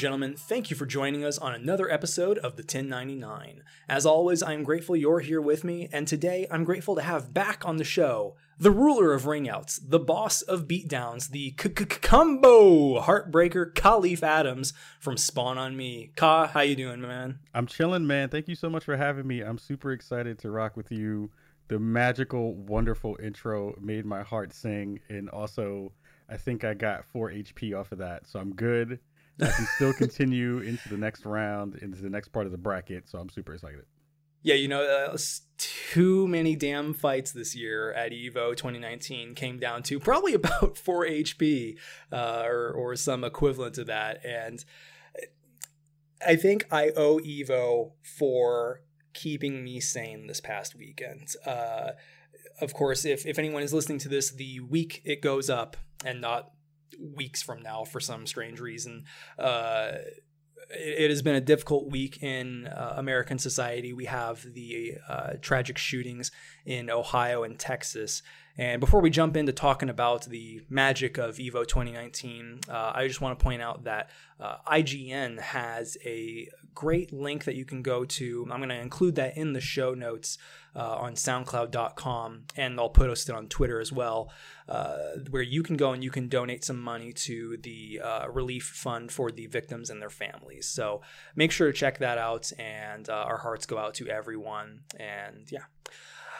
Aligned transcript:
gentlemen, 0.00 0.34
thank 0.34 0.70
you 0.70 0.76
for 0.76 0.86
joining 0.86 1.26
us 1.26 1.36
on 1.36 1.54
another 1.54 1.90
episode 1.90 2.38
of 2.38 2.56
the 2.56 2.62
1099. 2.62 3.62
As 3.86 4.06
always, 4.06 4.42
I'm 4.42 4.64
grateful 4.64 4.96
you're 4.96 5.20
here 5.20 5.42
with 5.42 5.62
me, 5.62 5.90
and 5.92 6.08
today 6.08 6.46
I'm 6.50 6.64
grateful 6.64 6.94
to 6.94 7.02
have 7.02 7.34
back 7.34 7.66
on 7.66 7.76
the 7.76 7.84
show 7.84 8.34
the 8.58 8.70
ruler 8.70 9.12
of 9.12 9.24
ringouts, 9.24 9.78
the 9.82 9.98
boss 9.98 10.40
of 10.40 10.66
beatdowns, 10.66 11.28
the 11.28 11.50
combo 11.50 13.00
heartbreaker, 13.00 13.72
Kahlief 13.74 14.22
Adams 14.22 14.72
from 14.98 15.18
Spawn 15.18 15.58
on 15.58 15.76
Me. 15.76 16.12
Ka, 16.16 16.46
how 16.46 16.60
you 16.60 16.76
doing, 16.76 17.02
man? 17.02 17.38
I'm 17.52 17.66
chilling, 17.66 18.06
man. 18.06 18.30
Thank 18.30 18.48
you 18.48 18.54
so 18.54 18.70
much 18.70 18.84
for 18.84 18.96
having 18.96 19.26
me. 19.26 19.40
I'm 19.40 19.58
super 19.58 19.92
excited 19.92 20.38
to 20.40 20.50
rock 20.50 20.78
with 20.78 20.90
you. 20.90 21.30
The 21.68 21.78
magical, 21.78 22.54
wonderful 22.54 23.18
intro 23.22 23.76
made 23.78 24.06
my 24.06 24.22
heart 24.22 24.54
sing, 24.54 25.00
and 25.10 25.28
also 25.28 25.92
I 26.30 26.38
think 26.38 26.64
I 26.64 26.74
got 26.74 27.04
four 27.04 27.30
HP 27.30 27.78
off 27.78 27.92
of 27.92 27.98
that, 27.98 28.26
so 28.26 28.40
I'm 28.40 28.54
good. 28.54 28.98
I 29.42 29.50
can 29.50 29.66
still 29.76 29.92
continue 29.92 30.58
into 30.58 30.88
the 30.88 30.96
next 30.96 31.24
round, 31.24 31.76
into 31.76 32.00
the 32.02 32.10
next 32.10 32.28
part 32.28 32.46
of 32.46 32.52
the 32.52 32.58
bracket. 32.58 33.08
So 33.08 33.18
I'm 33.18 33.28
super 33.28 33.54
excited. 33.54 33.84
Yeah, 34.42 34.54
you 34.54 34.68
know, 34.68 34.82
uh, 34.82 35.18
too 35.58 36.26
many 36.26 36.56
damn 36.56 36.94
fights 36.94 37.32
this 37.32 37.54
year 37.54 37.92
at 37.92 38.12
Evo 38.12 38.56
2019 38.56 39.34
came 39.34 39.58
down 39.58 39.82
to 39.84 40.00
probably 40.00 40.32
about 40.34 40.78
four 40.78 41.04
HP 41.04 41.76
uh, 42.10 42.42
or, 42.46 42.70
or 42.70 42.96
some 42.96 43.22
equivalent 43.22 43.74
to 43.74 43.84
that. 43.84 44.24
And 44.24 44.64
I 46.26 46.36
think 46.36 46.66
I 46.70 46.90
owe 46.96 47.18
Evo 47.18 47.92
for 48.02 48.82
keeping 49.12 49.62
me 49.62 49.80
sane 49.80 50.26
this 50.26 50.40
past 50.40 50.74
weekend. 50.74 51.28
Uh, 51.44 51.90
of 52.60 52.74
course, 52.74 53.04
if, 53.04 53.26
if 53.26 53.38
anyone 53.38 53.62
is 53.62 53.74
listening 53.74 53.98
to 53.98 54.08
this, 54.08 54.30
the 54.30 54.60
week 54.60 55.02
it 55.04 55.20
goes 55.20 55.50
up 55.50 55.76
and 56.04 56.20
not 56.20 56.50
weeks 56.98 57.42
from 57.42 57.62
now 57.62 57.84
for 57.84 58.00
some 58.00 58.26
strange 58.26 58.60
reason. 58.60 59.04
Uh, 59.38 59.92
it, 60.70 61.04
it, 61.04 61.10
has 61.10 61.22
been 61.22 61.34
a 61.34 61.40
difficult 61.40 61.90
week 61.90 62.22
in 62.22 62.66
uh, 62.66 62.94
American 62.96 63.38
society. 63.38 63.92
We 63.92 64.06
have 64.06 64.44
the 64.52 64.94
uh, 65.08 65.32
tragic 65.40 65.78
shootings 65.78 66.30
in 66.64 66.90
Ohio 66.90 67.42
and 67.42 67.58
Texas. 67.58 68.22
And 68.56 68.80
before 68.80 69.00
we 69.00 69.10
jump 69.10 69.36
into 69.36 69.52
talking 69.52 69.88
about 69.88 70.26
the 70.26 70.60
magic 70.68 71.18
of 71.18 71.36
Evo 71.36 71.66
2019, 71.66 72.60
uh, 72.68 72.92
I 72.94 73.06
just 73.08 73.20
want 73.20 73.38
to 73.38 73.42
point 73.42 73.62
out 73.62 73.84
that 73.84 74.10
uh, 74.38 74.56
IGN 74.66 75.40
has 75.40 75.96
a 76.04 76.48
great 76.74 77.12
link 77.12 77.44
that 77.44 77.54
you 77.54 77.64
can 77.64 77.82
go 77.82 78.04
to. 78.04 78.48
I'm 78.50 78.58
going 78.58 78.68
to 78.70 78.80
include 78.80 79.14
that 79.16 79.36
in 79.36 79.52
the 79.52 79.60
show 79.60 79.94
notes 79.94 80.38
uh, 80.74 80.96
on 80.96 81.14
SoundCloud.com, 81.14 82.44
and 82.56 82.78
I'll 82.78 82.90
post 82.90 83.28
it 83.28 83.34
on 83.34 83.48
Twitter 83.48 83.80
as 83.80 83.92
well, 83.92 84.30
uh, 84.68 84.96
where 85.30 85.42
you 85.42 85.62
can 85.62 85.76
go 85.76 85.92
and 85.92 86.02
you 86.02 86.10
can 86.10 86.28
donate 86.28 86.64
some 86.64 86.80
money 86.80 87.12
to 87.12 87.56
the 87.58 88.00
uh, 88.02 88.28
relief 88.30 88.64
fund 88.64 89.10
for 89.10 89.30
the 89.30 89.46
victims 89.46 89.90
and 89.90 90.00
their 90.00 90.10
families. 90.10 90.68
So 90.68 91.02
make 91.34 91.52
sure 91.52 91.70
to 91.70 91.76
check 91.76 91.98
that 91.98 92.18
out, 92.18 92.52
and 92.58 93.08
uh, 93.08 93.14
our 93.14 93.38
hearts 93.38 93.66
go 93.66 93.78
out 93.78 93.94
to 93.94 94.08
everyone. 94.08 94.80
And 94.98 95.50
yeah. 95.50 95.64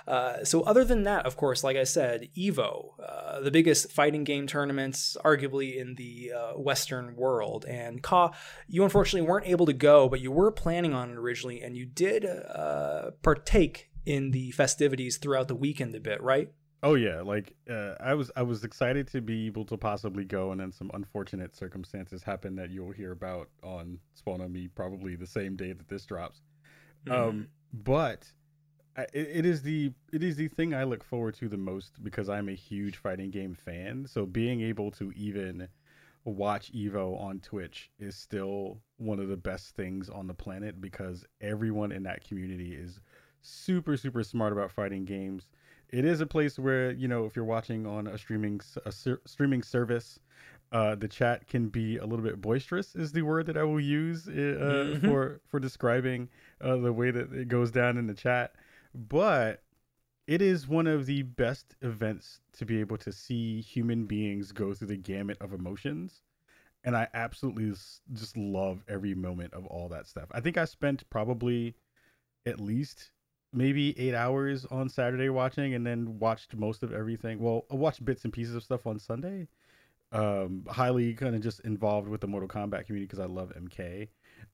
Uh, 0.06 0.44
so 0.44 0.62
other 0.62 0.84
than 0.84 1.04
that, 1.04 1.26
of 1.26 1.36
course, 1.36 1.62
like 1.62 1.76
I 1.76 1.84
said, 1.84 2.28
Evo, 2.36 2.90
uh, 3.00 3.40
the 3.40 3.50
biggest 3.50 3.92
fighting 3.92 4.24
game 4.24 4.46
tournaments, 4.46 5.16
arguably 5.24 5.76
in 5.76 5.94
the 5.94 6.32
uh, 6.32 6.52
Western 6.52 7.16
world. 7.16 7.64
And 7.66 8.02
Ka, 8.02 8.32
you 8.66 8.84
unfortunately 8.84 9.28
weren't 9.28 9.46
able 9.46 9.66
to 9.66 9.72
go, 9.72 10.08
but 10.08 10.20
you 10.20 10.30
were 10.30 10.50
planning 10.50 10.94
on 10.94 11.10
it 11.10 11.16
originally, 11.16 11.62
and 11.62 11.76
you 11.76 11.86
did 11.86 12.24
uh, 12.24 13.10
partake 13.22 13.90
in 14.06 14.30
the 14.30 14.50
festivities 14.52 15.18
throughout 15.18 15.48
the 15.48 15.54
weekend 15.54 15.94
a 15.94 16.00
bit, 16.00 16.22
right? 16.22 16.52
Oh 16.82 16.94
yeah, 16.94 17.20
like 17.20 17.54
uh, 17.68 17.94
I 18.00 18.14
was 18.14 18.30
I 18.36 18.42
was 18.42 18.64
excited 18.64 19.06
to 19.08 19.20
be 19.20 19.46
able 19.46 19.66
to 19.66 19.76
possibly 19.76 20.24
go, 20.24 20.52
and 20.52 20.60
then 20.60 20.72
some 20.72 20.90
unfortunate 20.94 21.54
circumstances 21.54 22.22
happened 22.22 22.58
that 22.58 22.70
you'll 22.70 22.92
hear 22.92 23.12
about 23.12 23.50
on 23.62 23.98
Spawn 24.14 24.40
on 24.40 24.50
Me 24.50 24.68
probably 24.68 25.14
the 25.14 25.26
same 25.26 25.56
day 25.56 25.72
that 25.72 25.88
this 25.88 26.06
drops. 26.06 26.40
Mm-hmm. 27.04 27.28
Um, 27.28 27.48
but 27.72 28.26
it, 29.12 29.28
it 29.32 29.46
is 29.46 29.62
the 29.62 29.92
it 30.12 30.22
is 30.22 30.36
the 30.36 30.48
thing 30.48 30.74
I 30.74 30.84
look 30.84 31.04
forward 31.04 31.34
to 31.36 31.48
the 31.48 31.56
most 31.56 32.02
because 32.02 32.28
I'm 32.28 32.48
a 32.48 32.54
huge 32.54 32.96
fighting 32.96 33.30
game 33.30 33.54
fan. 33.54 34.06
So 34.08 34.26
being 34.26 34.60
able 34.60 34.90
to 34.92 35.12
even 35.12 35.68
watch 36.24 36.72
Evo 36.72 37.20
on 37.20 37.40
Twitch 37.40 37.90
is 37.98 38.14
still 38.14 38.78
one 38.98 39.18
of 39.18 39.28
the 39.28 39.36
best 39.36 39.74
things 39.74 40.10
on 40.10 40.26
the 40.26 40.34
planet 40.34 40.80
because 40.80 41.24
everyone 41.40 41.92
in 41.92 42.02
that 42.04 42.26
community 42.26 42.74
is 42.74 43.00
super 43.42 43.96
super 43.96 44.22
smart 44.22 44.52
about 44.52 44.70
fighting 44.70 45.04
games. 45.04 45.48
It 45.88 46.04
is 46.04 46.20
a 46.20 46.26
place 46.26 46.58
where 46.58 46.92
you 46.92 47.08
know 47.08 47.24
if 47.24 47.36
you're 47.36 47.44
watching 47.44 47.86
on 47.86 48.06
a 48.06 48.18
streaming 48.18 48.60
a 48.84 48.92
ser- 48.92 49.20
streaming 49.26 49.62
service, 49.62 50.20
uh, 50.72 50.94
the 50.94 51.08
chat 51.08 51.48
can 51.48 51.68
be 51.68 51.96
a 51.96 52.04
little 52.04 52.24
bit 52.24 52.40
boisterous. 52.40 52.94
Is 52.94 53.12
the 53.12 53.22
word 53.22 53.46
that 53.46 53.56
I 53.56 53.64
will 53.64 53.80
use 53.80 54.28
uh, 54.28 54.30
mm-hmm. 54.30 55.08
for 55.08 55.40
for 55.46 55.58
describing 55.58 56.28
uh, 56.60 56.76
the 56.76 56.92
way 56.92 57.10
that 57.10 57.32
it 57.32 57.48
goes 57.48 57.70
down 57.70 57.96
in 57.96 58.06
the 58.06 58.14
chat 58.14 58.54
but 58.94 59.62
it 60.26 60.40
is 60.40 60.68
one 60.68 60.86
of 60.86 61.06
the 61.06 61.22
best 61.22 61.74
events 61.82 62.40
to 62.52 62.64
be 62.64 62.78
able 62.80 62.96
to 62.98 63.12
see 63.12 63.60
human 63.60 64.06
beings 64.06 64.52
go 64.52 64.72
through 64.74 64.88
the 64.88 64.96
gamut 64.96 65.38
of 65.40 65.52
emotions. 65.52 66.22
And 66.84 66.96
i 66.96 67.08
absolutely 67.14 67.72
just 68.14 68.36
love 68.36 68.82
every 68.88 69.14
moment 69.14 69.52
of 69.54 69.66
all 69.66 69.88
that 69.90 70.06
stuff. 70.06 70.26
I 70.32 70.40
think 70.40 70.56
i 70.56 70.64
spent 70.64 71.08
probably 71.10 71.74
at 72.46 72.60
least 72.60 73.10
maybe 73.52 73.98
eight 73.98 74.14
hours 74.14 74.64
on 74.66 74.88
saturday 74.88 75.28
watching 75.28 75.74
and 75.74 75.84
then 75.86 76.18
watched 76.18 76.56
most 76.56 76.82
of 76.82 76.92
everything. 76.92 77.40
Well 77.40 77.66
i 77.70 77.74
watched 77.74 78.04
bits 78.04 78.24
and 78.24 78.32
pieces 78.32 78.54
of 78.54 78.62
stuff 78.62 78.86
on 78.86 78.98
sunday. 78.98 79.48
Um 80.12 80.64
highly 80.68 81.14
kind 81.14 81.34
of 81.34 81.42
just 81.42 81.60
involved 81.60 82.08
with 82.08 82.20
the 82.20 82.28
mortal 82.28 82.48
kombat 82.48 82.86
community 82.86 83.06
because 83.06 83.18
i 83.20 83.26
love 83.26 83.52
mk 83.60 84.08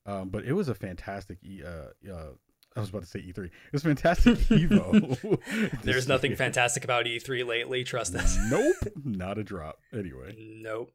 um, 0.07 0.29
but 0.31 0.45
it 0.45 0.53
was 0.53 0.69
a 0.69 0.75
fantastic 0.75 1.39
uh, 1.65 2.11
uh, 2.13 2.31
I 2.77 2.81
was 2.81 2.91
about 2.91 3.03
to 3.03 3.09
say 3.09 3.21
E3. 3.21 3.47
It 3.47 3.53
was 3.73 3.83
fantastic 3.83 4.35
Evo. 4.35 5.41
There's 5.83 6.07
nothing 6.07 6.37
fantastic 6.37 6.85
about 6.85 7.07
E3 7.07 7.47
lately. 7.47 7.85
Trust 7.85 8.15
us. 8.15 8.37
nope, 8.51 8.77
not 9.03 9.39
a 9.39 9.45
drop. 9.45 9.79
Anyway. 9.95 10.35
Nope. 10.39 10.93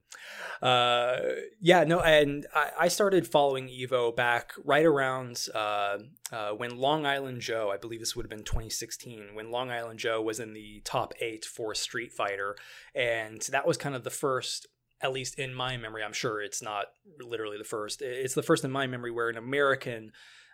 Uh, 0.62 1.18
yeah, 1.60 1.84
no, 1.84 2.00
and 2.00 2.46
I, 2.54 2.70
I, 2.82 2.88
started 2.88 3.28
following 3.28 3.68
Evo 3.68 4.16
back 4.16 4.52
right 4.64 4.86
around 4.86 5.48
uh, 5.56 5.98
uh, 6.32 6.52
when 6.52 6.78
Long 6.78 7.08
Island 7.08 7.42
Joe, 7.42 7.72
I 7.74 7.78
believe 7.78 8.00
this 8.00 8.16
would 8.16 8.26
have 8.26 8.30
been 8.30 8.44
2016, 8.44 9.30
when 9.34 9.50
Long 9.50 9.72
Island 9.72 9.98
Joe 9.98 10.22
was 10.22 10.40
in 10.40 10.54
the 10.54 10.82
top 10.86 11.14
eight 11.20 11.46
for 11.46 11.74
Street 11.74 12.14
Fighter, 12.14 12.56
and 12.94 13.42
that 13.52 13.66
was 13.66 13.78
kind 13.78 13.96
of 13.96 14.04
the 14.04 14.12
first 14.12 14.68
at 15.04 15.12
least 15.12 15.40
in 15.40 15.52
my 15.52 15.78
memory, 15.78 16.04
I'm 16.04 16.14
sure 16.14 16.44
it's 16.44 16.62
not 16.62 16.86
literally 17.20 17.58
the 17.58 17.64
first. 17.64 18.04
It's 18.04 18.36
the 18.36 18.44
first 18.44 18.64
in 18.64 18.70
my 18.70 18.86
memory 18.86 19.10
where 19.10 19.30
an 19.30 19.38
American 19.38 20.12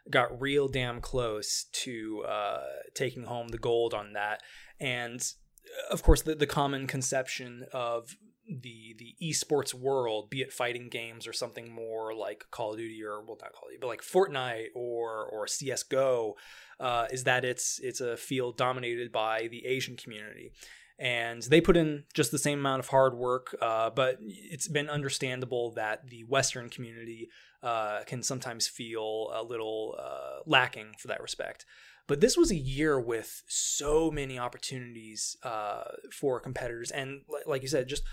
got 0.10 0.42
real 0.42 0.68
damn 0.68 1.02
close 1.02 1.66
to 1.72 2.24
uh, 2.28 2.64
taking 2.94 3.24
home 3.24 3.50
the 3.50 3.58
gold 3.58 3.94
on 3.94 4.14
that. 4.14 4.42
And 4.80 5.20
uh, 5.20 5.94
of 5.94 6.04
course, 6.04 6.22
the, 6.22 6.36
the 6.36 6.48
common 6.48 6.88
conception 6.88 7.66
of 7.74 8.16
the 8.48 8.96
the 8.98 9.16
esports 9.22 9.74
world, 9.74 10.30
be 10.30 10.42
it 10.42 10.54
fighting 10.54 10.90
games 10.90 11.28
or 11.28 11.34
something 11.34 11.72
more 11.72 12.16
like 12.16 12.46
Call 12.52 12.72
of 12.72 12.80
Duty 12.80 13.04
or 13.04 13.22
well 13.22 13.38
not 13.42 13.54
Call 13.54 13.68
of 13.68 13.72
Duty, 13.72 13.80
but 13.82 13.88
like 13.88 14.02
Fortnite 14.02 14.68
or 14.74 15.26
or 15.26 15.48
CS:GO, 15.48 16.36
uh, 16.80 17.08
is 17.12 17.26
that 17.26 17.44
it's 17.44 17.80
it's 17.84 18.02
a 18.02 18.18
field 18.18 18.58
dominated 18.58 19.12
by 19.12 19.48
the 19.52 19.66
Asian 19.66 19.98
community, 19.98 20.54
and 20.98 21.44
they 21.44 21.62
put 21.62 21.78
in 21.78 22.06
just 22.14 22.32
the 22.32 22.38
same 22.38 22.60
amount 22.60 22.80
of 22.80 22.88
hard 22.88 23.16
work. 23.16 23.56
Uh, 23.62 23.90
but 23.90 24.18
it's 24.22 24.68
been 24.68 24.90
understandable 24.90 25.72
that 25.72 26.08
the 26.08 26.24
Western 26.24 26.70
community 26.70 27.30
uh, 27.64 28.04
can 28.06 28.24
sometimes 28.24 28.68
feel 28.68 29.32
a 29.34 29.44
little 29.44 29.96
uh, 30.00 30.42
lacking 30.46 30.94
for 31.00 31.08
that 31.08 31.22
respect. 31.22 31.66
But 32.08 32.22
this 32.22 32.38
was 32.38 32.52
a 32.52 32.56
year 32.56 33.00
with 33.00 33.44
so 33.48 34.10
many 34.10 34.40
opportunities 34.40 35.36
uh, 35.44 35.84
for 36.14 36.40
competitors, 36.40 36.90
and 36.90 37.22
like 37.46 37.62
you 37.62 37.68
said, 37.68 37.90
just 37.90 38.04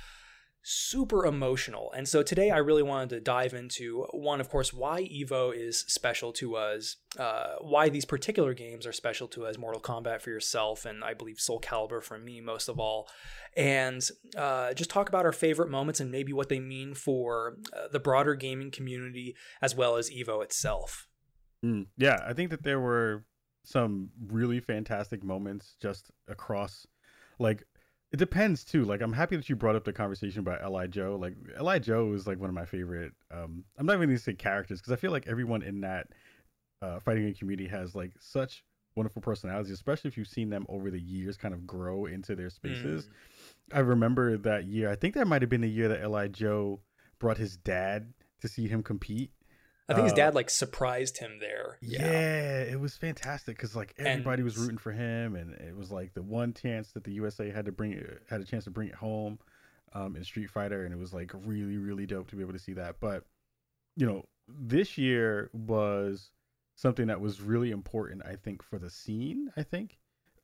super 0.67 1.27
emotional. 1.27 1.93
And 1.95 2.09
so 2.09 2.23
today 2.23 2.51
I 2.51 2.57
really 2.57 2.83
wanted 2.83 3.11
to 3.11 3.21
dive 3.21 3.53
into 3.53 4.07
one, 4.13 4.41
of 4.41 4.49
course, 4.49 4.73
why 4.73 5.03
Evo 5.03 5.55
is 5.55 5.81
special 5.81 6.33
to 6.33 6.57
us, 6.57 6.97
uh, 7.19 7.57
why 7.61 7.91
these 7.91 8.07
particular 8.07 8.55
games 8.55 8.87
are 8.87 8.93
special 8.93 9.29
to 9.29 9.45
us, 9.45 9.59
Mortal 9.59 9.81
Kombat 9.81 10.23
for 10.23 10.31
yourself, 10.31 10.87
and 10.87 11.05
I 11.05 11.13
believe 11.13 11.39
Soul 11.39 11.61
Calibur 11.61 12.03
for 12.03 12.19
me 12.19 12.41
most 12.41 12.71
of 12.71 12.81
all, 12.81 13.07
and 13.55 14.03
uh, 14.39 14.73
just 14.73 14.89
talk 14.89 15.11
about 15.11 15.27
our 15.27 15.33
favorite 15.33 15.71
moments 15.71 16.01
and 16.01 16.11
maybe 16.11 16.33
what 16.33 16.49
they 16.49 16.61
mean 16.61 16.95
for 16.95 17.59
uh, 17.75 17.89
the 17.93 18.01
broader 18.01 18.35
gaming 18.35 18.71
community 18.71 19.37
as 19.61 19.77
well 19.77 19.97
as 19.97 20.09
Evo 20.09 20.43
itself. 20.43 21.09
Mm, 21.63 21.89
yeah, 21.99 22.25
I 22.27 22.33
think 22.33 22.49
that 22.51 22.63
there 22.63 22.81
were 22.81 23.27
some 23.65 24.09
really 24.29 24.61
fantastic 24.61 25.23
moments 25.23 25.77
just 25.81 26.11
across 26.27 26.87
like 27.39 27.65
it 28.15 28.19
depends 28.19 28.63
too. 28.63 28.85
Like 28.85 29.01
I'm 29.01 29.13
happy 29.13 29.35
that 29.35 29.49
you 29.49 29.57
brought 29.57 29.75
up 29.75 29.83
the 29.83 29.93
conversation 29.93 30.39
about 30.39 30.73
Li 30.73 30.87
Joe. 30.87 31.19
Like 31.21 31.35
Li 31.61 31.81
Joe 31.81 32.13
is 32.13 32.29
like 32.29 32.39
one 32.39 32.49
of 32.49 32.55
my 32.55 32.65
favorite. 32.65 33.11
Um, 33.33 33.65
I'm 33.77 33.87
not 33.87 33.95
even 33.95 34.09
gonna 34.09 34.21
say 34.21 34.35
characters 34.35 34.81
because 34.81 34.93
I 34.93 34.97
feel 34.97 35.11
like 35.11 35.27
everyone 35.27 35.65
in 35.65 35.81
that 35.81 36.07
uh, 36.81 37.01
fighting 37.01 37.25
game 37.25 37.35
community 37.35 37.69
has 37.69 37.97
like 37.97 38.13
such 38.21 38.63
wonderful 38.95 39.21
personalities, 39.21 39.73
especially 39.73 40.07
if 40.07 40.17
you've 40.17 40.29
seen 40.29 40.49
them 40.49 40.65
over 40.69 40.93
the 40.93 41.01
years 41.01 41.37
kind 41.37 41.53
of 41.53 41.67
grow 41.67 42.07
into 42.07 42.37
their 42.37 42.51
spaces. 42.51 43.07
Mm. 43.07 43.77
I 43.79 43.81
remember 43.81 44.37
that 44.39 44.67
year. 44.67 44.93
I 44.93 44.95
think 44.95 45.15
that 45.15 45.27
might 45.27 45.43
have 45.43 45.51
been 45.51 45.63
the 45.63 45.69
year 45.69 45.89
that 45.89 46.09
Li 46.09 46.29
Joe 46.29 46.83
brought 47.19 47.39
his 47.39 47.57
dad 47.57 48.15
to 48.43 48.47
see 48.47 48.69
him 48.69 48.85
compete. 48.85 49.33
I 49.89 49.95
think 49.95 50.05
his 50.05 50.13
uh, 50.13 50.17
dad 50.17 50.35
like 50.35 50.49
surprised 50.49 51.19
him 51.19 51.39
there. 51.41 51.79
Yeah, 51.83 52.11
yeah 52.11 52.61
it 52.63 52.81
was 52.81 52.97
fantastic 52.97 53.57
because 53.57 53.77
like 53.77 53.95
everybody 53.99 54.41
and, 54.41 54.45
was 54.45 54.57
rooting 54.57 54.79
for 54.79 54.93
him, 54.93 55.37
and 55.37 55.53
it 55.55 55.77
was 55.77 55.91
like 55.91 56.15
the 56.15 56.23
one 56.23 56.55
chance 56.55 56.93
that 56.93 57.05
the 57.05 57.13
USA 57.13 57.51
had 57.51 57.67
to 57.67 57.73
bring 57.73 57.93
it, 57.93 58.23
had 58.29 58.41
a 58.41 58.45
chance 58.45 58.65
to 58.65 58.71
bring 58.71 58.89
it 58.89 58.95
home 58.95 59.39
um, 59.93 60.17
in 60.17 60.25
Street 60.25 60.51
Fighter, 60.51 60.85
and 60.85 60.95
it 60.95 60.99
was 60.99 61.13
like 61.13 61.33
really 61.45 61.77
really 61.77 62.07
dope 62.07 62.29
to 62.29 62.37
be 62.37 62.43
able 62.43 62.55
to 62.55 62.59
see 62.59 62.73
that. 62.75 62.97
But 62.99 63.25
you 63.97 64.07
know, 64.07 64.25
this 64.49 64.97
year 64.97 65.51
was 65.53 66.31
something 66.77 67.07
that 67.09 67.21
was 67.21 67.43
really 67.43 67.71
important, 67.71 68.23
I 68.25 68.37
think, 68.37 68.63
for 68.63 68.79
the 68.79 68.91
scene. 68.91 69.53
I 69.55 69.63
think, 69.63 69.99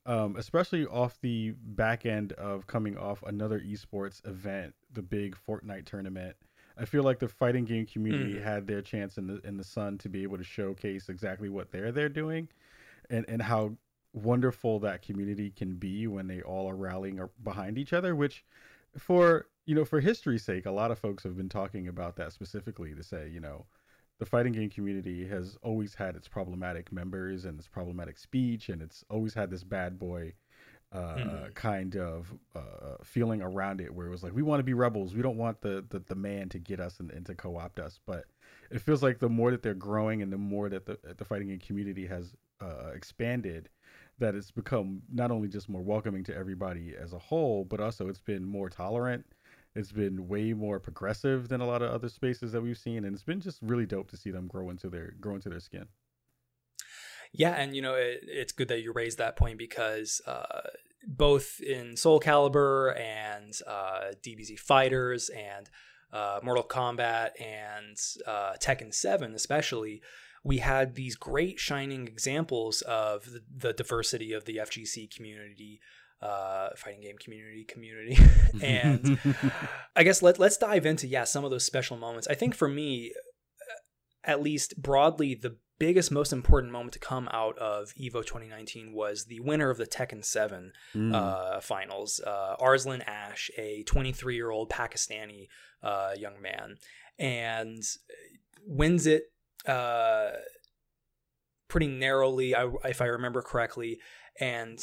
um, 0.04 0.36
especially 0.36 0.84
off 0.86 1.18
the 1.22 1.54
back 1.56 2.04
end 2.04 2.32
of 2.34 2.66
coming 2.66 2.98
off 2.98 3.22
another 3.26 3.58
esports 3.58 4.26
event, 4.28 4.74
the 4.92 5.02
big 5.02 5.36
Fortnite 5.48 5.86
tournament 5.86 6.36
I 6.80 6.86
feel 6.86 7.02
like 7.02 7.18
the 7.18 7.28
fighting 7.28 7.66
game 7.66 7.84
community 7.84 8.34
mm. 8.34 8.42
had 8.42 8.66
their 8.66 8.80
chance 8.80 9.18
in 9.18 9.26
the 9.26 9.40
in 9.46 9.58
the 9.58 9.64
sun 9.64 9.98
to 9.98 10.08
be 10.08 10.22
able 10.22 10.38
to 10.38 10.44
showcase 10.44 11.10
exactly 11.10 11.50
what 11.50 11.70
they're 11.70 11.92
they're 11.92 12.08
doing, 12.08 12.48
and 13.10 13.24
and 13.28 13.42
how 13.42 13.76
wonderful 14.14 14.80
that 14.80 15.02
community 15.02 15.50
can 15.50 15.74
be 15.74 16.06
when 16.06 16.26
they 16.26 16.40
all 16.40 16.68
are 16.68 16.74
rallying 16.74 17.20
behind 17.44 17.76
each 17.76 17.92
other. 17.92 18.16
Which, 18.16 18.44
for 18.96 19.46
you 19.66 19.74
know, 19.74 19.84
for 19.84 20.00
history's 20.00 20.42
sake, 20.42 20.64
a 20.64 20.70
lot 20.70 20.90
of 20.90 20.98
folks 20.98 21.22
have 21.22 21.36
been 21.36 21.50
talking 21.50 21.86
about 21.86 22.16
that 22.16 22.32
specifically 22.32 22.94
to 22.94 23.02
say, 23.02 23.28
you 23.28 23.40
know, 23.40 23.66
the 24.18 24.26
fighting 24.26 24.52
game 24.52 24.70
community 24.70 25.26
has 25.28 25.58
always 25.62 25.94
had 25.94 26.16
its 26.16 26.28
problematic 26.28 26.90
members 26.90 27.44
and 27.44 27.58
its 27.58 27.68
problematic 27.68 28.16
speech, 28.16 28.70
and 28.70 28.80
it's 28.80 29.04
always 29.10 29.34
had 29.34 29.50
this 29.50 29.64
bad 29.64 29.98
boy 29.98 30.32
uh, 30.92 31.14
mm-hmm. 31.14 31.52
kind 31.54 31.96
of 31.96 32.34
uh, 32.54 32.96
feeling 33.04 33.42
around 33.42 33.80
it 33.80 33.94
where 33.94 34.06
it 34.06 34.10
was 34.10 34.22
like 34.24 34.34
we 34.34 34.42
want 34.42 34.58
to 34.58 34.64
be 34.64 34.74
rebels. 34.74 35.14
We 35.14 35.22
don't 35.22 35.36
want 35.36 35.60
the, 35.60 35.84
the 35.88 36.00
the 36.00 36.16
man 36.16 36.48
to 36.50 36.58
get 36.58 36.80
us 36.80 36.98
and, 36.98 37.10
and 37.12 37.24
to 37.26 37.34
co-opt 37.34 37.78
us. 37.78 38.00
But 38.06 38.24
it 38.70 38.80
feels 38.80 39.02
like 39.02 39.18
the 39.18 39.28
more 39.28 39.50
that 39.52 39.62
they're 39.62 39.74
growing 39.74 40.22
and 40.22 40.32
the 40.32 40.38
more 40.38 40.68
that 40.68 40.86
the, 40.86 40.98
the 41.16 41.24
fighting 41.24 41.48
game 41.48 41.60
community 41.60 42.06
has 42.06 42.34
uh, 42.60 42.90
expanded 42.94 43.68
that 44.18 44.34
it's 44.34 44.50
become 44.50 45.02
not 45.12 45.30
only 45.30 45.48
just 45.48 45.68
more 45.68 45.80
welcoming 45.80 46.24
to 46.24 46.36
everybody 46.36 46.94
as 47.00 47.12
a 47.12 47.18
whole 47.18 47.64
but 47.64 47.80
also 47.80 48.08
it's 48.08 48.20
been 48.20 48.44
more 48.44 48.68
tolerant. 48.68 49.24
It's 49.76 49.92
been 49.92 50.26
way 50.26 50.52
more 50.52 50.80
progressive 50.80 51.48
than 51.48 51.60
a 51.60 51.66
lot 51.66 51.82
of 51.82 51.92
other 51.92 52.08
spaces 52.08 52.50
that 52.50 52.60
we've 52.60 52.76
seen 52.76 53.04
and 53.04 53.14
it's 53.14 53.22
been 53.22 53.40
just 53.40 53.60
really 53.62 53.86
dope 53.86 54.10
to 54.10 54.16
see 54.16 54.32
them 54.32 54.48
grow 54.48 54.70
into 54.70 54.90
their 54.90 55.14
grow 55.20 55.36
into 55.36 55.48
their 55.48 55.60
skin 55.60 55.86
yeah, 57.32 57.52
and 57.52 57.74
you 57.74 57.82
know 57.82 57.94
it, 57.94 58.20
it's 58.22 58.52
good 58.52 58.68
that 58.68 58.82
you 58.82 58.92
raised 58.92 59.18
that 59.18 59.36
point 59.36 59.58
because 59.58 60.20
uh, 60.26 60.62
both 61.06 61.60
in 61.60 61.96
Soul 61.96 62.20
Calibur 62.20 62.98
and 62.98 63.54
uh, 63.66 64.12
DBZ 64.22 64.58
Fighters 64.58 65.30
and 65.30 65.68
uh, 66.12 66.40
Mortal 66.42 66.64
Kombat 66.64 67.30
and 67.40 67.96
uh, 68.26 68.54
Tekken 68.60 68.92
Seven, 68.92 69.34
especially, 69.34 70.02
we 70.42 70.58
had 70.58 70.94
these 70.94 71.16
great 71.16 71.60
shining 71.60 72.08
examples 72.08 72.82
of 72.82 73.24
the, 73.26 73.42
the 73.56 73.72
diversity 73.72 74.32
of 74.32 74.44
the 74.44 74.56
FGC 74.56 75.14
community. 75.14 75.80
Uh, 76.22 76.68
fighting 76.76 77.00
game 77.00 77.16
community 77.16 77.64
community 77.64 78.14
and 78.62 79.18
i 79.96 80.02
guess 80.02 80.20
let, 80.20 80.38
let's 80.38 80.58
dive 80.58 80.84
into 80.84 81.06
yeah 81.06 81.24
some 81.24 81.46
of 81.46 81.50
those 81.50 81.64
special 81.64 81.96
moments 81.96 82.28
i 82.28 82.34
think 82.34 82.54
for 82.54 82.68
me 82.68 83.10
at 84.22 84.42
least 84.42 84.76
broadly 84.76 85.34
the 85.34 85.56
biggest, 85.80 86.12
most 86.12 86.32
important 86.32 86.72
moment 86.72 86.92
to 86.92 87.00
come 87.00 87.28
out 87.32 87.58
of 87.58 87.92
Evo 87.94 88.24
2019 88.24 88.92
was 88.92 89.24
the 89.24 89.40
winner 89.40 89.70
of 89.70 89.78
the 89.78 89.86
Tekken 89.86 90.24
7 90.24 90.72
mm. 90.94 91.14
uh, 91.14 91.58
finals, 91.60 92.20
uh, 92.24 92.54
Arslan 92.60 93.02
Ash, 93.02 93.50
a 93.58 93.82
23 93.84 94.36
year 94.36 94.50
old 94.50 94.70
Pakistani 94.70 95.48
uh, 95.82 96.12
young 96.16 96.40
man, 96.40 96.76
and 97.18 97.82
wins 98.64 99.06
it 99.06 99.32
uh, 99.66 100.30
pretty 101.66 101.88
narrowly, 101.88 102.54
if 102.84 103.00
I 103.00 103.06
remember 103.06 103.42
correctly, 103.42 103.98
and 104.38 104.78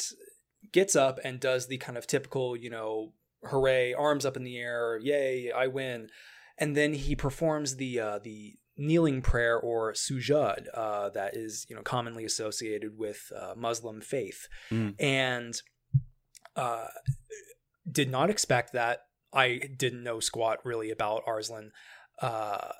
gets 0.72 0.96
up 0.96 1.20
and 1.24 1.40
does 1.40 1.68
the 1.68 1.78
kind 1.78 1.96
of 1.96 2.06
typical, 2.06 2.56
you 2.56 2.70
know, 2.70 3.12
hooray, 3.44 3.94
arms 3.94 4.26
up 4.26 4.36
in 4.36 4.42
the 4.42 4.58
air, 4.58 4.98
yay, 5.00 5.52
I 5.52 5.68
win. 5.68 6.08
And 6.58 6.76
then 6.76 6.92
he 6.92 7.14
performs 7.14 7.76
the 7.76 8.00
uh, 8.00 8.18
the 8.18 8.56
kneeling 8.78 9.20
prayer 9.20 9.58
or 9.58 9.92
sujud 9.92 10.66
uh, 10.72 11.10
that 11.10 11.36
is 11.36 11.66
you 11.68 11.76
know 11.76 11.82
commonly 11.82 12.24
associated 12.24 12.96
with 12.96 13.30
uh, 13.36 13.54
Muslim 13.56 14.00
faith, 14.00 14.48
mm. 14.70 14.94
and 14.98 15.60
uh, 16.56 16.86
did 17.90 18.10
not 18.10 18.30
expect 18.30 18.72
that. 18.72 19.00
I 19.32 19.60
didn't 19.76 20.04
know 20.04 20.20
squat 20.20 20.60
really 20.64 20.90
about 20.90 21.22
Arslan, 21.26 21.72
uh, 22.22 22.72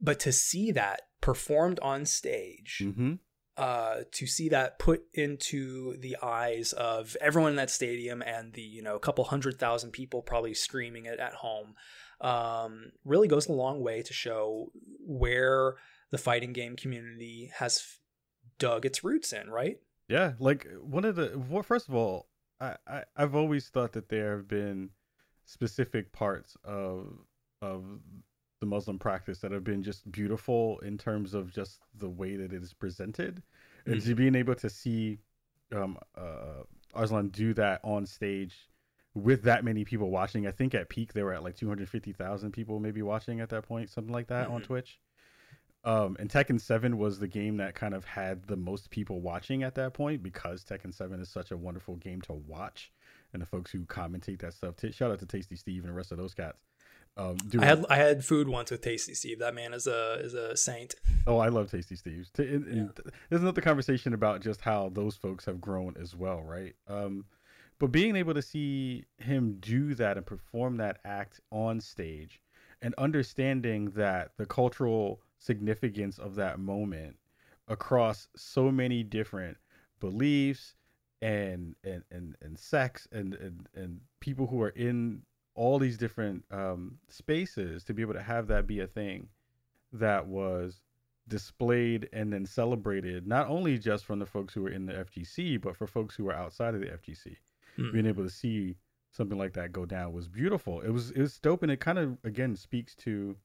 but 0.00 0.20
to 0.20 0.32
see 0.32 0.72
that 0.72 1.02
performed 1.20 1.78
on 1.80 2.04
stage. 2.04 2.82
Mm-hmm. 2.82 3.14
Uh, 3.56 4.04
to 4.12 4.26
see 4.26 4.48
that 4.48 4.78
put 4.78 5.02
into 5.12 5.94
the 5.98 6.16
eyes 6.22 6.72
of 6.72 7.14
everyone 7.20 7.50
in 7.50 7.56
that 7.56 7.68
stadium 7.68 8.22
and 8.22 8.54
the 8.54 8.62
you 8.62 8.82
know 8.82 8.98
couple 8.98 9.22
hundred 9.24 9.58
thousand 9.58 9.90
people 9.90 10.22
probably 10.22 10.54
screaming 10.54 11.04
it 11.04 11.20
at 11.20 11.34
home 11.34 11.74
um, 12.20 12.92
really 13.04 13.28
goes 13.28 13.48
a 13.48 13.52
long 13.52 13.80
way 13.80 14.02
to 14.02 14.12
show 14.12 14.70
where 15.06 15.74
the 16.10 16.18
fighting 16.18 16.52
game 16.52 16.76
community 16.76 17.50
has 17.56 17.98
dug 18.58 18.84
its 18.84 19.02
roots 19.02 19.32
in, 19.32 19.50
right? 19.50 19.78
Yeah, 20.08 20.32
like 20.38 20.66
one 20.82 21.04
of 21.04 21.16
the 21.16 21.40
well, 21.48 21.62
first 21.62 21.88
of 21.88 21.94
all, 21.94 22.28
I, 22.60 22.76
I 22.86 23.04
I've 23.16 23.34
always 23.34 23.68
thought 23.68 23.92
that 23.92 24.08
there 24.08 24.36
have 24.36 24.48
been 24.48 24.90
specific 25.44 26.12
parts 26.12 26.56
of 26.64 27.18
of 27.62 27.84
the 28.60 28.66
Muslim 28.66 28.98
practice 28.98 29.38
that 29.38 29.52
have 29.52 29.64
been 29.64 29.82
just 29.82 30.10
beautiful 30.12 30.78
in 30.80 30.98
terms 30.98 31.32
of 31.32 31.52
just 31.52 31.80
the 31.98 32.08
way 32.08 32.36
that 32.36 32.52
it 32.52 32.62
is 32.62 32.74
presented, 32.74 33.42
and 33.86 33.96
mm-hmm. 33.96 34.08
to 34.08 34.14
being 34.14 34.34
able 34.34 34.54
to 34.56 34.68
see 34.68 35.18
um, 35.72 35.96
uh, 36.16 36.64
Arslan 36.94 37.28
do 37.28 37.54
that 37.54 37.80
on 37.84 38.04
stage 38.04 38.69
with 39.14 39.42
that 39.42 39.64
many 39.64 39.84
people 39.84 40.10
watching. 40.10 40.46
I 40.46 40.50
think 40.50 40.74
at 40.74 40.88
peak 40.88 41.12
they 41.12 41.22
were 41.22 41.34
at 41.34 41.42
like 41.42 41.56
250,000 41.56 42.52
people 42.52 42.80
maybe 42.80 43.02
watching 43.02 43.40
at 43.40 43.48
that 43.50 43.64
point, 43.64 43.90
something 43.90 44.12
like 44.12 44.28
that 44.28 44.46
mm-hmm. 44.46 44.56
on 44.56 44.62
Twitch. 44.62 45.00
Um, 45.82 46.16
and 46.20 46.28
Tekken 46.28 46.60
7 46.60 46.98
was 46.98 47.18
the 47.18 47.28
game 47.28 47.56
that 47.56 47.74
kind 47.74 47.94
of 47.94 48.04
had 48.04 48.44
the 48.44 48.56
most 48.56 48.90
people 48.90 49.20
watching 49.20 49.62
at 49.62 49.74
that 49.76 49.94
point 49.94 50.22
because 50.22 50.62
Tekken 50.62 50.94
7 50.94 51.18
is 51.20 51.30
such 51.30 51.50
a 51.50 51.56
wonderful 51.56 51.96
game 51.96 52.20
to 52.22 52.34
watch. 52.34 52.92
And 53.32 53.40
the 53.40 53.46
folks 53.46 53.70
who 53.70 53.80
commentate 53.86 54.40
that 54.40 54.54
stuff, 54.54 54.76
t- 54.76 54.92
shout 54.92 55.10
out 55.10 55.20
to 55.20 55.26
Tasty 55.26 55.56
Steve 55.56 55.82
and 55.82 55.90
the 55.90 55.96
rest 55.96 56.12
of 56.12 56.18
those 56.18 56.34
cats. 56.34 56.58
Um, 57.16 57.36
I 57.58 57.64
had 57.64 57.84
I 57.90 57.96
had 57.96 58.24
food 58.24 58.48
once 58.48 58.70
with 58.70 58.82
Tasty 58.82 59.14
Steve. 59.14 59.40
That 59.40 59.54
man 59.54 59.74
is 59.74 59.86
a 59.86 60.20
is 60.20 60.32
a 60.32 60.56
saint. 60.56 60.94
Oh, 61.26 61.38
I 61.38 61.48
love 61.48 61.70
Tasty 61.70 61.96
Steve. 61.96 62.28
T- 62.32 62.44
yeah. 62.44 62.86
There's 63.28 63.42
another 63.42 63.60
conversation 63.60 64.14
about 64.14 64.40
just 64.42 64.60
how 64.60 64.90
those 64.90 65.16
folks 65.16 65.44
have 65.46 65.60
grown 65.60 65.96
as 66.00 66.14
well, 66.14 66.40
right? 66.40 66.74
Um, 66.88 67.24
but 67.80 67.90
being 67.90 68.14
able 68.14 68.34
to 68.34 68.42
see 68.42 69.04
him 69.16 69.56
do 69.58 69.94
that 69.94 70.18
and 70.18 70.26
perform 70.26 70.76
that 70.76 71.00
act 71.04 71.40
on 71.50 71.80
stage 71.80 72.40
and 72.82 72.94
understanding 72.98 73.90
that 73.92 74.32
the 74.36 74.46
cultural 74.46 75.20
significance 75.38 76.18
of 76.18 76.34
that 76.34 76.60
moment 76.60 77.16
across 77.68 78.28
so 78.36 78.70
many 78.70 79.02
different 79.02 79.56
beliefs 79.98 80.74
and 81.22 81.74
and 81.82 82.02
and, 82.10 82.36
and 82.42 82.58
sex 82.58 83.08
and, 83.12 83.34
and 83.34 83.66
and 83.74 84.00
people 84.20 84.46
who 84.46 84.62
are 84.62 84.70
in 84.70 85.22
all 85.54 85.78
these 85.78 85.98
different 85.98 86.44
um, 86.50 86.98
spaces 87.08 87.82
to 87.84 87.94
be 87.94 88.02
able 88.02 88.14
to 88.14 88.22
have 88.22 88.46
that 88.46 88.66
be 88.66 88.80
a 88.80 88.86
thing 88.86 89.26
that 89.92 90.26
was 90.26 90.80
displayed 91.28 92.08
and 92.12 92.32
then 92.32 92.44
celebrated 92.44 93.26
not 93.26 93.48
only 93.48 93.78
just 93.78 94.04
from 94.04 94.18
the 94.18 94.26
folks 94.26 94.52
who 94.52 94.62
were 94.62 94.70
in 94.70 94.86
the 94.86 94.92
FGC 94.92 95.60
but 95.60 95.76
for 95.76 95.86
folks 95.86 96.14
who 96.14 96.24
were 96.24 96.34
outside 96.34 96.74
of 96.74 96.80
the 96.80 96.86
FGC 96.86 97.36
mm. 97.80 97.92
being 97.92 98.06
able 98.06 98.24
to 98.24 98.30
see 98.30 98.76
something 99.12 99.38
like 99.38 99.54
that 99.54 99.72
go 99.72 99.84
down 99.84 100.12
was 100.12 100.28
beautiful. 100.28 100.80
It 100.80 100.90
was 100.90 101.10
it 101.10 101.20
was 101.20 101.38
dope, 101.38 101.62
and 101.62 101.72
it 101.72 101.80
kind 101.80 101.98
of 101.98 102.18
again 102.24 102.56
speaks 102.56 102.94
to 102.96 103.36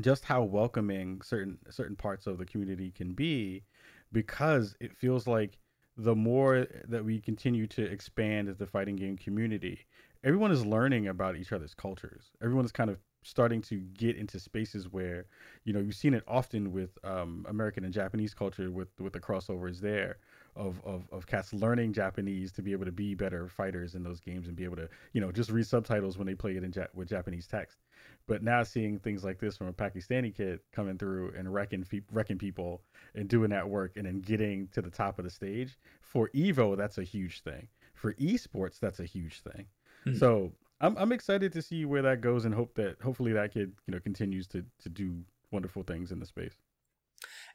just 0.00 0.24
how 0.24 0.42
welcoming 0.42 1.20
certain 1.22 1.58
certain 1.70 1.96
parts 1.96 2.26
of 2.26 2.38
the 2.38 2.46
community 2.46 2.90
can 2.90 3.12
be, 3.12 3.64
because 4.12 4.76
it 4.80 4.96
feels 4.96 5.26
like 5.26 5.58
the 5.96 6.14
more 6.14 6.66
that 6.88 7.04
we 7.04 7.20
continue 7.20 7.66
to 7.66 7.82
expand 7.82 8.48
as 8.48 8.56
the 8.56 8.66
fighting 8.66 8.94
game 8.96 9.16
community, 9.16 9.86
everyone 10.22 10.52
is 10.52 10.64
learning 10.64 11.08
about 11.08 11.36
each 11.36 11.52
other's 11.52 11.74
cultures. 11.74 12.30
Everyone 12.40 12.64
is 12.64 12.72
kind 12.72 12.90
of 12.90 12.98
starting 13.28 13.60
to 13.60 13.76
get 13.76 14.16
into 14.16 14.40
spaces 14.40 14.88
where 14.90 15.26
you 15.64 15.72
know 15.72 15.80
you've 15.80 15.94
seen 15.94 16.14
it 16.14 16.24
often 16.26 16.72
with 16.72 16.98
um, 17.04 17.44
American 17.48 17.84
and 17.84 17.92
Japanese 17.92 18.32
culture 18.32 18.70
with 18.70 18.88
with 18.98 19.12
the 19.12 19.20
crossovers 19.20 19.80
there 19.80 20.16
of, 20.56 20.80
of 20.84 21.06
of 21.12 21.26
cats 21.26 21.52
learning 21.52 21.92
Japanese 21.92 22.50
to 22.52 22.62
be 22.62 22.72
able 22.72 22.86
to 22.86 22.92
be 22.92 23.14
better 23.14 23.46
fighters 23.46 23.94
in 23.94 24.02
those 24.02 24.18
games 24.18 24.46
and 24.46 24.56
be 24.56 24.64
able 24.64 24.76
to 24.76 24.88
you 25.12 25.20
know 25.20 25.30
just 25.30 25.50
read 25.50 25.66
subtitles 25.66 26.16
when 26.16 26.26
they 26.26 26.34
play 26.34 26.56
it 26.56 26.64
in 26.64 26.72
ja- 26.72 26.86
with 26.94 27.08
Japanese 27.08 27.46
text. 27.46 27.78
But 28.26 28.42
now 28.42 28.62
seeing 28.62 28.98
things 28.98 29.24
like 29.24 29.38
this 29.38 29.56
from 29.56 29.68
a 29.68 29.72
Pakistani 29.72 30.34
kid 30.34 30.60
coming 30.72 30.96
through 30.96 31.32
and 31.36 31.52
wrecking 31.52 31.84
wrecking 32.10 32.38
people 32.38 32.82
and 33.14 33.28
doing 33.28 33.50
that 33.50 33.68
work 33.68 33.92
and 33.96 34.06
then 34.06 34.20
getting 34.20 34.68
to 34.68 34.80
the 34.80 34.90
top 34.90 35.18
of 35.18 35.24
the 35.24 35.30
stage 35.30 35.78
for 36.00 36.30
Evo, 36.30 36.76
that's 36.76 36.98
a 36.98 37.04
huge 37.04 37.42
thing. 37.42 37.68
For 37.94 38.14
esports, 38.14 38.78
that's 38.78 39.00
a 39.00 39.04
huge 39.04 39.40
thing. 39.40 39.66
Mm-hmm. 40.06 40.18
So 40.18 40.52
I'm 40.80 40.96
I'm 40.96 41.12
excited 41.12 41.52
to 41.52 41.62
see 41.62 41.84
where 41.84 42.02
that 42.02 42.20
goes 42.20 42.44
and 42.44 42.54
hope 42.54 42.74
that 42.74 42.96
hopefully 43.02 43.32
that 43.32 43.52
kid 43.52 43.72
you 43.86 43.92
know 43.92 44.00
continues 44.00 44.46
to 44.48 44.64
to 44.82 44.88
do 44.88 45.22
wonderful 45.50 45.82
things 45.82 46.12
in 46.12 46.20
the 46.20 46.26
space. 46.26 46.54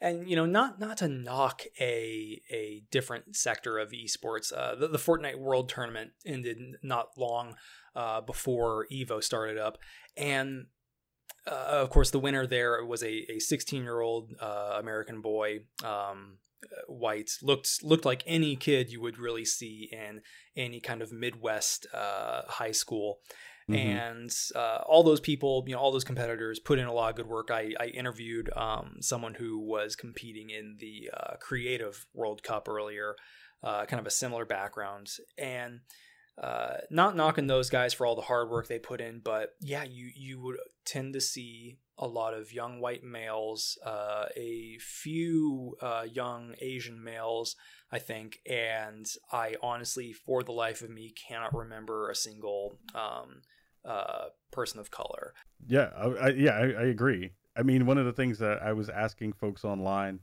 And 0.02 0.30
you 0.30 0.36
know 0.36 0.46
not 0.46 0.80
not 0.80 0.98
to 0.98 1.08
knock 1.08 1.64
a 1.80 2.42
a 2.52 2.84
different 2.92 3.36
sector 3.36 3.80
of 3.80 3.92
esports 3.92 4.52
uh, 4.56 4.76
the, 4.76 4.88
the 4.88 4.98
fortnite 4.98 5.40
world 5.40 5.70
tournament 5.70 6.12
ended 6.26 6.58
not 6.82 7.18
long 7.18 7.56
uh, 7.96 8.22
before 8.22 8.88
evo 8.92 9.24
started 9.24 9.58
up. 9.58 9.78
And 10.18 10.66
uh, 11.48 11.68
of 11.70 11.90
course 11.90 12.12
the 12.12 12.20
winner 12.20 12.46
there 12.46 12.84
was 12.86 13.04
a 13.04 13.32
a 13.32 13.40
16 13.40 13.84
year 13.84 14.00
old 14.00 14.34
uh, 14.40 14.78
american 14.80 15.22
boy 15.22 15.60
um, 15.84 16.38
white 16.88 17.32
looked 17.42 17.84
looked 17.84 18.06
like 18.06 18.24
any 18.26 18.56
kid 18.56 18.92
you 18.92 19.02
would 19.02 19.18
really 19.18 19.46
see 19.46 19.90
in 19.92 20.22
any 20.56 20.80
kind 20.80 21.02
of 21.02 21.12
midwest 21.12 21.88
uh, 21.94 22.44
high 22.48 22.72
school 22.72 23.20
Mm-hmm. 23.70 23.76
And 23.76 24.36
uh, 24.56 24.84
all 24.86 25.04
those 25.04 25.20
people, 25.20 25.64
you 25.68 25.74
know, 25.74 25.80
all 25.80 25.92
those 25.92 26.04
competitors 26.04 26.60
put 26.60 26.80
in 26.80 26.86
a 26.86 26.94
lot 26.94 27.12
of 27.12 27.16
good 27.16 27.28
work. 27.28 27.50
I, 27.52 27.74
I 27.80 27.86
interviewed 27.88 28.50
um, 28.56 28.98
someone 29.00 29.36
who 29.36 29.60
was 29.60 29.96
competing 29.96 30.50
in 30.50 30.78
the 30.80 31.10
uh, 31.16 31.36
Creative 31.40 32.06
World 32.14 32.44
Cup 32.44 32.68
earlier, 32.68 33.16
uh, 33.64 33.86
kind 33.86 34.00
of 34.00 34.08
a 34.08 34.12
similar 34.12 34.46
background. 34.46 35.08
And 35.38 35.80
uh, 36.42 36.78
not 36.90 37.16
knocking 37.16 37.48
those 37.48 37.70
guys 37.70 37.94
for 37.94 38.06
all 38.06 38.16
the 38.16 38.24
hard 38.24 38.50
work 38.50 38.68
they 38.68 38.80
put 38.80 39.00
in, 39.00 39.22
but 39.24 39.54
yeah, 39.62 39.84
you 39.84 40.10
you 40.16 40.42
would 40.42 40.58
tend 40.84 41.14
to 41.14 41.22
see 41.22 41.78
a 42.04 42.08
lot 42.08 42.34
of 42.34 42.52
young 42.52 42.82
white 42.82 43.04
males, 43.04 43.78
uh, 43.86 44.26
a 44.36 44.78
few 44.80 45.78
uh, 45.82 46.06
young 46.12 46.54
Asian 46.60 47.02
males, 47.02 47.56
I 47.92 48.00
think, 48.00 48.40
and 48.46 49.10
I 49.32 49.56
honestly, 49.64 50.12
for 50.12 50.44
the 50.44 50.52
life 50.52 50.82
of 50.82 50.90
me, 50.90 51.14
cannot 51.28 51.56
remember 51.56 52.10
a 52.10 52.16
single 52.16 52.78
um, 52.94 53.42
uh, 53.86 54.26
person 54.52 54.82
of 54.82 54.92
color. 54.92 55.34
Yeah, 55.66 55.92
I, 55.96 56.08
I 56.08 56.30
yeah, 56.32 56.52
I, 56.52 56.64
I, 56.64 56.84
agree. 56.88 57.32
I 57.56 57.64
mean, 57.64 57.86
one 57.86 57.98
of 57.98 58.06
the 58.06 58.12
things 58.12 58.38
that 58.40 58.62
I 58.62 58.74
was 58.74 58.90
asking 58.90 59.34
folks 59.34 59.64
online 59.64 60.20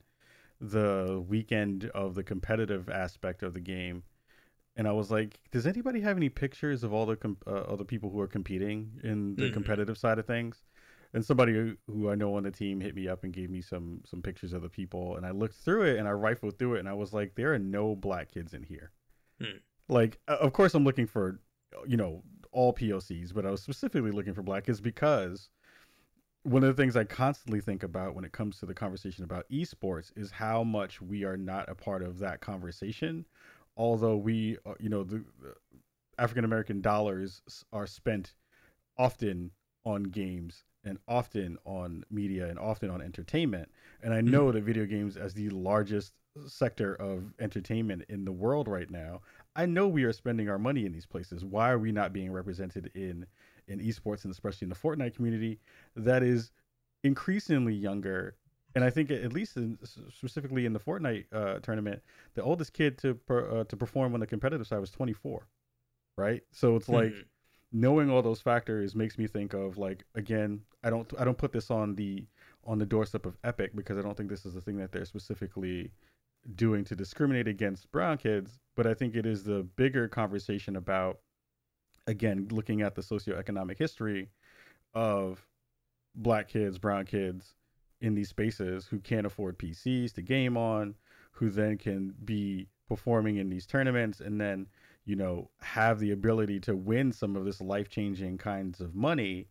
the 0.61 1.25
weekend 1.27 1.87
of 1.95 2.15
the 2.15 2.23
competitive 2.23 2.91
aspect 2.91 3.43
of 3.43 3.55
the 3.55 3.61
game, 3.61 4.03
and 4.77 4.87
I 4.87 4.93
was 4.93 5.11
like, 5.11 5.41
"Does 5.51 5.67
anybody 5.67 6.03
have 6.03 6.19
any 6.19 6.29
pictures 6.29 6.85
of 6.85 6.93
all 6.93 7.07
the 7.07 7.17
com- 7.17 7.39
uh, 7.47 7.51
other 7.51 7.85
people 7.85 8.11
who 8.11 8.21
are 8.21 8.29
competing 8.29 9.01
in 9.03 9.37
the 9.37 9.45
mm-hmm. 9.45 9.55
competitive 9.55 9.97
side 9.97 10.19
of 10.19 10.27
things?" 10.27 10.63
And 11.13 11.25
somebody 11.25 11.53
who, 11.53 11.77
who 11.89 12.09
I 12.09 12.15
know 12.15 12.37
on 12.37 12.45
the 12.45 12.53
team 12.53 12.81
hit 12.81 12.95
me 12.95 13.09
up 13.09 13.25
and 13.25 13.33
gave 13.33 13.51
me 13.51 13.61
some 13.61 14.01
some 14.05 14.23
pictures 14.23 14.53
of 14.53 14.63
the 14.63 14.69
people, 14.69 15.17
and 15.17 15.27
I 15.27 15.33
looked 15.33 15.57
through 15.57 15.83
it 15.85 15.99
and 15.99 16.07
I 16.07 16.13
rifled 16.13 16.59
through 16.59 16.77
it, 16.77 16.81
and 16.81 16.89
I 16.89 16.93
was 16.93 17.13
like, 17.13 17.35
"There 17.35 17.53
are 17.53 17.59
no 17.59 17.97
black 17.97 18.31
kids 18.31 18.55
in 18.55 18.63
here." 18.63 18.93
Hmm. 19.41 19.59
Like, 19.89 20.21
of 20.29 20.53
course, 20.53 20.75
I'm 20.75 20.85
looking 20.85 21.07
for 21.07 21.41
you 21.87 21.97
know 21.97 22.23
all 22.53 22.73
POCs, 22.73 23.35
but 23.35 23.47
I 23.47 23.51
was 23.51 23.63
specifically 23.63 24.11
looking 24.11 24.35
for 24.35 24.43
black 24.43 24.69
is 24.69 24.81
because 24.81 25.51
one 26.43 26.65
of 26.65 26.75
the 26.75 26.81
things 26.81 26.97
I 26.97 27.05
constantly 27.05 27.61
think 27.61 27.83
about 27.83 28.15
when 28.15 28.25
it 28.25 28.33
comes 28.33 28.59
to 28.59 28.67
the 28.67 28.75
conversation 28.75 29.25
about 29.25 29.49
esports 29.51 30.11
is 30.17 30.31
how 30.31 30.65
much 30.65 31.01
we 31.01 31.25
are 31.25 31.37
not 31.37 31.69
a 31.69 31.75
part 31.75 32.03
of 32.03 32.19
that 32.21 32.41
conversation. 32.41 33.27
Although 33.77 34.17
we, 34.17 34.57
uh, 34.67 34.75
you 34.81 34.89
know, 34.89 35.05
the, 35.05 35.25
the 35.41 35.55
African 36.19 36.45
American 36.45 36.81
dollars 36.81 37.43
are 37.73 37.87
spent 37.87 38.35
often 38.97 39.51
on 39.85 40.05
games 40.05 40.65
and 40.85 40.99
often 41.07 41.59
on 41.65 42.05
media 42.11 42.49
and 42.49 42.59
often 42.59 42.91
on 42.91 43.03
entertainment. 43.03 43.71
And 44.03 44.15
I 44.15 44.21
know 44.21 44.45
mm-hmm. 44.45 44.57
that 44.57 44.65
video 44.65 44.87
games, 44.87 45.17
as 45.17 45.35
the 45.35 45.51
largest 45.51 46.15
sector 46.47 46.95
of 46.95 47.33
entertainment 47.39 48.05
in 48.09 48.25
the 48.25 48.33
world 48.33 48.69
right 48.69 48.91
now, 48.91 49.21
I 49.57 49.67
know 49.67 49.89
we 49.89 50.05
are 50.05 50.13
spending 50.13 50.49
our 50.49 50.59
money 50.59 50.87
in 50.87 50.93
these 50.93 51.07
places. 51.07 51.45
Why 51.45 51.71
are 51.71 51.79
we 51.79 51.93
not 51.93 52.13
being 52.13 52.33
represented 52.33 52.91
in 52.95 53.27
in 53.69 53.79
esports 53.79 54.25
and 54.25 54.33
especially 54.33 54.65
in 54.65 54.71
the 54.71 54.75
Fortnite 54.75 55.15
community 55.15 55.61
that 55.97 56.23
is 56.23 56.51
increasingly 57.05 57.75
younger? 57.75 58.37
And 58.75 58.85
I 58.85 58.91
think 58.91 59.11
at 59.11 59.33
least 59.33 59.57
in, 59.57 59.79
specifically 59.85 60.65
in 60.65 60.73
the 60.73 60.79
Fortnite 60.79 61.25
uh, 61.33 61.59
tournament, 61.59 62.01
the 62.35 62.43
oldest 62.43 62.73
kid 62.73 62.99
to 62.99 63.15
per, 63.15 63.61
uh, 63.61 63.65
to 63.65 63.77
perform 63.77 64.15
on 64.15 64.21
the 64.21 64.27
competitive 64.27 64.67
side 64.67 64.79
was 64.79 64.93
24, 64.93 65.47
right? 66.17 66.43
So 66.53 66.77
it's 66.77 66.89
like 66.89 67.11
mm-hmm. 67.11 67.23
Knowing 67.73 68.11
all 68.11 68.23
those 68.23 68.41
factors 68.41 68.95
makes 68.95 69.19
me 69.19 69.27
think 69.27 69.55
of 69.55 69.79
like 69.79 70.05
again, 70.15 70.61
I 70.83 70.91
don't 70.91 71.11
I 71.19 71.25
don't 71.25 71.39
put 71.39 71.53
this 71.53 71.71
on 71.71 71.95
the 71.95 72.27
on 72.65 72.79
the 72.79 72.87
doorstep 72.87 73.27
of 73.27 73.37
Epic 73.45 73.75
because 73.75 73.99
I 73.99 74.03
don't 74.03 74.17
think 74.17 74.29
this 74.29 74.45
is 74.45 74.55
the 74.55 74.61
thing 74.61 74.77
that 74.79 74.93
they're 74.93 75.05
specifically 75.05 75.91
doing 76.55 76.85
to 76.85 76.97
discriminate 76.97 77.49
against 77.49 77.91
brown 77.93 78.19
kids, 78.19 78.59
but 78.77 78.87
I 78.87 78.95
think 78.95 79.15
it 79.15 79.27
is 79.27 79.45
the 79.45 79.63
bigger 79.77 80.09
conversation 80.09 80.77
about, 80.77 81.19
again, 82.07 82.49
looking 82.51 82.83
at 82.83 82.95
the 82.95 83.03
socioeconomic 83.03 83.79
history 83.79 84.31
of 84.95 85.47
black 86.15 86.49
kids, 86.49 86.79
brown 86.79 87.07
kids 87.07 87.55
in 88.01 88.15
these 88.15 88.29
spaces 88.29 88.87
who 88.87 88.99
can't 88.99 89.27
afford 89.27 89.59
PCs 89.59 90.15
to 90.15 90.23
game 90.23 90.57
on, 90.57 90.95
who 91.33 91.51
then 91.51 91.77
can 91.77 92.15
be 92.25 92.69
performing 92.89 93.37
in 93.37 93.49
these 93.49 93.67
tournaments 93.67 94.21
and 94.21 94.41
then, 94.41 94.67
you 95.11 95.17
know, 95.17 95.51
have 95.61 95.99
the 95.99 96.13
ability 96.13 96.61
to 96.61 96.77
win 96.77 97.11
some 97.11 97.35
of 97.35 97.45
this 97.45 97.61
life 97.61 97.89
changing 97.89 98.39
kinds 98.39 98.81
of 98.81 98.95
money 98.95 99.49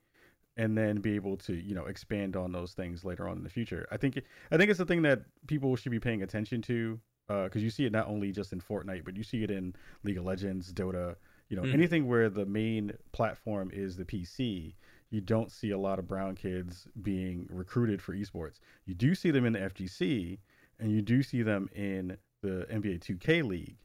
and 0.56 0.78
then 0.78 1.02
be 1.02 1.16
able 1.16 1.36
to 1.36 1.54
you 1.54 1.76
know 1.76 1.86
expand 1.86 2.38
on 2.38 2.54
those 2.54 2.72
things 2.72 3.04
later 3.04 3.28
on 3.28 3.36
in 3.36 3.44
the 3.44 3.50
future. 3.50 3.86
I 3.92 3.98
think 3.98 4.22
I 4.54 4.56
think 4.56 4.72
it's 4.72 4.80
a 4.80 4.86
thing 4.86 5.02
that 5.02 5.24
people 5.48 5.76
should 5.76 5.92
be 5.92 6.00
paying 6.00 6.24
attention 6.24 6.62
to 6.62 6.98
because 7.28 7.62
uh, 7.62 7.66
you 7.66 7.70
see 7.70 7.84
it 7.84 7.92
not 7.92 8.08
only 8.08 8.32
just 8.32 8.54
in 8.54 8.62
Fortnite, 8.62 9.04
but 9.04 9.18
you 9.18 9.24
see 9.24 9.44
it 9.44 9.52
in 9.52 9.76
League 10.04 10.18
of 10.18 10.24
Legends, 10.24 10.72
Dota. 10.72 11.18
You 11.50 11.58
know, 11.58 11.64
mm. 11.64 11.74
anything 11.74 12.08
where 12.08 12.30
the 12.30 12.46
main 12.46 12.94
platform 13.12 13.70
is 13.74 13.98
the 13.98 14.06
PC, 14.06 14.76
you 15.10 15.20
don't 15.20 15.52
see 15.52 15.72
a 15.72 15.78
lot 15.78 16.00
of 16.00 16.08
brown 16.08 16.36
kids 16.36 16.88
being 17.02 17.48
recruited 17.50 18.02
for 18.02 18.16
esports. 18.16 18.60
You 18.86 18.96
do 18.96 19.14
see 19.14 19.32
them 19.32 19.46
in 19.46 19.52
the 19.52 19.60
FGC, 19.60 20.40
and 20.80 20.90
you 20.90 21.02
do 21.02 21.22
see 21.22 21.42
them 21.42 21.70
in 21.76 22.18
the 22.42 22.66
NBA 22.72 23.02
2K 23.02 23.44
League, 23.44 23.78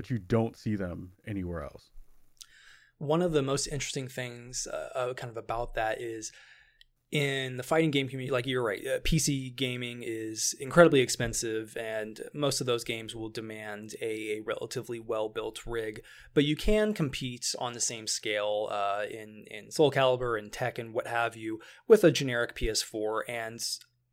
but 0.00 0.08
you 0.08 0.18
don't 0.18 0.56
see 0.56 0.76
them 0.76 1.12
anywhere 1.26 1.62
else. 1.62 1.90
One 2.96 3.20
of 3.20 3.32
the 3.32 3.42
most 3.42 3.66
interesting 3.66 4.08
things 4.08 4.66
uh, 4.66 4.98
uh, 4.98 5.12
kind 5.12 5.30
of 5.30 5.36
about 5.36 5.74
that 5.74 6.00
is 6.00 6.32
in 7.12 7.58
the 7.58 7.62
fighting 7.62 7.90
game 7.90 8.08
community 8.08 8.32
like 8.32 8.46
you're 8.46 8.62
right 8.62 8.86
uh, 8.86 9.00
pc 9.00 9.52
gaming 9.56 10.04
is 10.06 10.54
incredibly 10.60 11.00
expensive 11.00 11.76
and 11.76 12.20
most 12.32 12.60
of 12.60 12.68
those 12.68 12.84
games 12.84 13.16
will 13.16 13.28
demand 13.28 13.96
a, 14.00 14.38
a 14.38 14.40
relatively 14.46 15.00
well 15.00 15.28
built 15.28 15.66
rig 15.66 16.00
but 16.34 16.44
you 16.44 16.54
can 16.54 16.94
compete 16.94 17.52
on 17.58 17.72
the 17.72 17.80
same 17.80 18.06
scale 18.06 18.68
uh, 18.70 19.02
in 19.10 19.44
in 19.50 19.72
soul 19.72 19.90
calibur 19.90 20.38
and 20.38 20.52
Tekken 20.52 20.92
what 20.92 21.08
have 21.08 21.34
you 21.34 21.58
with 21.88 22.04
a 22.04 22.12
generic 22.12 22.54
ps4 22.54 23.22
and 23.28 23.60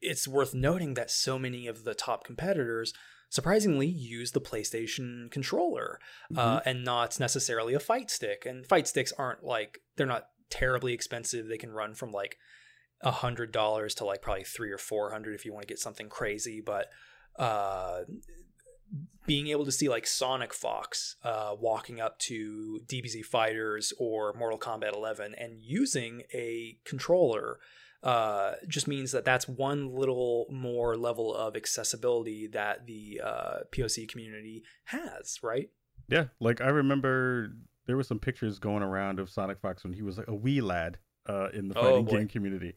it's 0.01 0.27
worth 0.27 0.55
noting 0.55 0.95
that 0.95 1.11
so 1.11 1.37
many 1.37 1.67
of 1.67 1.83
the 1.83 1.93
top 1.93 2.23
competitors 2.23 2.93
surprisingly 3.29 3.87
use 3.87 4.31
the 4.31 4.41
PlayStation 4.41 5.29
controller 5.31 5.99
uh, 6.35 6.59
mm-hmm. 6.59 6.69
and 6.69 6.83
not 6.83 7.19
necessarily 7.19 7.73
a 7.73 7.79
fight 7.79 8.09
stick. 8.09 8.45
And 8.45 8.65
fight 8.65 8.87
sticks 8.87 9.13
aren't 9.17 9.43
like 9.43 9.79
they're 9.95 10.07
not 10.07 10.27
terribly 10.49 10.93
expensive. 10.93 11.47
They 11.47 11.57
can 11.57 11.71
run 11.71 11.93
from 11.93 12.11
like 12.11 12.37
a 13.01 13.11
hundred 13.11 13.51
dollars 13.51 13.93
to 13.95 14.05
like 14.05 14.21
probably 14.21 14.43
three 14.43 14.71
or 14.71 14.77
four 14.77 15.11
hundred 15.11 15.35
if 15.35 15.45
you 15.45 15.53
want 15.53 15.63
to 15.63 15.71
get 15.71 15.79
something 15.79 16.09
crazy. 16.09 16.61
But 16.65 16.87
uh, 17.37 18.01
being 19.25 19.47
able 19.47 19.65
to 19.65 19.71
see 19.71 19.89
like 19.89 20.07
Sonic 20.07 20.53
Fox 20.53 21.17
uh, 21.23 21.53
walking 21.59 21.99
up 21.99 22.17
to 22.19 22.79
DBZ 22.87 23.25
Fighters 23.25 23.91
or 23.99 24.33
Mortal 24.33 24.57
Kombat 24.57 24.95
11 24.95 25.35
and 25.37 25.61
using 25.61 26.23
a 26.33 26.77
controller 26.85 27.59
uh, 28.07 28.53
just 28.69 28.87
means 28.87 29.11
that 29.11 29.25
that's 29.25 29.49
one 29.49 29.93
little 29.93 30.47
more 30.49 30.95
level 30.95 31.35
of 31.35 31.57
accessibility 31.57 32.47
that 32.47 32.87
the 32.87 33.19
uh, 33.21 33.57
POC 33.73 34.07
community 34.07 34.63
has, 34.85 35.39
right? 35.43 35.69
Yeah, 36.07 36.27
like 36.39 36.61
I 36.61 36.69
remember 36.69 37.51
there 37.85 37.97
were 37.97 38.03
some 38.03 38.17
pictures 38.17 38.59
going 38.59 38.81
around 38.81 39.19
of 39.19 39.29
Sonic 39.29 39.59
Fox 39.59 39.83
when 39.83 39.91
he 39.91 40.03
was 40.03 40.17
like 40.17 40.29
a 40.29 40.33
wee 40.33 40.61
lad 40.61 40.99
uh, 41.27 41.49
in 41.53 41.67
the 41.67 41.77
oh, 41.77 41.81
fighting 41.81 42.07
oh 42.07 42.11
game 42.11 42.27
community, 42.29 42.75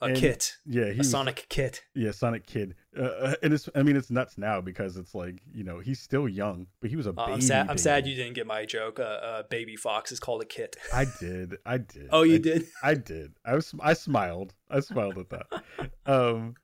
a 0.00 0.06
and, 0.06 0.16
kit. 0.16 0.56
Yeah, 0.64 0.86
he 0.86 0.94
a 0.94 0.98
was, 0.98 1.10
Sonic 1.10 1.46
kit. 1.48 1.82
Yeah, 1.94 2.10
Sonic 2.12 2.46
Kid. 2.46 2.74
Uh, 2.96 3.02
uh, 3.02 3.34
and 3.42 3.52
it's 3.52 3.68
I 3.74 3.82
mean 3.82 3.96
it's 3.96 4.10
nuts 4.10 4.38
now 4.38 4.60
because 4.60 4.96
it's 4.96 5.14
like 5.14 5.42
you 5.52 5.62
know 5.62 5.78
he's 5.80 6.00
still 6.00 6.28
young, 6.28 6.66
but 6.80 6.90
he 6.90 6.96
was 6.96 7.06
a 7.06 7.12
baby. 7.12 7.30
Uh, 7.30 7.34
I'm 7.34 7.40
sad. 7.40 7.62
Baby. 7.64 7.70
I'm 7.70 7.78
sad 7.78 8.06
you 8.06 8.14
didn't 8.14 8.34
get 8.34 8.46
my 8.46 8.64
joke. 8.64 8.98
Uh, 8.98 9.02
uh, 9.02 9.42
baby 9.50 9.76
fox 9.76 10.10
is 10.10 10.20
called 10.20 10.42
a 10.42 10.46
kit. 10.46 10.76
I 10.92 11.06
did. 11.20 11.58
I 11.66 11.78
did. 11.78 12.08
oh, 12.10 12.22
you 12.22 12.36
I, 12.36 12.38
did. 12.38 12.66
I 12.82 12.94
did. 12.94 13.32
I 13.44 13.54
was. 13.54 13.74
I 13.80 13.92
smiled. 13.92 14.54
I 14.70 14.80
smiled 14.80 15.18
at 15.18 15.30
that. 15.30 15.90
um, 16.06 16.54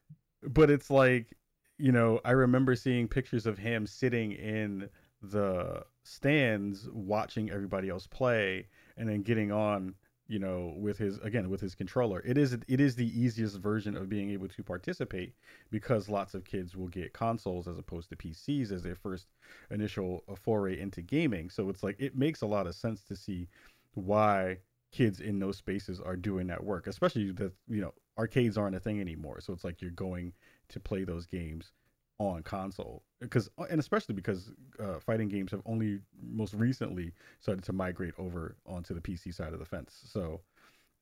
but 0.43 0.71
it's 0.71 0.90
like 0.90 1.37
you 1.78 1.93
know 1.93 2.21
I 2.25 2.31
remember 2.31 2.75
seeing 2.75 3.07
pictures 3.07 3.47
of 3.47 3.59
him 3.59 3.87
sitting 3.87 4.33
in 4.33 4.88
the 5.23 5.83
stands 6.05 6.88
watching 6.93 7.50
everybody 7.50 7.88
else 7.88 8.07
play 8.07 8.66
and 8.97 9.09
then 9.09 9.23
getting 9.23 9.50
on 9.52 9.95
you 10.28 10.38
know 10.38 10.75
with 10.76 10.99
his 10.99 11.18
again 11.18 11.49
with 11.49 11.61
his 11.61 11.75
controller 11.75 12.21
it 12.25 12.37
is 12.37 12.52
it 12.52 12.80
is 12.80 12.97
the 12.97 13.21
easiest 13.21 13.56
version 13.59 13.97
of 13.97 14.09
being 14.09 14.30
able 14.30 14.49
to 14.49 14.62
participate 14.62 15.35
because 15.71 16.09
lots 16.09 16.35
of 16.35 16.45
kids 16.45 16.75
will 16.75 16.88
get 16.88 17.12
consoles 17.12 17.68
as 17.68 17.78
opposed 17.78 18.09
to 18.09 18.16
PCs 18.16 18.73
as 18.73 18.83
their 18.83 18.97
first 18.97 19.26
initial 19.71 20.25
uh, 20.28 20.35
foray 20.35 20.80
into 20.80 21.00
gaming 21.00 21.49
so 21.49 21.68
it's 21.68 21.83
like 21.83 21.97
it 21.99 22.16
makes 22.16 22.42
a 22.42 22.47
lot 22.47 22.66
of 22.66 22.75
sense 22.75 23.02
to 23.02 23.14
see 23.14 23.49
why 23.95 24.59
kids 24.92 25.21
in 25.21 25.38
those 25.38 25.59
spaces 25.59 26.00
are 26.00 26.16
doing 26.16 26.47
that 26.47 26.62
work, 26.62 26.87
especially 26.87 27.30
that 27.33 27.52
you 27.68 27.80
know 27.80 27.92
arcades 28.18 28.56
aren't 28.56 28.76
a 28.76 28.80
thing 28.80 29.00
anymore. 29.00 29.40
So 29.40 29.52
it's 29.52 29.64
like 29.64 29.83
you're 29.83 29.90
going 29.90 30.33
to 30.68 30.80
play 30.80 31.04
those 31.04 31.26
games 31.26 31.73
on 32.18 32.42
console 32.42 33.02
because 33.20 33.50
and 33.70 33.78
especially 33.78 34.14
because 34.14 34.50
uh, 34.80 34.99
fighting 34.99 35.28
games 35.28 35.50
have 35.50 35.61
only 35.66 36.00
most 36.23 36.54
recently 36.54 37.12
started 37.40 37.62
to 37.64 37.73
migrate 37.73 38.14
over 38.18 38.56
onto 38.66 38.94
the 38.94 39.00
PC 39.00 39.35
side 39.35 39.52
of 39.52 39.58
the 39.58 39.64
fence. 39.66 40.00
So 40.04 40.40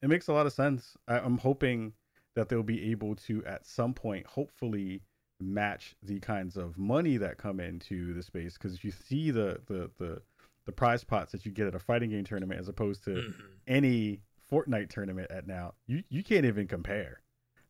it 0.02 0.08
makes 0.08 0.28
a 0.28 0.32
lot 0.32 0.46
of 0.46 0.52
sense. 0.52 0.96
I, 1.06 1.18
I'm 1.20 1.38
hoping 1.38 1.92
that 2.34 2.48
they'll 2.48 2.62
be 2.64 2.90
able 2.90 3.14
to 3.14 3.44
at 3.46 3.64
some 3.64 3.94
point, 3.94 4.26
hopefully, 4.26 5.02
match 5.40 5.94
the 6.02 6.18
kinds 6.20 6.56
of 6.56 6.76
money 6.76 7.16
that 7.16 7.38
come 7.38 7.60
into 7.60 8.12
the 8.12 8.22
space. 8.22 8.54
Because 8.54 8.74
if 8.74 8.84
you 8.84 8.90
see 8.90 9.30
the 9.30 9.60
the 9.66 9.90
the 9.98 10.20
the 10.66 10.72
prize 10.72 11.04
pots 11.04 11.30
that 11.32 11.44
you 11.46 11.52
get 11.52 11.66
at 11.68 11.74
a 11.74 11.78
fighting 11.78 12.10
game 12.10 12.24
tournament 12.24 12.58
as 12.58 12.68
opposed 12.68 13.04
to 13.04 13.10
Mhm. 13.10 13.34
any 13.68 14.20
Fortnite 14.50 14.88
tournament 14.90 15.30
at 15.30 15.46
now, 15.46 15.74
you 15.86 16.02
you 16.08 16.24
can't 16.24 16.44
even 16.44 16.66
compare. 16.66 17.20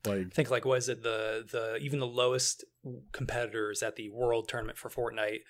Like 0.06 0.26
I 0.26 0.30
think 0.30 0.50
like 0.50 0.64
was 0.64 0.88
it 0.88 1.02
the 1.02 1.46
the 1.50 1.76
even 1.76 1.98
the 1.98 2.06
lowest 2.06 2.64
competitors 3.12 3.82
at 3.82 3.96
the 3.96 4.08
world 4.10 4.48
tournament 4.48 4.78
for 4.78 4.88
Fortnite 4.90 5.40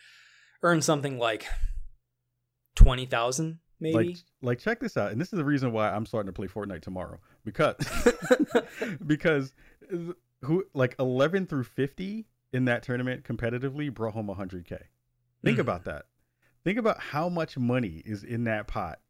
earn 0.62 0.80
something 0.82 1.18
like 1.18 1.46
twenty 2.74 3.06
thousand 3.06 3.58
maybe. 3.80 3.94
like 3.94 4.16
like 4.42 4.58
check 4.58 4.80
this 4.80 4.96
out 4.96 5.12
and 5.12 5.20
this 5.20 5.32
is 5.32 5.36
the 5.36 5.44
reason 5.44 5.72
why 5.72 5.90
i'm 5.90 6.06
starting 6.06 6.26
to 6.28 6.32
play 6.32 6.46
fortnite 6.46 6.80
tomorrow 6.82 7.18
because 7.44 7.76
because 9.06 9.52
who 10.42 10.64
like 10.74 10.94
11 10.98 11.46
through 11.46 11.64
50 11.64 12.26
in 12.52 12.64
that 12.66 12.82
tournament 12.82 13.24
competitively 13.24 13.92
brought 13.92 14.14
home 14.14 14.28
100k 14.28 14.78
think 15.44 15.58
Mhm. 15.58 15.60
about 15.60 15.84
that 15.84 16.06
think 16.64 16.78
about 16.78 16.98
how 17.00 17.28
much 17.28 17.56
money 17.58 18.02
is 18.04 18.24
in 18.24 18.44
that 18.44 18.66
pot 18.66 19.00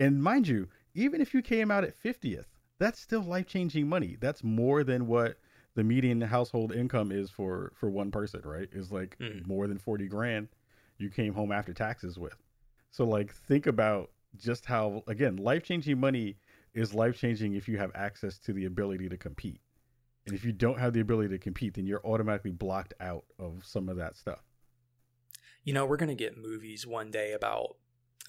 and 0.00 0.22
mind 0.22 0.48
you 0.48 0.68
even 0.94 1.20
if 1.20 1.32
you 1.34 1.42
came 1.42 1.70
out 1.70 1.84
at 1.84 2.00
50th 2.02 2.46
that's 2.78 3.00
still 3.00 3.22
life-changing 3.22 3.88
money 3.88 4.16
that's 4.20 4.42
more 4.44 4.84
than 4.84 5.06
what 5.06 5.38
the 5.78 5.84
median 5.84 6.20
household 6.20 6.72
income 6.72 7.12
is 7.12 7.30
for 7.30 7.72
for 7.76 7.88
one 7.88 8.10
person 8.10 8.40
right 8.44 8.68
is 8.72 8.90
like 8.90 9.16
Mhm. 9.20 9.46
more 9.46 9.68
than 9.68 9.78
40 9.78 10.08
grand 10.08 10.48
you 10.98 11.08
came 11.08 11.32
home 11.32 11.52
after 11.52 11.72
taxes 11.72 12.18
with 12.18 12.34
so 12.90 13.04
like 13.04 13.32
think 13.32 13.68
about 13.68 14.10
just 14.36 14.66
how 14.66 15.04
again 15.06 15.36
life-changing 15.36 15.96
money 16.00 16.36
is 16.74 16.94
life-changing 16.94 17.54
if 17.54 17.68
you 17.68 17.78
have 17.78 17.92
access 17.94 18.38
to 18.40 18.52
the 18.52 18.64
ability 18.64 19.08
to 19.08 19.16
compete. 19.16 19.60
And 20.26 20.34
if 20.34 20.44
you 20.44 20.52
don't 20.52 20.78
have 20.78 20.92
the 20.92 21.00
ability 21.00 21.30
to 21.30 21.38
compete, 21.38 21.74
then 21.74 21.86
you're 21.86 22.04
automatically 22.04 22.50
blocked 22.50 22.92
out 23.00 23.24
of 23.38 23.64
some 23.64 23.88
of 23.88 23.96
that 23.96 24.16
stuff. 24.16 24.42
you 25.64 25.72
know, 25.72 25.86
we're 25.86 25.96
gonna 25.96 26.14
get 26.14 26.36
movies 26.36 26.86
one 26.86 27.10
day 27.10 27.32
about 27.32 27.76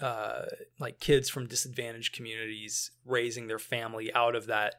uh 0.01 0.45
like 0.79 0.99
kids 0.99 1.29
from 1.29 1.47
disadvantaged 1.47 2.13
communities 2.15 2.91
raising 3.05 3.47
their 3.47 3.59
family 3.59 4.13
out 4.13 4.35
of 4.35 4.45
that 4.47 4.75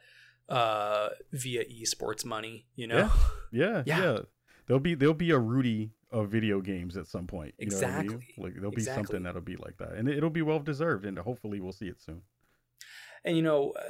uh 0.51 1.09
via 1.33 1.65
esports 1.65 2.25
money, 2.25 2.67
you 2.77 2.87
know? 2.87 3.11
Yeah, 3.53 3.83
Yeah. 3.87 4.01
yeah. 4.03 4.19
There'll 4.67 4.81
be 4.81 4.95
there'll 4.95 5.15
be 5.15 5.31
a 5.31 5.39
Rudy 5.39 5.91
of 6.13 6.29
video 6.29 6.61
games 6.61 6.97
at 6.97 7.07
some 7.07 7.27
point. 7.27 7.55
You 7.59 7.69
know 7.69 7.77
what 7.77 7.85
I 7.87 8.03
mean? 8.03 8.11
Exactly. 8.13 8.35
Like 8.45 8.55
there'll 8.55 8.71
be 8.71 8.77
Exactly. 8.83 9.05
something 9.05 9.23
that'll 9.25 9.41
be 9.43 9.57
like 9.57 9.77
that, 9.79 9.93
and 9.93 10.09
it, 10.09 10.17
it'll 10.19 10.31
be 10.31 10.43
well 10.43 10.59
deserved, 10.61 11.05
and 11.07 11.19
hopefully 11.19 11.61
we'll 11.61 11.73
see 11.73 11.87
it 11.89 12.01
soon. 12.01 12.23
And 13.25 13.37
you 13.37 13.43
know, 13.43 13.73
uh, 13.73 13.83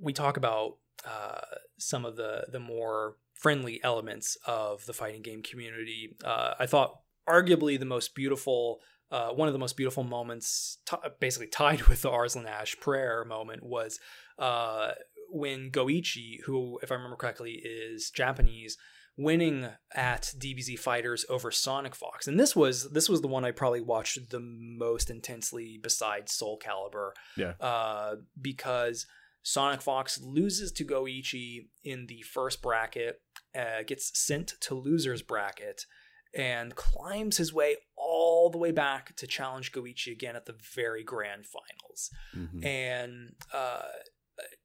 we 0.00 0.12
talk 0.12 0.36
about 0.36 0.76
uh, 1.04 1.40
some 1.78 2.04
of 2.04 2.16
the 2.16 2.46
the 2.50 2.58
more 2.60 3.16
friendly 3.34 3.80
elements 3.84 4.36
of 4.46 4.84
the 4.86 4.92
fighting 4.92 5.22
game 5.22 5.42
community. 5.42 6.16
Uh, 6.24 6.54
I 6.58 6.66
thought 6.66 7.00
arguably 7.28 7.78
the 7.78 7.84
most 7.84 8.14
beautiful, 8.16 8.80
uh, 9.12 9.28
one 9.30 9.46
of 9.48 9.52
the 9.52 9.58
most 9.60 9.76
beautiful 9.76 10.02
moments, 10.02 10.78
t- 10.88 10.96
basically 11.20 11.46
tied 11.48 11.82
with 11.88 12.02
the 12.02 12.10
Arslan 12.10 12.46
Ash 12.46 12.76
prayer 12.80 13.24
moment, 13.24 13.62
was 13.62 14.00
uh, 14.38 14.92
when 15.30 15.70
Goichi, 15.70 16.40
who, 16.44 16.78
if 16.82 16.90
I 16.90 16.94
remember 16.94 17.16
correctly, 17.16 17.60
is 17.64 18.10
Japanese. 18.10 18.76
Winning 19.20 19.66
at 19.96 20.32
DBZ 20.38 20.78
Fighters 20.78 21.26
over 21.28 21.50
Sonic 21.50 21.96
Fox, 21.96 22.28
and 22.28 22.38
this 22.38 22.54
was 22.54 22.88
this 22.92 23.08
was 23.08 23.20
the 23.20 23.26
one 23.26 23.44
I 23.44 23.50
probably 23.50 23.80
watched 23.80 24.30
the 24.30 24.38
most 24.38 25.10
intensely 25.10 25.76
besides 25.82 26.32
Soul 26.32 26.56
Calibur 26.64 27.10
Yeah. 27.36 27.54
uh, 27.60 28.14
because 28.40 29.06
Sonic 29.42 29.82
Fox 29.82 30.20
loses 30.22 30.70
to 30.70 30.84
Goichi 30.84 31.66
in 31.82 32.06
the 32.06 32.22
first 32.22 32.62
bracket, 32.62 33.20
uh, 33.58 33.82
gets 33.84 34.16
sent 34.16 34.52
to 34.60 34.76
losers 34.76 35.22
bracket, 35.22 35.84
and 36.32 36.76
climbs 36.76 37.38
his 37.38 37.52
way 37.52 37.74
all 37.96 38.50
the 38.50 38.58
way 38.58 38.70
back 38.70 39.16
to 39.16 39.26
challenge 39.26 39.72
Goichi 39.72 40.12
again 40.12 40.36
at 40.36 40.46
the 40.46 40.54
very 40.76 41.02
grand 41.02 41.44
finals. 41.44 42.10
Mhm. 42.36 42.64
And 42.64 43.32
uh, 43.52 43.82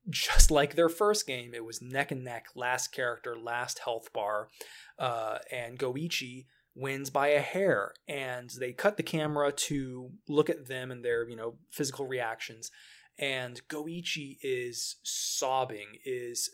just 0.10 0.52
like 0.52 0.76
their 0.76 0.90
first 0.90 1.26
game, 1.26 1.54
it 1.54 1.66
was 1.66 1.82
neck 1.82 2.12
and 2.12 2.24
neck, 2.24 2.48
last 2.56 2.90
character, 2.92 3.38
last 3.38 3.80
health 3.80 4.12
bar, 4.14 4.50
uh, 5.00 5.38
and 5.52 5.80
Goichi 5.80 6.46
wins 6.76 7.10
by 7.10 7.30
a 7.30 7.40
hair. 7.40 7.94
And 8.08 8.50
they 8.60 8.74
cut 8.74 8.98
the 8.98 9.04
camera 9.04 9.52
to 9.52 10.12
look 10.28 10.50
at 10.50 10.68
them 10.68 10.92
and 10.92 11.04
their 11.04 11.28
you 11.28 11.36
know 11.36 11.56
physical 11.72 12.06
reactions. 12.06 12.72
And 13.20 13.62
Goichi 13.68 14.38
is 14.42 14.98
sobbing, 15.04 15.98
is 16.04 16.50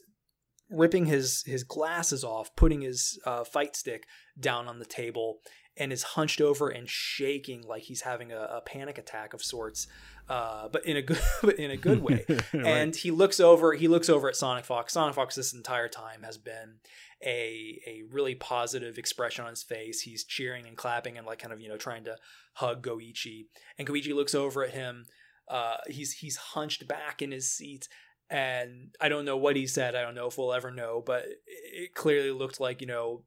ripping 0.69 1.05
his 1.05 1.43
his 1.45 1.63
glasses 1.63 2.23
off, 2.23 2.55
putting 2.55 2.81
his 2.81 3.19
uh, 3.25 3.43
fight 3.43 3.75
stick 3.75 4.05
down 4.39 4.67
on 4.67 4.79
the 4.79 4.85
table, 4.85 5.39
and 5.77 5.93
is 5.93 6.03
hunched 6.03 6.41
over 6.41 6.69
and 6.69 6.89
shaking 6.89 7.63
like 7.63 7.83
he's 7.83 8.01
having 8.01 8.31
a, 8.31 8.41
a 8.41 8.61
panic 8.61 8.97
attack 8.97 9.33
of 9.33 9.41
sorts, 9.41 9.87
uh, 10.29 10.67
but 10.69 10.85
in 10.85 10.95
a 10.95 11.01
good 11.01 11.19
but 11.41 11.55
in 11.55 11.71
a 11.71 11.77
good 11.77 12.01
way. 12.01 12.25
Right. 12.53 12.65
And 12.65 12.95
he 12.95 13.11
looks 13.11 13.39
over. 13.39 13.73
He 13.73 13.87
looks 13.87 14.09
over 14.09 14.27
at 14.29 14.35
Sonic 14.35 14.65
Fox. 14.65 14.93
Sonic 14.93 15.15
Fox 15.15 15.35
this 15.35 15.53
entire 15.53 15.87
time 15.87 16.23
has 16.23 16.37
been 16.37 16.79
a 17.23 17.79
a 17.85 18.03
really 18.11 18.35
positive 18.35 18.97
expression 18.97 19.43
on 19.45 19.51
his 19.51 19.63
face. 19.63 20.01
He's 20.01 20.23
cheering 20.23 20.65
and 20.65 20.77
clapping 20.77 21.17
and 21.17 21.27
like 21.27 21.39
kind 21.39 21.53
of 21.53 21.61
you 21.61 21.69
know 21.69 21.77
trying 21.77 22.05
to 22.05 22.17
hug 22.53 22.85
Goichi. 22.85 23.45
And 23.77 23.87
Goichi 23.87 24.13
looks 24.15 24.33
over 24.33 24.63
at 24.63 24.71
him. 24.71 25.05
Uh, 25.47 25.77
he's 25.87 26.13
he's 26.13 26.37
hunched 26.37 26.87
back 26.87 27.21
in 27.21 27.31
his 27.31 27.51
seat, 27.51 27.87
and 28.29 28.95
I 28.99 29.09
don't 29.09 29.25
know 29.25 29.37
what 29.37 29.55
he 29.55 29.67
said. 29.67 29.95
I 29.95 30.01
don't 30.01 30.15
know 30.15 30.27
if 30.27 30.37
we'll 30.37 30.53
ever 30.53 30.71
know, 30.71 31.03
but 31.05 31.25
it, 31.25 31.39
it 31.45 31.93
clearly 31.93 32.31
looked 32.31 32.59
like 32.59 32.81
you 32.81 32.87
know. 32.87 33.23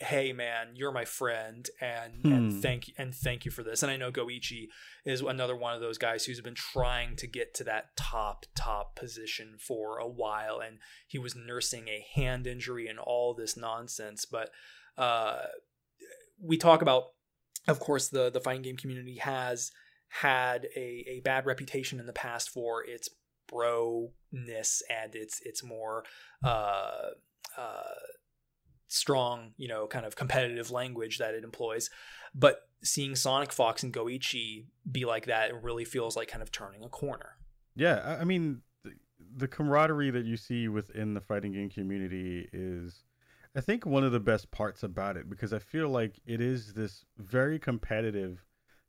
Hey 0.00 0.32
man, 0.32 0.74
you're 0.74 0.92
my 0.92 1.04
friend, 1.04 1.68
and 1.80 2.22
Hmm. 2.22 2.32
and 2.32 2.62
thank 2.62 2.92
and 2.96 3.14
thank 3.14 3.44
you 3.44 3.50
for 3.50 3.62
this. 3.62 3.82
And 3.82 3.90
I 3.90 3.96
know 3.96 4.12
Goichi 4.12 4.68
is 5.04 5.20
another 5.20 5.56
one 5.56 5.74
of 5.74 5.80
those 5.80 5.98
guys 5.98 6.24
who's 6.24 6.40
been 6.40 6.54
trying 6.54 7.16
to 7.16 7.26
get 7.26 7.54
to 7.54 7.64
that 7.64 7.96
top 7.96 8.46
top 8.54 8.94
position 8.96 9.56
for 9.58 9.98
a 9.98 10.06
while 10.08 10.60
and 10.60 10.78
he 11.06 11.18
was 11.18 11.34
nursing 11.34 11.88
a 11.88 12.04
hand 12.14 12.46
injury 12.46 12.86
and 12.86 12.98
all 12.98 13.34
this 13.34 13.56
nonsense 13.56 14.24
but 14.26 14.50
uh 14.98 15.44
we 16.42 16.56
talk 16.56 16.82
about 16.82 17.04
of 17.66 17.80
course 17.80 18.08
the 18.08 18.28
the 18.30 18.40
fighting 18.40 18.62
game 18.62 18.76
community 18.76 19.16
has 19.16 19.70
had 20.08 20.66
a, 20.76 21.04
a 21.08 21.20
bad 21.24 21.46
reputation 21.46 21.98
in 22.00 22.06
the 22.06 22.12
past 22.12 22.50
for 22.50 22.84
its 22.84 23.08
bro-ness 23.48 24.82
and 24.90 25.14
its 25.14 25.40
its 25.44 25.62
more 25.64 26.04
uh 26.44 27.10
uh 27.56 27.82
strong, 28.88 29.52
you 29.56 29.68
know, 29.68 29.86
kind 29.86 30.04
of 30.04 30.16
competitive 30.16 30.70
language 30.70 31.18
that 31.18 31.34
it 31.34 31.44
employs. 31.44 31.90
But 32.34 32.62
seeing 32.82 33.14
Sonic 33.14 33.52
Fox 33.52 33.82
and 33.82 33.92
Goichi 33.92 34.64
be 34.90 35.04
like 35.04 35.26
that, 35.26 35.50
it 35.50 35.56
really 35.62 35.84
feels 35.84 36.16
like 36.16 36.28
kind 36.28 36.42
of 36.42 36.50
turning 36.50 36.82
a 36.82 36.88
corner. 36.88 37.36
Yeah, 37.76 38.16
I- 38.20 38.24
mean, 38.24 38.62
the, 38.82 38.92
the 39.36 39.48
camaraderie 39.48 40.10
that 40.10 40.24
you 40.24 40.36
see 40.36 40.68
within 40.68 41.14
the 41.14 41.20
fighting 41.20 41.52
game 41.52 41.70
community 41.70 42.48
is, 42.52 43.04
I 43.54 43.60
think, 43.60 43.86
one 43.86 44.04
of 44.04 44.12
the 44.12 44.20
best 44.20 44.50
parts 44.50 44.82
about 44.82 45.16
it 45.16 45.28
because 45.30 45.52
I 45.52 45.58
feel 45.58 45.88
like 45.88 46.18
it 46.26 46.40
is 46.40 46.74
this 46.74 47.04
very 47.18 47.58
competitive 47.58 48.44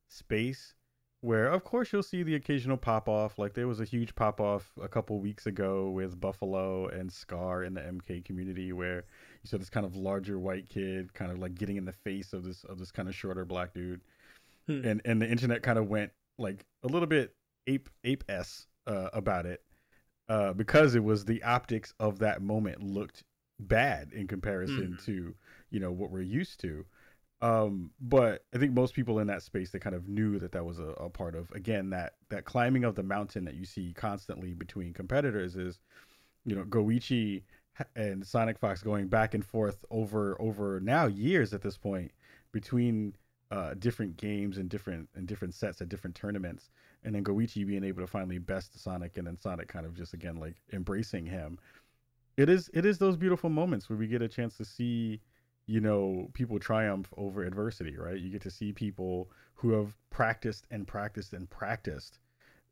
space 0.08 0.74
where, 1.22 1.48
of 1.48 1.64
course, 1.66 1.92
you'll 1.92 2.02
see 2.04 2.24
the 2.24 2.36
occasional 2.36 2.78
pop 2.78 3.10
off. 3.10 3.38
Like 3.38 3.54
there 3.54 3.68
was 3.68 3.82
a 3.82 3.86
huge 3.86 4.16
pop 4.16 4.40
off 4.40 4.72
a 4.82 4.88
couple 4.88 5.20
weeks 5.20 5.46
ago 5.48 5.90
with 5.90 6.20
Buffalo 6.20 6.88
and 6.88 7.12
Scar 7.12 7.64
in 7.64 7.74
the 7.74 7.82
MK 7.82 8.24
community 8.24 8.72
where 8.72 9.04
you 9.44 9.48
saw 9.48 9.58
this 9.58 9.70
kind 9.70 9.86
of 9.86 9.96
larger 9.96 10.38
white 10.40 10.70
kid 10.70 11.14
kind 11.14 11.32
of 11.32 11.40
like 11.40 11.56
getting 11.56 11.78
in 11.78 11.86
the 11.86 11.94
face 11.94 12.34
of 12.34 12.44
this 12.44 12.64
of 12.66 12.78
this 12.80 12.92
kind 12.92 13.08
of 13.08 13.16
shorter 13.16 13.46
black 13.46 13.74
dude 13.74 14.02
Hmm. 14.68 14.86
and 14.86 15.02
and 15.06 15.22
the 15.22 15.28
internet 15.30 15.64
kind 15.64 15.80
of 15.80 15.88
went 15.88 16.12
like 16.38 16.66
a 16.84 16.88
little 16.88 17.08
bit 17.08 17.34
ape 17.68 17.90
ape 18.04 18.24
s 18.30 18.68
uh, 18.88 19.10
about 19.14 19.46
it 19.46 19.62
uh, 20.28 20.54
because 20.54 20.94
it 20.96 21.04
was 21.04 21.26
the 21.26 21.42
optics 21.44 21.94
of 22.00 22.20
that 22.20 22.42
moment 22.42 22.84
looked 22.84 23.24
bad 23.60 24.12
in 24.14 24.28
comparison 24.28 24.96
Mhm. 25.00 25.06
to 25.06 25.36
you 25.72 25.80
know 25.80 25.92
what 25.92 26.12
we're 26.12 26.22
used 26.22 26.60
to 26.62 26.86
um 27.42 27.92
but 28.00 28.46
i 28.54 28.58
think 28.58 28.74
most 28.74 28.94
people 28.94 29.20
in 29.20 29.28
that 29.28 29.42
space 29.42 29.72
they 29.72 29.80
kind 29.80 29.96
of 29.96 30.08
knew 30.08 30.38
that 30.40 30.52
that 30.52 30.66
was 30.66 30.78
a, 30.80 30.90
a 30.98 31.10
part 31.10 31.36
of 31.36 31.50
again 31.52 31.90
that 31.90 32.14
that 32.30 32.46
climbing 32.46 32.84
of 32.84 32.96
the 32.96 33.04
mountain 33.04 33.44
that 33.46 33.56
you 33.56 33.66
see 33.66 33.94
constantly 33.94 34.54
between 34.54 34.94
competitors 34.94 35.56
is 35.56 35.80
you 36.46 36.56
know 36.56 36.64
goichi 36.64 37.44
and 37.96 38.26
sonic 38.26 38.58
fox 38.58 38.82
going 38.82 39.08
back 39.08 39.34
and 39.34 39.46
forth 39.46 39.86
over 39.90 40.40
over 40.42 40.80
now 40.80 41.06
years 41.06 41.54
at 41.54 41.62
this 41.62 41.78
point 41.78 42.12
between 42.52 43.14
uh, 43.52 43.74
different 43.80 44.16
games 44.18 44.58
and 44.58 44.70
different 44.70 45.10
and 45.16 45.28
different 45.28 45.54
sets 45.54 45.82
at 45.82 45.90
different 45.90 46.16
tournaments, 46.16 46.70
and 47.04 47.16
then 47.16 47.24
Goichi 47.24 47.66
being 47.66 47.84
able 47.84 48.02
to 48.02 48.08
finally 48.08 48.38
best 48.38 48.80
Sonic, 48.80 49.18
and 49.18 49.26
then 49.26 49.38
Sonic 49.38 49.68
kind 49.68 49.86
of 49.86 49.96
just 49.96 50.14
again 50.14 50.36
like 50.36 50.56
embracing 50.72 51.26
him. 51.26 51.58
It 52.38 52.50
is 52.50 52.70
it 52.74 52.86
is 52.86 52.98
those 52.98 53.18
beautiful 53.18 53.50
moments 53.50 53.90
where 53.90 53.98
we 53.98 54.08
get 54.08 54.22
a 54.22 54.28
chance 54.28 54.56
to 54.58 54.66
see, 54.66 55.22
you 55.66 55.82
know, 55.82 56.30
people 56.34 56.60
triumph 56.60 57.12
over 57.18 57.44
adversity, 57.44 57.98
right? 57.98 58.20
You 58.20 58.30
get 58.30 58.42
to 58.44 58.52
see 58.52 58.72
people 58.72 59.32
who 59.56 59.72
have 59.72 59.96
practiced 60.10 60.66
and 60.72 60.88
practiced 60.88 61.34
and 61.34 61.50
practiced 61.50 62.20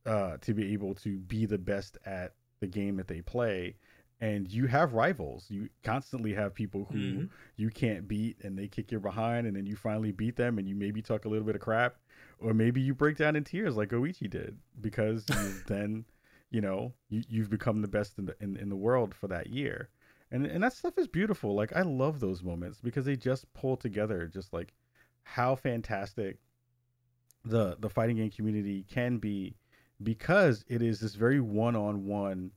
uh, 0.05 0.37
to 0.41 0.53
be 0.53 0.73
able 0.73 0.93
to 0.95 1.17
be 1.17 1.45
the 1.45 1.57
best 1.57 1.97
at 2.05 2.33
the 2.59 2.67
game 2.67 2.95
that 2.97 3.07
they 3.07 3.21
play 3.21 3.75
and 4.19 4.51
you 4.51 4.65
have 4.67 4.93
rivals. 4.93 5.45
You 5.49 5.69
constantly 5.83 6.33
have 6.33 6.53
people 6.53 6.87
who 6.91 6.97
mm-hmm. 6.97 7.25
you 7.55 7.69
can't 7.69 8.07
beat 8.07 8.37
and 8.43 8.57
they 8.57 8.67
kick 8.67 8.91
your 8.91 8.99
behind 8.99 9.45
and 9.45 9.55
then 9.55 9.65
you 9.65 9.75
finally 9.75 10.11
beat 10.11 10.35
them 10.35 10.57
and 10.57 10.67
you 10.67 10.75
maybe 10.75 11.01
talk 11.01 11.25
a 11.25 11.29
little 11.29 11.45
bit 11.45 11.55
of 11.55 11.61
crap 11.61 11.95
or 12.39 12.53
maybe 12.53 12.81
you 12.81 12.95
break 12.95 13.17
down 13.17 13.35
in 13.35 13.43
tears 13.43 13.75
like 13.75 13.89
Goichi 13.89 14.29
did 14.29 14.57
because 14.81 15.25
you 15.29 15.53
then, 15.67 16.05
you 16.49 16.61
know, 16.61 16.93
you, 17.09 17.23
you've 17.29 17.49
become 17.49 17.81
the 17.81 17.87
best 17.87 18.17
in 18.17 18.25
the 18.25 18.35
in, 18.41 18.57
in 18.57 18.69
the 18.69 18.75
world 18.75 19.13
for 19.13 19.27
that 19.27 19.47
year. 19.47 19.89
And 20.31 20.45
and 20.45 20.63
that 20.63 20.73
stuff 20.73 20.97
is 20.97 21.07
beautiful. 21.07 21.53
Like 21.55 21.75
I 21.75 21.83
love 21.83 22.19
those 22.19 22.43
moments 22.43 22.79
because 22.81 23.05
they 23.05 23.15
just 23.15 23.51
pull 23.53 23.77
together 23.77 24.29
just 24.33 24.51
like 24.51 24.73
how 25.23 25.55
fantastic 25.55 26.39
the 27.45 27.77
the 27.79 27.89
fighting 27.89 28.17
game 28.17 28.31
community 28.31 28.83
can 28.89 29.19
be 29.19 29.55
because 30.03 30.65
it 30.67 30.81
is 30.81 30.99
this 30.99 31.15
very 31.15 31.39
one-on-one 31.39 32.51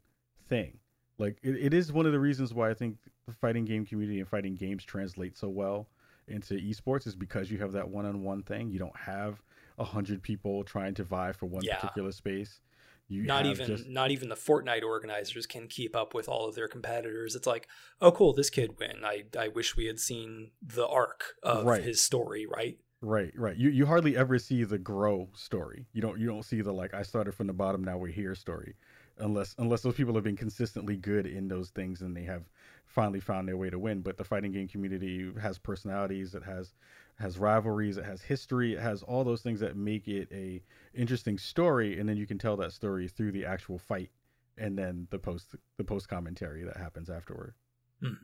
thing 0.48 0.79
like 1.20 1.38
it, 1.42 1.56
it 1.56 1.74
is 1.74 1.92
one 1.92 2.06
of 2.06 2.12
the 2.12 2.18
reasons 2.18 2.52
why 2.54 2.70
I 2.70 2.74
think 2.74 2.96
the 3.26 3.32
fighting 3.34 3.64
game 3.64 3.84
community 3.84 4.18
and 4.18 4.28
fighting 4.28 4.56
games 4.56 4.84
translate 4.84 5.36
so 5.36 5.48
well 5.48 5.88
into 6.26 6.54
esports 6.54 7.06
is 7.06 7.14
because 7.14 7.50
you 7.50 7.58
have 7.58 7.72
that 7.72 7.88
one-on-one 7.88 8.42
thing. 8.42 8.70
You 8.70 8.78
don't 8.78 8.96
have 8.96 9.42
a 9.78 9.84
hundred 9.84 10.22
people 10.22 10.64
trying 10.64 10.94
to 10.94 11.04
vie 11.04 11.32
for 11.32 11.46
one 11.46 11.62
yeah. 11.62 11.76
particular 11.76 12.12
space. 12.12 12.60
You 13.08 13.24
not 13.24 13.44
even 13.44 13.66
just... 13.66 13.88
not 13.88 14.12
even 14.12 14.28
the 14.28 14.36
Fortnite 14.36 14.84
organizers 14.84 15.44
can 15.44 15.66
keep 15.66 15.96
up 15.96 16.14
with 16.14 16.28
all 16.28 16.48
of 16.48 16.54
their 16.54 16.68
competitors. 16.68 17.34
It's 17.34 17.46
like, 17.46 17.66
oh, 18.00 18.12
cool, 18.12 18.32
this 18.32 18.50
kid 18.50 18.78
win. 18.78 19.04
I 19.04 19.24
I 19.38 19.48
wish 19.48 19.76
we 19.76 19.86
had 19.86 19.98
seen 19.98 20.52
the 20.62 20.86
arc 20.86 21.34
of 21.42 21.66
right. 21.66 21.82
his 21.82 22.00
story, 22.00 22.46
right? 22.46 22.78
Right, 23.02 23.32
right. 23.36 23.56
You 23.56 23.70
you 23.70 23.86
hardly 23.86 24.16
ever 24.16 24.38
see 24.38 24.62
the 24.62 24.78
grow 24.78 25.28
story. 25.34 25.86
You 25.92 26.02
don't 26.02 26.20
you 26.20 26.26
don't 26.26 26.44
see 26.44 26.60
the 26.60 26.72
like 26.72 26.94
I 26.94 27.02
started 27.02 27.34
from 27.34 27.48
the 27.48 27.52
bottom, 27.52 27.82
now 27.82 27.98
we're 27.98 28.08
here 28.08 28.34
story 28.36 28.76
unless 29.20 29.54
unless 29.58 29.82
those 29.82 29.94
people 29.94 30.14
have 30.14 30.24
been 30.24 30.36
consistently 30.36 30.96
good 30.96 31.26
in 31.26 31.48
those 31.48 31.70
things 31.70 32.02
and 32.02 32.16
they 32.16 32.24
have 32.24 32.42
finally 32.86 33.20
found 33.20 33.46
their 33.46 33.56
way 33.56 33.70
to 33.70 33.78
win. 33.78 34.00
But 34.00 34.16
the 34.16 34.24
fighting 34.24 34.52
game 34.52 34.68
community 34.68 35.30
has 35.40 35.58
personalities, 35.58 36.34
it 36.34 36.42
has 36.42 36.74
has 37.18 37.38
rivalries, 37.38 37.98
it 37.98 38.04
has 38.04 38.22
history, 38.22 38.74
it 38.74 38.80
has 38.80 39.02
all 39.02 39.24
those 39.24 39.42
things 39.42 39.60
that 39.60 39.76
make 39.76 40.08
it 40.08 40.28
a 40.32 40.62
interesting 40.94 41.38
story, 41.38 42.00
and 42.00 42.08
then 42.08 42.16
you 42.16 42.26
can 42.26 42.38
tell 42.38 42.56
that 42.56 42.72
story 42.72 43.08
through 43.08 43.32
the 43.32 43.44
actual 43.44 43.78
fight 43.78 44.10
and 44.58 44.76
then 44.76 45.06
the 45.10 45.18
post 45.18 45.54
the 45.76 45.84
post 45.84 46.08
commentary 46.08 46.64
that 46.64 46.76
happens 46.76 47.10
afterward. 47.10 47.54
Hmm. 48.02 48.14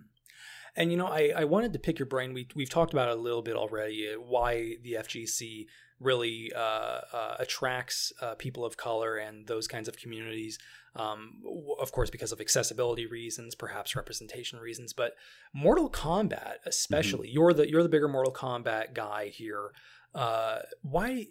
And 0.77 0.91
you 0.91 0.99
know, 0.99 1.07
I, 1.07 1.33
I 1.35 1.45
wanted 1.45 1.73
to 1.73 1.79
pick 1.79 1.99
your 1.99 2.07
brain. 2.07 2.35
We 2.35 2.49
we've 2.55 2.71
talked 2.71 2.93
about 2.93 3.09
it 3.09 3.17
a 3.17 3.21
little 3.21 3.43
bit 3.43 3.57
already. 3.57 4.15
Why 4.15 4.77
the 4.83 4.95
FGC 4.95 5.67
really 6.01 6.53
uh, 6.55 7.01
uh, 7.13 7.37
attracts 7.39 8.13
uh, 8.21 8.35
people 8.35 8.65
of 8.65 8.77
color 8.77 9.17
and 9.17 9.47
those 9.47 9.67
kinds 9.67 9.89
of 9.89 9.97
communities. 9.97 10.59
Um, 10.95 11.43
of 11.79 11.93
course, 11.93 12.11
because 12.11 12.33
of 12.33 12.41
accessibility 12.41 13.07
reasons, 13.07 13.55
perhaps 13.55 13.95
representation 13.95 14.59
reasons, 14.59 14.93
but 14.93 15.15
Mortal 15.53 15.91
Kombat, 15.91 16.57
especially, 16.65 17.29
mm-hmm. 17.29 17.35
you're 17.35 17.53
the 17.53 17.71
you're 17.71 17.83
the 17.83 17.89
bigger 17.89 18.09
Mortal 18.09 18.33
Kombat 18.33 18.95
guy 18.95 19.29
here. 19.29 19.73
Uh, 20.15 20.61
why? 20.83 21.27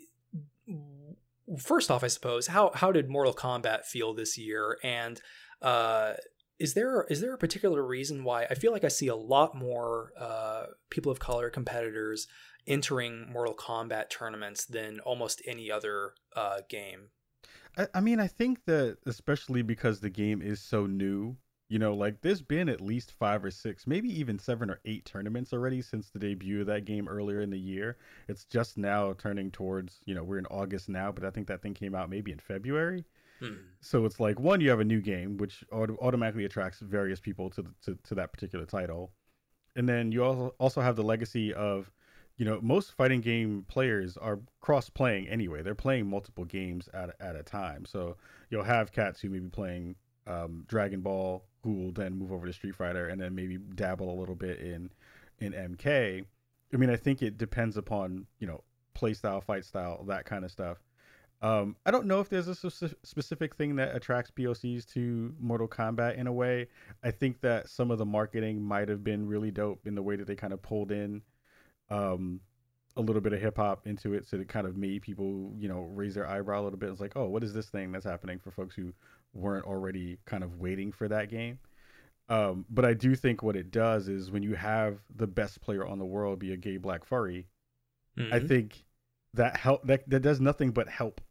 First 1.60 1.89
off, 1.89 2.04
I 2.04 2.08
suppose 2.08 2.47
how 2.47 2.71
how 2.75 2.91
did 2.91 3.10
Mortal 3.10 3.34
Kombat 3.34 3.86
feel 3.86 4.13
this 4.13 4.38
year, 4.38 4.78
and 4.84 5.19
uh, 5.63 6.13
is 6.60 6.73
there 6.73 7.06
is 7.10 7.21
there 7.21 7.34
a 7.34 7.38
particular 7.38 7.84
reason 7.84 8.23
why 8.23 8.45
I 8.45 8.54
feel 8.54 8.71
like 8.71 8.84
I 8.84 8.89
see 8.89 9.08
a 9.08 9.15
lot 9.15 9.56
more 9.56 10.12
uh, 10.17 10.65
people 10.89 11.12
of 11.12 11.19
color 11.19 11.49
competitors 11.49 12.28
entering 12.67 13.32
Mortal 13.32 13.56
Kombat 13.56 14.10
tournaments 14.10 14.65
than 14.65 14.99
almost 15.01 15.41
any 15.45 15.71
other 15.71 16.13
uh, 16.36 16.62
game. 16.69 17.10
I, 17.78 17.88
I 17.93 18.01
mean, 18.01 18.19
I 18.19 18.28
think 18.28 18.65
that 18.65 18.97
especially 19.06 19.62
because 19.62 19.99
the 19.99 20.10
game 20.10 20.41
is 20.41 20.60
so 20.62 20.86
new, 20.86 21.36
you 21.69 21.80
know, 21.80 21.93
like 21.93 22.21
there's 22.21 22.41
been 22.41 22.69
at 22.69 22.82
least 22.82 23.12
five 23.12 23.43
or 23.43 23.51
six, 23.51 23.88
maybe 23.88 24.10
even 24.19 24.39
seven 24.39 24.69
or 24.69 24.80
eight 24.86 25.06
tournaments 25.06 25.54
already 25.54 25.82
since 25.82 26.10
the 26.10 26.19
debut 26.19 26.62
of 26.62 26.67
that 26.67 26.86
game 26.86 27.08
earlier 27.08 27.41
in 27.41 27.49
the 27.49 27.60
year. 27.60 27.97
It's 28.28 28.45
just 28.45 28.78
now 28.78 29.13
turning 29.17 29.51
towards, 29.51 29.99
you 30.06 30.15
know, 30.15 30.23
we're 30.23 30.39
in 30.39 30.45
August 30.47 30.89
now, 30.89 31.12
but 31.12 31.25
I 31.25 31.32
think 31.32 31.47
that 31.47 31.62
thing 31.62 31.73
came 31.73 31.95
out 31.95 32.10
maybe 32.10 32.32
in 32.32 32.39
February. 32.39 33.06
Hmm. 33.39 33.56
So 33.82 34.06
it's 34.06 34.19
like 34.19 34.39
one, 34.39 34.62
you 34.62 34.69
have 34.69 34.80
a 34.80 34.86
new 34.86 35.01
game, 35.01 35.38
which 35.38 35.63
auto- 35.71 35.97
automatically 36.01 36.45
attracts 36.45 36.80
various 36.80 37.19
people 37.19 37.49
to, 37.49 37.63
the, 37.63 37.69
to 37.84 37.97
to 38.04 38.15
that 38.15 38.32
particular 38.32 38.65
title, 38.65 39.12
and 39.75 39.89
then 39.89 40.13
you 40.13 40.23
also 40.23 40.56
also 40.58 40.80
have 40.80 40.95
the 40.95 41.04
legacy 41.04 41.54
of 41.54 41.91
you 42.37 42.45
know, 42.45 42.59
most 42.61 42.91
fighting 42.91 43.21
game 43.21 43.65
players 43.67 44.17
are 44.17 44.39
cross 44.59 44.89
playing 44.89 45.27
anyway. 45.27 45.61
They're 45.61 45.75
playing 45.75 46.07
multiple 46.07 46.45
games 46.45 46.89
at 46.93 47.15
at 47.19 47.35
a 47.35 47.43
time. 47.43 47.85
So 47.85 48.17
you'll 48.49 48.63
have 48.63 48.91
cats 48.91 49.21
who 49.21 49.29
may 49.29 49.39
be 49.39 49.49
playing 49.49 49.95
um, 50.27 50.65
Dragon 50.67 51.01
Ball, 51.01 51.43
who 51.63 51.73
will 51.73 51.91
then 51.91 52.17
move 52.17 52.31
over 52.31 52.45
to 52.45 52.53
Street 52.53 52.75
Fighter, 52.75 53.07
and 53.07 53.21
then 53.21 53.35
maybe 53.35 53.57
dabble 53.57 54.11
a 54.11 54.17
little 54.19 54.35
bit 54.35 54.59
in 54.59 54.89
in 55.39 55.53
MK. 55.53 56.25
I 56.73 56.77
mean, 56.77 56.89
I 56.89 56.95
think 56.97 57.21
it 57.21 57.37
depends 57.37 57.77
upon 57.77 58.25
you 58.39 58.47
know 58.47 58.63
play 58.93 59.13
style, 59.13 59.41
fight 59.41 59.65
style, 59.65 60.03
that 60.07 60.25
kind 60.25 60.43
of 60.43 60.51
stuff. 60.51 60.77
Um, 61.41 61.75
I 61.85 61.91
don't 61.91 62.07
know 62.07 62.21
if 62.21 62.29
there's 62.29 62.47
a 62.47 62.55
specific 62.55 63.55
thing 63.55 63.75
that 63.75 63.95
attracts 63.95 64.31
POCs 64.31 64.85
to 64.93 65.35
Mortal 65.39 65.67
Kombat 65.67 66.17
in 66.17 66.27
a 66.27 66.33
way. 66.33 66.67
I 67.03 67.11
think 67.11 67.41
that 67.41 67.69
some 67.69 67.91
of 67.91 67.97
the 67.97 68.05
marketing 68.05 68.61
might 68.61 68.89
have 68.89 69.03
been 69.03 69.27
really 69.27 69.51
dope 69.51 69.85
in 69.85 69.95
the 69.95 70.01
way 70.01 70.15
that 70.15 70.27
they 70.27 70.35
kind 70.35 70.53
of 70.53 70.61
pulled 70.61 70.91
in 70.91 71.21
um, 71.89 72.39
a 72.97 73.01
little 73.01 73.21
bit 73.21 73.33
of 73.33 73.41
hip 73.41 73.57
hop 73.57 73.87
into 73.87 74.13
it, 74.13 74.25
so 74.25 74.37
it 74.37 74.47
kind 74.47 74.65
of 74.65 74.77
made 74.77 75.01
people, 75.01 75.51
you 75.57 75.67
know, 75.67 75.81
raise 75.93 76.15
their 76.15 76.27
eyebrow 76.27 76.61
a 76.61 76.63
little 76.63 76.79
bit. 76.79 76.89
It's 76.89 77.01
like, 77.01 77.15
oh, 77.15 77.27
what 77.27 77.43
is 77.43 77.53
this 77.53 77.67
thing 77.67 77.91
that's 77.91 78.05
happening 78.05 78.39
for 78.39 78.51
folks 78.51 78.75
who 78.75 78.93
weren't 79.33 79.65
already 79.65 80.17
kind 80.25 80.43
of 80.43 80.59
waiting 80.59 80.91
for 80.91 81.07
that 81.07 81.29
game? 81.29 81.59
Um, 82.29 82.65
but 82.69 82.85
I 82.85 82.93
do 82.93 83.15
think 83.15 83.43
what 83.43 83.55
it 83.55 83.69
does 83.69 84.07
is 84.07 84.31
when 84.31 84.43
you 84.43 84.55
have 84.55 84.99
the 85.15 85.27
best 85.27 85.61
player 85.61 85.85
on 85.85 85.99
the 85.99 86.05
world 86.05 86.39
be 86.39 86.53
a 86.53 86.57
gay 86.57 86.77
black 86.77 87.05
furry, 87.05 87.47
mm-hmm. 88.17 88.33
I 88.33 88.39
think 88.39 88.83
that 89.33 89.57
help 89.57 89.85
that 89.85 90.09
that 90.09 90.21
does 90.21 90.39
nothing 90.39 90.71
but 90.71 90.87
help 90.87 91.21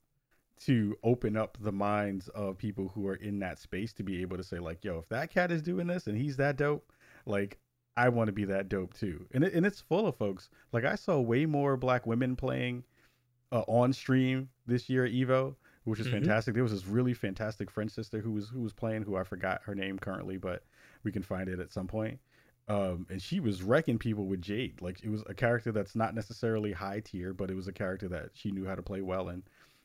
to 0.67 0.97
open 1.03 1.37
up 1.37 1.59
the 1.61 1.73
minds 1.73 2.29
of 2.29 2.57
people 2.57 2.93
who 2.95 3.09
are 3.09 3.17
in 3.17 3.41
that 3.41 3.59
space 3.59 3.93
to 3.95 4.03
be 4.05 4.23
able 4.23 4.37
to 4.37 4.45
say 4.45 4.59
like, 4.59 4.85
yo, 4.85 4.99
if 4.99 5.09
that 5.09 5.31
cat 5.31 5.51
is 5.51 5.63
doing 5.63 5.87
this 5.87 6.07
and 6.07 6.17
he's 6.17 6.37
that 6.37 6.57
dope, 6.57 6.93
like 7.27 7.59
I 7.97 8.09
want 8.09 8.27
to 8.29 8.33
be 8.33 8.45
that 8.47 8.69
dope 8.69 8.95
too. 8.95 9.27
And 9.33 9.45
it, 9.45 9.55
and 9.55 9.65
it's 9.65 9.81
full 9.81 10.07
of 10.07 10.17
folks. 10.17 10.49
Like 10.73 10.85
I 10.85 10.97
saw 10.97 11.21
way 11.21 11.47
more 11.47 11.77
black 11.77 12.07
women 12.07 12.37
playing 12.37 12.85
uh, 13.53 13.63
on 13.69 13.93
stream 13.93 14.49
this 14.67 14.89
year 14.89 15.05
at 15.05 15.13
Evo, 15.13 15.55
which 15.85 16.01
is 16.01 16.07
mm-hmm. 16.07 16.17
fantastic. 16.17 16.55
There 16.55 16.63
was 16.63 16.73
this 16.73 16.87
really 16.87 17.15
fantastic 17.15 17.71
French 17.71 17.93
sister 17.93 18.21
who 18.21 18.33
was 18.33 18.49
who 18.49 18.61
was 18.61 18.73
playing, 18.73 19.03
who 19.03 19.17
I 19.17 19.23
forgot 19.23 19.63
her 19.65 19.75
name 19.75 19.99
currently, 19.99 20.37
but 20.37 20.65
we 21.05 21.13
can 21.13 21.23
find 21.23 21.49
it 21.49 21.61
at 21.61 21.73
some 21.73 21.87
point. 21.87 22.19
Um, 22.67 23.07
and 23.11 23.21
she 23.21 23.41
was 23.41 23.63
wrecking 23.63 23.99
people 23.99 24.25
with 24.25 24.41
Jade. 24.41 24.81
Like 24.81 25.03
it 25.05 25.11
was 25.11 25.23
a 25.29 25.35
character 25.35 25.71
that's 25.71 25.95
not 25.95 26.15
necessarily 26.15 26.73
high 26.73 27.01
tier, 27.01 27.35
but 27.35 27.51
it 27.51 27.55
was 27.55 27.69
a 27.69 27.73
character 27.73 28.09
that 28.09 28.31
she 28.33 28.51
knew 28.51 28.65
how 28.65 28.75
to 28.75 28.83
play 28.83 29.03
well 29.03 29.29
and 29.29 29.43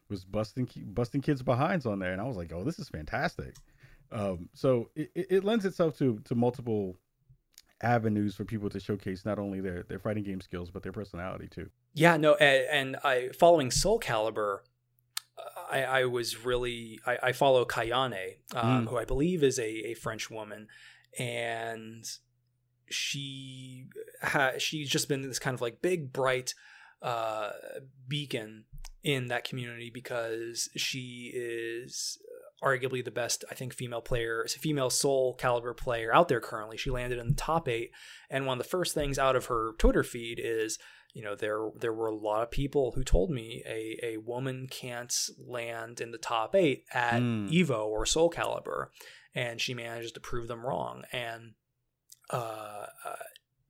was 0.09 0.23
busting 0.23 0.67
busting 0.93 1.21
kids 1.21 1.43
behinds 1.43 1.85
on 1.85 1.99
there. 1.99 2.13
And 2.13 2.21
I 2.21 2.25
was 2.25 2.37
like, 2.37 2.51
oh, 2.53 2.63
this 2.63 2.79
is 2.79 2.89
fantastic. 2.89 3.55
Um, 4.11 4.49
so 4.53 4.89
it, 4.95 5.11
it 5.13 5.43
lends 5.43 5.65
itself 5.65 5.97
to 5.99 6.19
to 6.25 6.35
multiple 6.35 6.95
avenues 7.81 8.35
for 8.35 8.45
people 8.45 8.69
to 8.69 8.79
showcase 8.79 9.25
not 9.25 9.39
only 9.39 9.61
their 9.61 9.83
their 9.83 9.99
fighting 9.99 10.23
game 10.23 10.41
skills 10.41 10.69
but 10.69 10.83
their 10.83 10.91
personality 10.91 11.47
too. 11.47 11.69
Yeah, 11.93 12.17
no, 12.17 12.35
and, 12.35 12.65
and 12.71 12.95
I 13.03 13.29
following 13.37 13.71
Soul 13.71 13.99
Calibur, 13.99 14.59
I, 15.71 15.83
I 15.83 16.05
was 16.05 16.45
really 16.45 16.99
I, 17.05 17.17
I 17.23 17.31
follow 17.31 17.65
Kayane, 17.65 18.37
um, 18.55 18.85
mm. 18.85 18.89
who 18.89 18.97
I 18.97 19.05
believe 19.05 19.43
is 19.43 19.59
a, 19.59 19.91
a 19.91 19.93
French 19.93 20.29
woman, 20.29 20.67
and 21.17 22.05
she 22.89 23.87
ha- 24.21 24.57
she's 24.57 24.89
just 24.89 25.07
been 25.07 25.21
this 25.21 25.39
kind 25.39 25.53
of 25.53 25.61
like 25.61 25.81
big 25.81 26.11
bright 26.11 26.53
uh, 27.01 27.51
beacon 28.07 28.65
in 29.03 29.27
that 29.27 29.43
community 29.43 29.89
because 29.93 30.69
she 30.75 31.31
is 31.33 32.17
arguably 32.63 33.03
the 33.03 33.11
best, 33.11 33.45
I 33.49 33.55
think, 33.55 33.73
female 33.73 34.01
player, 34.01 34.45
female 34.47 34.89
Soul 34.89 35.37
Calibur 35.39 35.75
player 35.75 36.13
out 36.13 36.27
there 36.27 36.41
currently. 36.41 36.77
She 36.77 36.89
landed 36.89 37.19
in 37.19 37.29
the 37.29 37.33
top 37.33 37.67
eight, 37.67 37.91
and 38.29 38.45
one 38.45 38.57
of 38.57 38.63
the 38.63 38.69
first 38.69 38.93
things 38.93 39.17
out 39.17 39.35
of 39.35 39.45
her 39.45 39.73
Twitter 39.77 40.03
feed 40.03 40.39
is, 40.43 40.77
you 41.13 41.23
know, 41.23 41.35
there 41.35 41.69
there 41.79 41.93
were 41.93 42.07
a 42.07 42.15
lot 42.15 42.43
of 42.43 42.51
people 42.51 42.91
who 42.95 43.03
told 43.03 43.31
me 43.31 43.63
a 43.65 43.97
a 44.03 44.17
woman 44.17 44.67
can't 44.69 45.13
land 45.37 46.01
in 46.01 46.11
the 46.11 46.17
top 46.17 46.55
eight 46.55 46.83
at 46.93 47.21
mm. 47.21 47.49
Evo 47.49 47.85
or 47.85 48.05
Soul 48.05 48.29
Calibur, 48.29 48.87
and 49.33 49.59
she 49.59 49.73
manages 49.73 50.11
to 50.13 50.19
prove 50.19 50.47
them 50.47 50.65
wrong. 50.65 51.03
And 51.11 51.53
uh, 52.29 52.85
uh, 53.05 53.15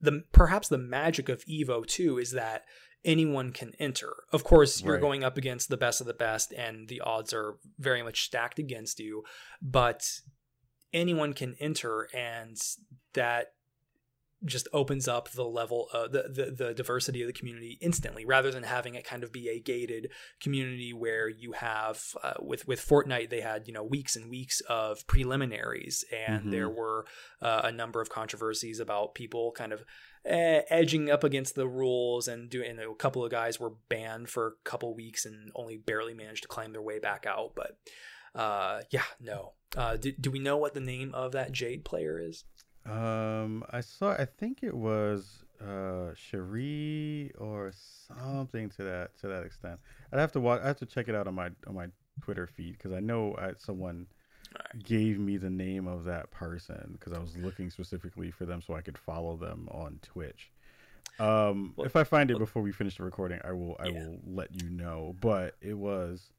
the 0.00 0.24
perhaps 0.32 0.68
the 0.68 0.78
magic 0.78 1.28
of 1.28 1.44
Evo 1.44 1.86
too 1.86 2.18
is 2.18 2.32
that 2.32 2.64
anyone 3.04 3.52
can 3.52 3.72
enter. 3.78 4.12
Of 4.32 4.44
course, 4.44 4.82
you're 4.82 4.94
Right. 4.94 5.00
going 5.00 5.24
up 5.24 5.36
against 5.36 5.68
the 5.68 5.76
best 5.76 6.00
of 6.00 6.06
the 6.06 6.14
best, 6.14 6.52
and 6.52 6.88
the 6.88 7.00
odds 7.00 7.32
are 7.32 7.58
very 7.78 8.02
much 8.02 8.24
stacked 8.24 8.58
against 8.58 8.98
you. 9.00 9.24
But 9.62 10.20
anyone 10.92 11.32
can 11.32 11.54
enter, 11.60 12.08
and 12.14 12.58
that 13.14 13.54
just 14.44 14.66
opens 14.72 15.06
up 15.06 15.30
the 15.32 15.44
level 15.44 15.88
of 15.92 16.12
the, 16.12 16.22
the 16.28 16.64
the 16.64 16.74
diversity 16.74 17.20
of 17.20 17.26
the 17.26 17.32
community 17.32 17.76
instantly 17.80 18.24
rather 18.24 18.50
than 18.50 18.62
having 18.62 18.94
it 18.94 19.04
kind 19.04 19.22
of 19.22 19.30
be 19.32 19.48
a 19.48 19.60
gated 19.60 20.10
community 20.40 20.92
where 20.92 21.28
you 21.28 21.52
have 21.52 22.02
uh, 22.22 22.34
with 22.40 22.66
with 22.66 22.80
Fortnite 22.80 23.28
they 23.30 23.42
had 23.42 23.66
you 23.68 23.74
know 23.74 23.84
weeks 23.84 24.16
and 24.16 24.30
weeks 24.30 24.60
of 24.68 25.06
preliminaries 25.06 26.04
and 26.16 26.44
Mhm. 26.46 26.50
there 26.50 26.68
were 26.70 27.04
uh, 27.42 27.60
a 27.64 27.72
number 27.72 28.00
of 28.00 28.08
controversies 28.08 28.80
about 28.80 29.14
people 29.14 29.52
kind 29.52 29.72
of 29.72 29.84
eh, 30.24 30.62
edging 30.70 31.10
up 31.10 31.22
against 31.24 31.54
the 31.54 31.68
rules 31.68 32.26
and 32.28 32.48
doing 32.50 32.70
and 32.70 32.80
a 32.80 32.94
couple 32.94 33.24
of 33.24 33.30
guys 33.30 33.60
were 33.60 33.72
banned 33.88 34.28
for 34.28 34.46
a 34.46 34.68
couple 34.68 34.94
weeks 34.94 35.24
and 35.26 35.50
only 35.54 35.76
barely 35.76 36.14
managed 36.14 36.42
to 36.42 36.48
climb 36.48 36.72
their 36.72 36.82
way 36.82 36.98
back 36.98 37.26
out 37.26 37.52
but 37.54 37.76
uh 38.34 38.80
yeah 38.90 39.02
no 39.20 39.52
uh 39.76 39.96
do, 39.96 40.12
do 40.12 40.30
we 40.30 40.38
know 40.38 40.56
what 40.56 40.72
the 40.74 40.80
name 40.80 41.12
of 41.14 41.32
that 41.32 41.52
jade 41.52 41.84
player 41.84 42.18
is 42.18 42.44
Um, 42.90 43.64
I 43.70 43.80
saw. 43.80 44.12
I 44.12 44.24
think 44.24 44.62
it 44.62 44.74
was 44.74 45.44
uh 45.64 46.14
Cherie 46.14 47.30
or 47.38 47.72
something 47.74 48.70
to 48.70 48.82
that 48.84 49.16
to 49.18 49.28
that 49.28 49.44
extent. 49.44 49.78
I'd 50.12 50.18
have 50.18 50.32
to 50.32 50.40
watch. 50.40 50.60
I 50.62 50.66
have 50.66 50.78
to 50.78 50.86
check 50.86 51.08
it 51.08 51.14
out 51.14 51.26
on 51.28 51.34
my 51.34 51.50
on 51.66 51.74
my 51.74 51.86
Twitter 52.22 52.46
feed 52.46 52.72
because 52.72 52.92
I 52.92 53.00
know 53.00 53.34
I, 53.38 53.52
someone 53.58 54.06
Alright. 54.56 54.84
gave 54.84 55.18
me 55.18 55.36
the 55.36 55.50
name 55.50 55.86
of 55.86 56.04
that 56.04 56.30
person 56.30 56.90
because 56.98 57.12
I 57.12 57.18
was 57.18 57.36
looking 57.36 57.70
specifically 57.70 58.30
for 58.30 58.44
them 58.46 58.60
so 58.60 58.74
I 58.74 58.80
could 58.80 58.98
follow 58.98 59.36
them 59.36 59.68
on 59.70 60.00
Twitch. 60.02 60.50
Um, 61.18 61.74
Well- 61.76 61.86
if 61.86 61.96
I 61.96 62.04
find 62.04 62.30
it 62.30 62.34
well- 62.34 62.40
before 62.40 62.62
we 62.62 62.72
finish 62.72 62.96
the 62.96 63.04
recording, 63.04 63.40
I 63.44 63.52
will 63.52 63.76
I 63.78 63.88
Yeah. 63.88 64.06
will 64.06 64.20
let 64.26 64.62
you 64.62 64.68
know. 64.70 65.14
But 65.20 65.56
it 65.60 65.74
was 65.74 66.32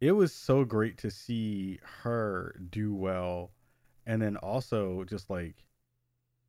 it 0.00 0.12
was 0.12 0.32
so 0.34 0.64
great 0.64 0.98
to 0.98 1.10
see 1.10 1.78
her 2.02 2.56
do 2.70 2.94
well 2.94 3.52
and 4.06 4.20
then 4.20 4.36
also 4.38 5.04
just 5.04 5.30
like 5.30 5.54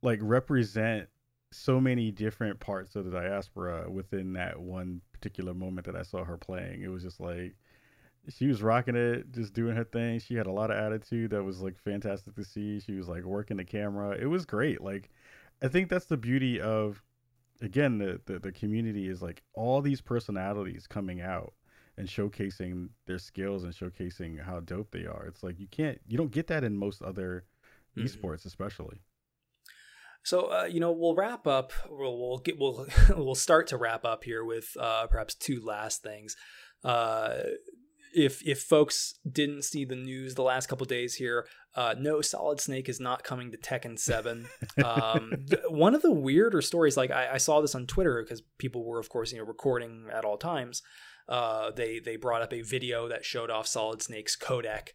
like 0.02 0.18
represent 0.22 1.08
so 1.52 1.80
many 1.80 2.10
different 2.10 2.60
parts 2.60 2.96
of 2.96 3.04
the 3.04 3.10
diaspora 3.10 3.88
within 3.90 4.32
that 4.34 4.60
one 4.60 5.00
particular 5.12 5.54
moment 5.54 5.86
that 5.86 5.96
I 5.96 6.02
saw 6.02 6.24
her 6.24 6.36
playing. 6.36 6.82
It 6.82 6.88
was 6.88 7.02
just 7.02 7.20
like 7.20 7.54
she 8.28 8.48
was 8.48 8.60
rocking 8.62 8.96
it, 8.96 9.30
just 9.32 9.52
doing 9.54 9.76
her 9.76 9.84
thing. 9.84 10.18
She 10.18 10.34
had 10.34 10.46
a 10.48 10.52
lot 10.52 10.70
of 10.70 10.76
attitude 10.76 11.30
that 11.30 11.44
was 11.44 11.60
like 11.62 11.78
fantastic 11.78 12.34
to 12.34 12.44
see. 12.44 12.80
She 12.80 12.92
was 12.92 13.08
like 13.08 13.22
working 13.24 13.56
the 13.56 13.64
camera. 13.64 14.10
It 14.10 14.26
was 14.26 14.44
great. 14.44 14.80
Like 14.80 15.10
I 15.62 15.68
think 15.68 15.88
that's 15.88 16.06
the 16.06 16.16
beauty 16.16 16.60
of 16.60 17.02
again 17.62 17.98
the 17.98 18.20
the, 18.26 18.38
the 18.38 18.52
community 18.52 19.08
is 19.08 19.22
like 19.22 19.42
all 19.54 19.80
these 19.80 20.00
personalities 20.00 20.86
coming 20.86 21.20
out 21.20 21.54
and 21.96 22.06
showcasing 22.06 22.88
their 23.06 23.18
skills 23.18 23.64
and 23.64 23.72
showcasing 23.72 24.42
how 24.42 24.60
dope 24.60 24.90
they 24.90 25.06
are. 25.06 25.24
It's 25.26 25.42
like 25.42 25.58
you 25.58 25.68
can't 25.68 25.98
you 26.06 26.18
don't 26.18 26.32
get 26.32 26.48
that 26.48 26.64
in 26.64 26.76
most 26.76 27.00
other 27.02 27.44
Mhm. 27.96 28.04
esports 28.08 28.44
especially. 28.44 29.00
So 30.26 30.46
uh, 30.46 30.64
you 30.64 30.80
know 30.80 30.90
we'll 30.90 31.14
wrap 31.14 31.46
up. 31.46 31.72
We'll 31.88 32.18
we'll 32.18 32.38
get 32.38 32.58
we'll 32.58 32.84
we'll 33.16 33.36
start 33.36 33.68
to 33.68 33.76
wrap 33.76 34.04
up 34.04 34.24
here 34.24 34.44
with 34.44 34.76
uh, 34.78 35.06
perhaps 35.06 35.36
two 35.36 35.60
last 35.64 36.02
things. 36.02 36.34
Uh, 36.82 37.34
if 38.12 38.44
if 38.44 38.60
folks 38.60 39.20
didn't 39.30 39.62
see 39.62 39.84
the 39.84 39.94
news 39.94 40.34
the 40.34 40.42
last 40.42 40.66
couple 40.66 40.84
days 40.84 41.14
here, 41.14 41.46
uh, 41.76 41.94
no, 41.96 42.20
Solid 42.20 42.60
Snake 42.60 42.88
is 42.88 42.98
not 42.98 43.22
coming 43.22 43.52
to 43.52 43.56
Tekken 43.56 43.96
Seven. 43.98 44.48
Um, 44.84 45.32
one 45.68 45.94
of 45.94 46.02
the 46.02 46.12
weirder 46.12 46.60
stories, 46.60 46.96
like 46.96 47.10
I, 47.10 47.34
I 47.34 47.38
saw 47.38 47.60
this 47.60 47.74
on 47.74 47.86
Twitter 47.86 48.22
because 48.22 48.42
people 48.58 48.84
were, 48.84 49.00
of 49.00 49.08
course, 49.08 49.32
you 49.32 49.38
know, 49.38 49.44
recording 49.44 50.06
at 50.12 50.24
all 50.24 50.36
times. 50.36 50.82
Uh, 51.28 51.70
they 51.70 51.98
they 52.00 52.16
brought 52.16 52.42
up 52.42 52.52
a 52.52 52.62
video 52.62 53.08
that 53.08 53.24
showed 53.24 53.50
off 53.50 53.66
Solid 53.66 54.02
Snake's 54.02 54.36
codec 54.36 54.88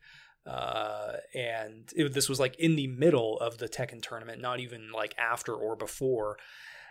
uh, 0.46 1.14
and 1.34 1.92
it, 1.96 2.14
this 2.14 2.30
was 2.30 2.40
like 2.40 2.56
in 2.58 2.76
the 2.76 2.88
middle 2.88 3.38
of 3.40 3.58
the 3.58 3.70
Tekken 3.70 4.02
tournament, 4.02 4.42
not 4.42 4.60
even 4.60 4.92
like 4.92 5.16
after 5.18 5.54
or 5.54 5.76
before. 5.76 6.38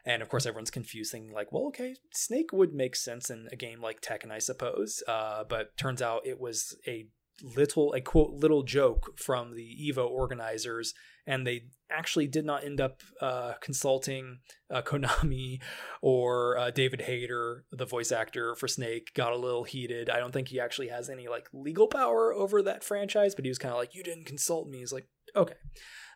And 0.05 0.23
of 0.23 0.29
course, 0.29 0.47
everyone's 0.47 0.71
confused, 0.71 1.13
thinking 1.13 1.33
like, 1.33 1.53
"Well, 1.53 1.67
okay, 1.67 1.95
Snake 2.13 2.53
would 2.53 2.73
make 2.73 2.97
sense 2.97 3.29
in 3.29 3.49
a 3.53 3.57
game 3.57 3.83
like 3.83 4.01
Tekken, 4.01 4.31
I 4.31 4.39
suppose." 4.39 5.03
Uh, 5.07 5.45
but 5.45 5.77
turns 5.77 6.01
out 6.01 6.27
it 6.27 6.41
was 6.41 6.77
a 6.87 7.07
little, 7.43 7.93
a 7.93 8.01
quote, 8.01 8.33
little 8.33 8.63
joke 8.63 9.19
from 9.19 9.55
the 9.55 9.93
Evo 9.93 10.09
organizers, 10.09 10.95
and 11.27 11.47
they 11.47 11.65
actually 11.91 12.27
did 12.27 12.45
not 12.45 12.65
end 12.65 12.81
up 12.81 13.03
uh, 13.21 13.55
consulting 13.61 14.39
uh, 14.71 14.83
Konami 14.87 15.61
or 16.03 16.57
uh, 16.59 16.71
David 16.71 17.03
Hayter, 17.03 17.65
the 17.71 17.87
voice 17.87 18.13
actor 18.13 18.55
for 18.55 18.69
Snake, 18.69 19.13
got 19.15 19.33
a 19.33 19.37
little 19.37 19.65
heated. 19.65 20.11
I 20.11 20.19
don't 20.19 20.33
think 20.33 20.49
he 20.49 20.61
actually 20.61 20.89
has 20.89 21.09
any 21.09 21.29
like 21.29 21.49
legal 21.53 21.87
power 21.87 22.33
over 22.33 22.63
that 22.63 22.85
franchise, 22.85 23.35
but 23.35 23.45
he 23.45 23.51
was 23.51 23.59
kind 23.59 23.73
of 23.73 23.79
like, 23.79 23.95
"You 23.95 24.03
didn't 24.03 24.27
consult 24.27 24.69
me." 24.69 24.79
He's 24.79 24.93
like, 24.93 25.09
"Okay." 25.37 25.55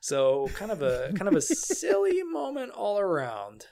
So 0.00 0.48
kind 0.54 0.70
of 0.70 0.82
a 0.82 1.12
kind 1.16 1.28
of 1.28 1.34
a 1.34 1.40
silly 1.40 2.22
moment 2.22 2.72
all 2.72 2.98
around. 2.98 3.66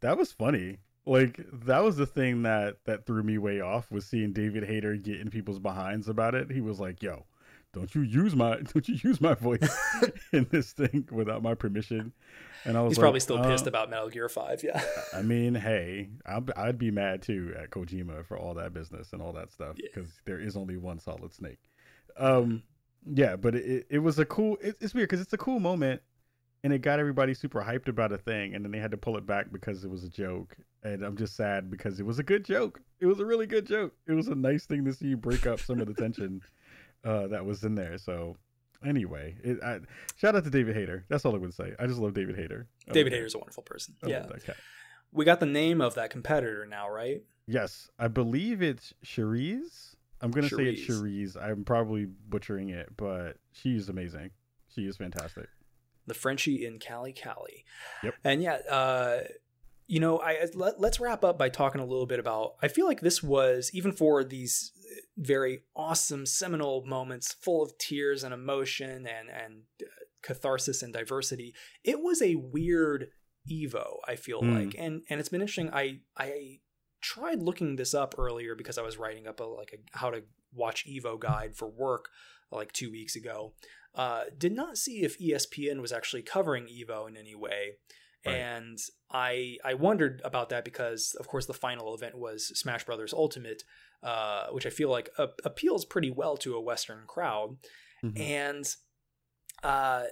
That 0.00 0.16
was 0.16 0.32
funny. 0.32 0.78
Like 1.06 1.40
that 1.64 1.82
was 1.82 1.96
the 1.96 2.06
thing 2.06 2.42
that 2.42 2.78
that 2.84 3.04
threw 3.06 3.22
me 3.22 3.38
way 3.38 3.60
off 3.60 3.90
was 3.90 4.06
seeing 4.06 4.32
David 4.32 4.64
Hayter 4.64 4.96
get 4.96 5.20
in 5.20 5.30
people's 5.30 5.58
behinds 5.58 6.08
about 6.08 6.34
it. 6.34 6.50
He 6.50 6.60
was 6.62 6.80
like, 6.80 7.02
"Yo, 7.02 7.26
don't 7.74 7.94
you 7.94 8.02
use 8.02 8.34
my 8.34 8.56
don't 8.72 8.88
you 8.88 8.98
use 9.02 9.20
my 9.20 9.34
voice 9.34 9.76
in 10.32 10.46
this 10.50 10.72
thing 10.72 11.06
without 11.12 11.42
my 11.42 11.54
permission?" 11.54 12.12
And 12.64 12.78
I 12.78 12.80
was 12.80 12.92
He's 12.92 12.98
like, 12.98 13.02
probably 13.02 13.20
still 13.20 13.38
uh, 13.38 13.46
pissed 13.46 13.66
about 13.66 13.90
Metal 13.90 14.08
Gear 14.08 14.30
Five. 14.30 14.62
Yeah. 14.64 14.82
I 15.12 15.20
mean, 15.20 15.54
hey, 15.54 16.08
I'd, 16.24 16.50
I'd 16.56 16.78
be 16.78 16.90
mad 16.90 17.20
too 17.20 17.54
at 17.60 17.68
Kojima 17.70 18.24
for 18.24 18.38
all 18.38 18.54
that 18.54 18.72
business 18.72 19.12
and 19.12 19.20
all 19.20 19.34
that 19.34 19.52
stuff 19.52 19.74
Yeah. 19.76 19.88
because 19.92 20.10
there 20.24 20.40
is 20.40 20.56
only 20.56 20.78
one 20.78 20.98
Solid 20.98 21.34
Snake. 21.34 21.58
Um, 22.16 22.62
yeah, 23.06 23.36
but 23.36 23.54
it, 23.54 23.86
it 23.90 23.98
was 23.98 24.18
a 24.18 24.24
cool. 24.24 24.56
It, 24.62 24.76
it's 24.80 24.94
weird 24.94 25.10
because 25.10 25.20
it's 25.20 25.34
a 25.34 25.38
cool 25.38 25.60
moment, 25.60 26.00
and 26.62 26.72
it 26.72 26.78
got 26.78 26.98
everybody 26.98 27.34
super 27.34 27.62
hyped 27.62 27.88
about 27.88 28.12
a 28.12 28.16
thing, 28.18 28.54
and 28.54 28.64
then 28.64 28.72
they 28.72 28.78
had 28.78 28.92
to 28.92 28.96
pull 28.96 29.18
it 29.18 29.26
back 29.26 29.52
because 29.52 29.84
it 29.84 29.90
was 29.90 30.02
a 30.04 30.08
joke. 30.08 30.56
And 30.84 31.02
I'm 31.02 31.16
just 31.16 31.34
sad 31.34 31.70
because 31.70 31.98
it 31.98 32.06
was 32.06 32.18
a 32.18 32.22
good 32.22 32.44
joke. 32.44 32.80
It 33.00 33.06
was 33.06 33.18
a 33.18 33.24
really 33.24 33.46
good 33.46 33.66
joke. 33.66 33.94
It 34.06 34.12
was 34.12 34.28
a 34.28 34.34
nice 34.34 34.66
thing 34.66 34.84
to 34.84 34.92
see 34.92 35.06
you 35.06 35.16
break 35.16 35.46
up 35.46 35.60
some 35.60 35.80
of 35.80 35.86
the 35.86 35.94
tension 35.94 36.42
uh, 37.04 37.26
that 37.28 37.44
was 37.44 37.64
in 37.64 37.74
there. 37.74 37.98
So. 37.98 38.36
Anyway, 38.84 39.34
it, 39.42 39.62
I, 39.62 39.80
shout 40.16 40.36
out 40.36 40.44
to 40.44 40.50
David 40.50 40.76
Hayter. 40.76 41.06
That's 41.08 41.24
all 41.24 41.34
I 41.34 41.38
would 41.38 41.54
say. 41.54 41.72
I 41.78 41.86
just 41.86 41.98
love 41.98 42.12
David 42.12 42.36
Hayter. 42.36 42.66
I 42.86 42.92
David 42.92 43.14
Hayter's 43.14 43.34
a 43.34 43.38
wonderful 43.38 43.62
person. 43.62 43.94
I 44.04 44.08
Yeah. 44.08 44.26
We 45.10 45.24
got 45.24 45.40
the 45.40 45.46
name 45.46 45.80
of 45.80 45.94
that 45.94 46.10
competitor 46.10 46.66
now, 46.66 46.90
right? 46.90 47.22
Yes, 47.46 47.88
I 47.98 48.08
believe 48.08 48.62
it's 48.62 48.92
Cherise. 49.04 49.94
I'm 50.20 50.30
gonna 50.30 50.48
say 50.48 50.64
it's. 50.64 50.82
Cherise. 50.82 51.36
I'm 51.42 51.64
probably 51.64 52.06
butchering 52.06 52.70
it, 52.70 52.88
but 52.96 53.36
she's 53.52 53.88
amazing. 53.88 54.30
She 54.74 54.82
is 54.82 54.96
fantastic. 54.96 55.48
the 56.06 56.14
Frenchie 56.14 56.66
in 56.66 56.78
Cali 56.78 57.12
Cali. 57.12 57.64
Yep. 58.02 58.14
And 58.24 58.42
yeah, 58.42 58.58
uh, 58.70 59.20
you 59.86 60.00
know, 60.00 60.18
I 60.18 60.46
let, 60.54 60.80
let's 60.80 61.00
wrap 61.00 61.24
up 61.24 61.38
by 61.38 61.48
talking 61.48 61.80
a 61.80 61.86
little 61.86 62.06
bit 62.06 62.18
about. 62.18 62.54
I 62.62 62.68
feel 62.68 62.86
like 62.86 63.00
this 63.00 63.22
was 63.22 63.70
even 63.74 63.92
for 63.92 64.24
these 64.24 64.72
very 65.16 65.60
awesome 65.76 66.26
seminal 66.26 66.84
moments, 66.86 67.32
full 67.34 67.62
of 67.62 67.76
tears 67.78 68.24
and 68.24 68.32
emotion 68.34 69.06
and 69.06 69.28
and 69.28 69.62
uh, 69.82 69.86
catharsis 70.22 70.82
and 70.82 70.92
diversity. 70.92 71.54
It 71.84 72.00
was 72.00 72.22
a 72.22 72.34
weird 72.36 73.08
Evo. 73.50 73.96
I 74.08 74.16
feel 74.16 74.40
Mm. 74.42 74.64
like, 74.66 74.74
and 74.78 75.02
and 75.10 75.20
it's 75.20 75.28
been 75.28 75.40
interesting. 75.42 75.70
I 75.72 76.00
I 76.16 76.60
tried 77.02 77.42
looking 77.42 77.76
this 77.76 77.92
up 77.92 78.14
earlier 78.18 78.54
because 78.54 78.78
I 78.78 78.82
was 78.82 78.96
writing 78.96 79.26
up 79.26 79.40
a 79.40 79.44
like 79.44 79.74
a 79.74 79.98
how 79.98 80.10
to 80.10 80.22
watch 80.54 80.86
Evo 80.86 81.18
guide 81.20 81.54
for 81.56 81.68
work 81.68 82.08
like 82.50 82.72
two 82.72 82.90
weeks 82.90 83.16
ago. 83.16 83.52
Uh, 83.94 84.24
did 84.36 84.52
not 84.52 84.78
see 84.78 85.02
if 85.02 85.18
ESPN 85.18 85.80
was 85.80 85.92
actually 85.92 86.22
covering 86.22 86.66
Evo 86.66 87.06
in 87.08 87.16
any 87.16 87.34
way. 87.34 87.72
Right. 88.26 88.36
And 88.36 88.78
I 89.10 89.58
I 89.64 89.74
wondered 89.74 90.20
about 90.24 90.48
that 90.48 90.64
because 90.64 91.14
of 91.20 91.28
course 91.28 91.46
the 91.46 91.54
final 91.54 91.94
event 91.94 92.16
was 92.16 92.46
Smash 92.58 92.84
Brothers 92.84 93.12
Ultimate, 93.12 93.62
uh, 94.02 94.46
which 94.50 94.66
I 94.66 94.70
feel 94.70 94.90
like 94.90 95.10
a- 95.18 95.28
appeals 95.44 95.84
pretty 95.84 96.10
well 96.10 96.36
to 96.38 96.54
a 96.54 96.60
Western 96.60 97.04
crowd. 97.06 97.58
Mhm. 98.02 98.18
And 98.20 98.66
uh, 99.62 100.04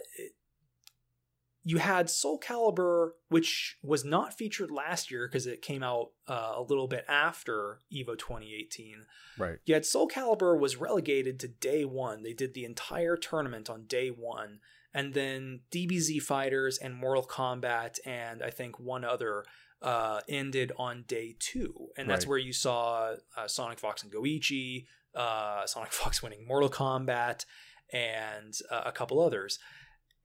you 1.65 1.79
had 1.79 2.11
Soul 2.11 2.41
Calibur, 2.41 3.11
which 3.29 3.79
was 3.83 4.05
not 4.05 4.35
featured 4.35 4.71
last 4.71 5.11
year 5.13 5.29
because 5.29 5.47
it 5.47 5.63
came 5.63 5.83
out 5.83 6.09
uh, 6.29 6.55
a 6.57 6.63
little 6.63 6.89
bit 6.89 7.05
after 7.09 7.79
Evo 7.93 8.19
2018. 8.19 9.07
Right. 9.39 9.59
Yet 9.65 9.87
Soul 9.87 10.09
Calibur 10.09 10.59
was 10.59 10.77
relegated 10.77 11.39
to 11.41 11.49
day 11.49 11.85
one. 11.85 12.25
They 12.25 12.33
did 12.33 12.55
the 12.55 12.65
entire 12.65 13.17
tournament 13.17 13.71
on 13.71 13.85
day 13.87 14.09
one. 14.09 14.59
And 14.95 15.15
then 15.15 15.61
DBZ 15.71 16.21
Fighters 16.23 16.79
and 16.79 16.95
Mortal 16.95 17.25
Kombat 17.27 17.99
and 18.05 18.43
I 18.43 18.51
think 18.51 18.79
one 18.79 19.05
other 19.05 19.45
uh, 19.81 20.21
ended 20.29 20.71
on 20.79 21.05
day 21.09 21.35
two. 21.39 21.89
And 21.97 22.09
that's 22.09 22.25
Right. 22.25 22.31
where 22.31 22.39
you 22.39 22.53
saw 22.53 23.15
uh, 23.37 23.49
Sonic 23.49 23.79
Fox 23.81 24.03
and 24.05 24.13
Goichi, 24.13 24.85
uh, 25.15 25.67
Sonic 25.67 25.93
Fox 26.01 26.23
winning 26.23 26.47
Mortal 26.47 26.69
Kombat, 26.71 27.45
and 27.93 28.55
uh, 28.71 28.83
a 28.87 28.93
couple 28.93 29.21
others. 29.21 29.59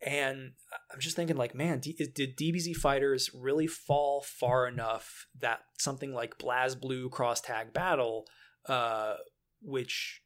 and 0.06 0.52
I'm 0.94 1.00
just 1.00 1.16
thinking, 1.16 1.38
like, 1.38 1.56
man, 1.56 1.80
D- 1.80 1.98
did 2.14 2.38
DBZ 2.38 2.76
fighters 2.76 3.32
really 3.34 3.66
fall 3.68 4.22
far 4.22 4.68
enough 4.68 5.26
that 5.40 5.62
something 5.80 6.14
like 6.14 6.38
BlazBlue 6.38 7.10
Cross 7.10 7.42
Tag 7.42 7.74
Battle, 7.74 8.28
uh, 8.68 9.16
which 9.62 10.22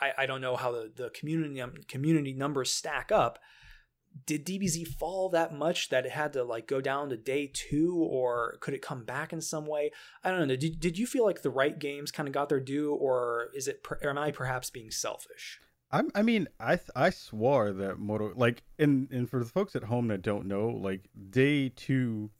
I, 0.00 0.12
I 0.18 0.26
don't 0.26 0.40
know 0.40 0.56
how 0.56 0.72
the, 0.72 0.90
the 0.94 1.10
community 1.10 1.62
community 1.88 2.32
numbers 2.32 2.70
stack 2.72 3.12
up. 3.12 3.38
Did 4.26 4.46
DBZ 4.46 4.86
fall 4.86 5.28
that 5.30 5.52
much 5.52 5.88
that 5.90 6.06
it 6.06 6.12
had 6.12 6.32
to 6.34 6.44
like 6.44 6.66
go 6.66 6.80
down 6.80 7.08
to 7.10 7.16
day 7.16 7.50
two, 7.52 7.96
or 7.96 8.56
could 8.60 8.72
it 8.74 8.80
come 8.82 9.04
back 9.04 9.32
in 9.32 9.40
some 9.40 9.66
way? 9.66 9.90
I 10.22 10.30
don't 10.30 10.46
know. 10.48 10.56
Did, 10.56 10.78
did 10.80 10.98
you 10.98 11.06
feel 11.06 11.24
like 11.24 11.42
the 11.42 11.50
right 11.50 11.78
games 11.78 12.10
kind 12.10 12.28
of 12.28 12.32
got 12.32 12.48
their 12.48 12.60
due, 12.60 12.94
or 12.94 13.48
is 13.54 13.68
it? 13.68 13.84
Or 14.02 14.10
am 14.10 14.18
I 14.18 14.30
perhaps 14.30 14.70
being 14.70 14.90
selfish? 14.90 15.60
I'm, 15.90 16.10
I 16.14 16.22
mean, 16.22 16.48
I 16.58 16.78
I 16.96 17.10
swore 17.10 17.72
that 17.72 17.98
Moto 17.98 18.32
like, 18.36 18.62
and 18.78 19.10
and 19.10 19.28
for 19.28 19.38
the 19.40 19.44
folks 19.50 19.76
at 19.76 19.84
home 19.84 20.08
that 20.08 20.22
don't 20.22 20.46
know, 20.46 20.68
like 20.68 21.08
day 21.30 21.68
two, 21.68 22.30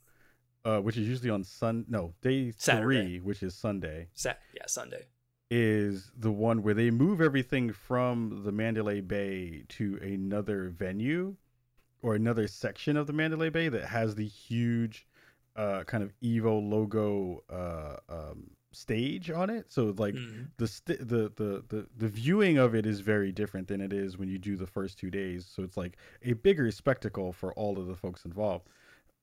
uh, 0.65 0.79
which 0.79 0.97
is 0.97 1.07
usually 1.07 1.29
on 1.29 1.43
Sun, 1.43 1.85
no, 1.87 2.13
day 2.21 2.51
Saturday. 2.57 2.81
three, 3.05 3.19
which 3.19 3.43
is 3.43 3.53
Sunday, 3.53 4.07
Sa- 4.13 4.33
yeah, 4.53 4.65
Sunday. 4.65 5.03
is 5.51 6.11
the 6.17 6.31
one 6.31 6.63
where 6.63 6.73
they 6.73 6.89
move 6.89 7.21
everything 7.21 7.71
from 7.71 8.41
the 8.43 8.51
Mandalay 8.51 9.01
Bay 9.01 9.63
to 9.69 9.99
another 10.01 10.69
venue 10.69 11.35
or 12.01 12.15
another 12.15 12.47
section 12.47 12.97
of 12.97 13.07
the 13.07 13.13
Mandalay 13.13 13.49
Bay 13.49 13.69
that 13.69 13.85
has 13.85 14.15
the 14.15 14.27
huge 14.27 15.07
uh, 15.55 15.83
kind 15.85 16.03
of 16.03 16.11
Evo 16.21 16.61
logo 16.69 17.43
uh, 17.49 17.95
um, 18.13 18.51
stage 18.73 19.31
on 19.31 19.49
it. 19.49 19.71
So 19.71 19.93
like 19.97 20.13
Mhm. 20.15 20.47
the, 20.57 20.67
st- 20.67 20.99
the 20.99 21.31
the 21.35 21.63
the 21.69 21.87
the 21.95 22.09
viewing 22.09 22.57
of 22.57 22.75
it 22.75 22.85
is 22.85 22.99
very 22.99 23.31
different 23.31 23.67
than 23.69 23.79
it 23.79 23.93
is 23.93 24.17
when 24.17 24.27
you 24.27 24.37
do 24.37 24.57
the 24.57 24.67
first 24.67 24.97
two 24.99 25.09
days. 25.09 25.45
So 25.49 25.63
it's 25.63 25.77
like 25.77 25.97
a 26.23 26.33
bigger 26.33 26.69
spectacle 26.71 27.31
for 27.31 27.53
all 27.53 27.79
of 27.79 27.87
the 27.87 27.95
folks 27.95 28.25
involved. 28.25 28.67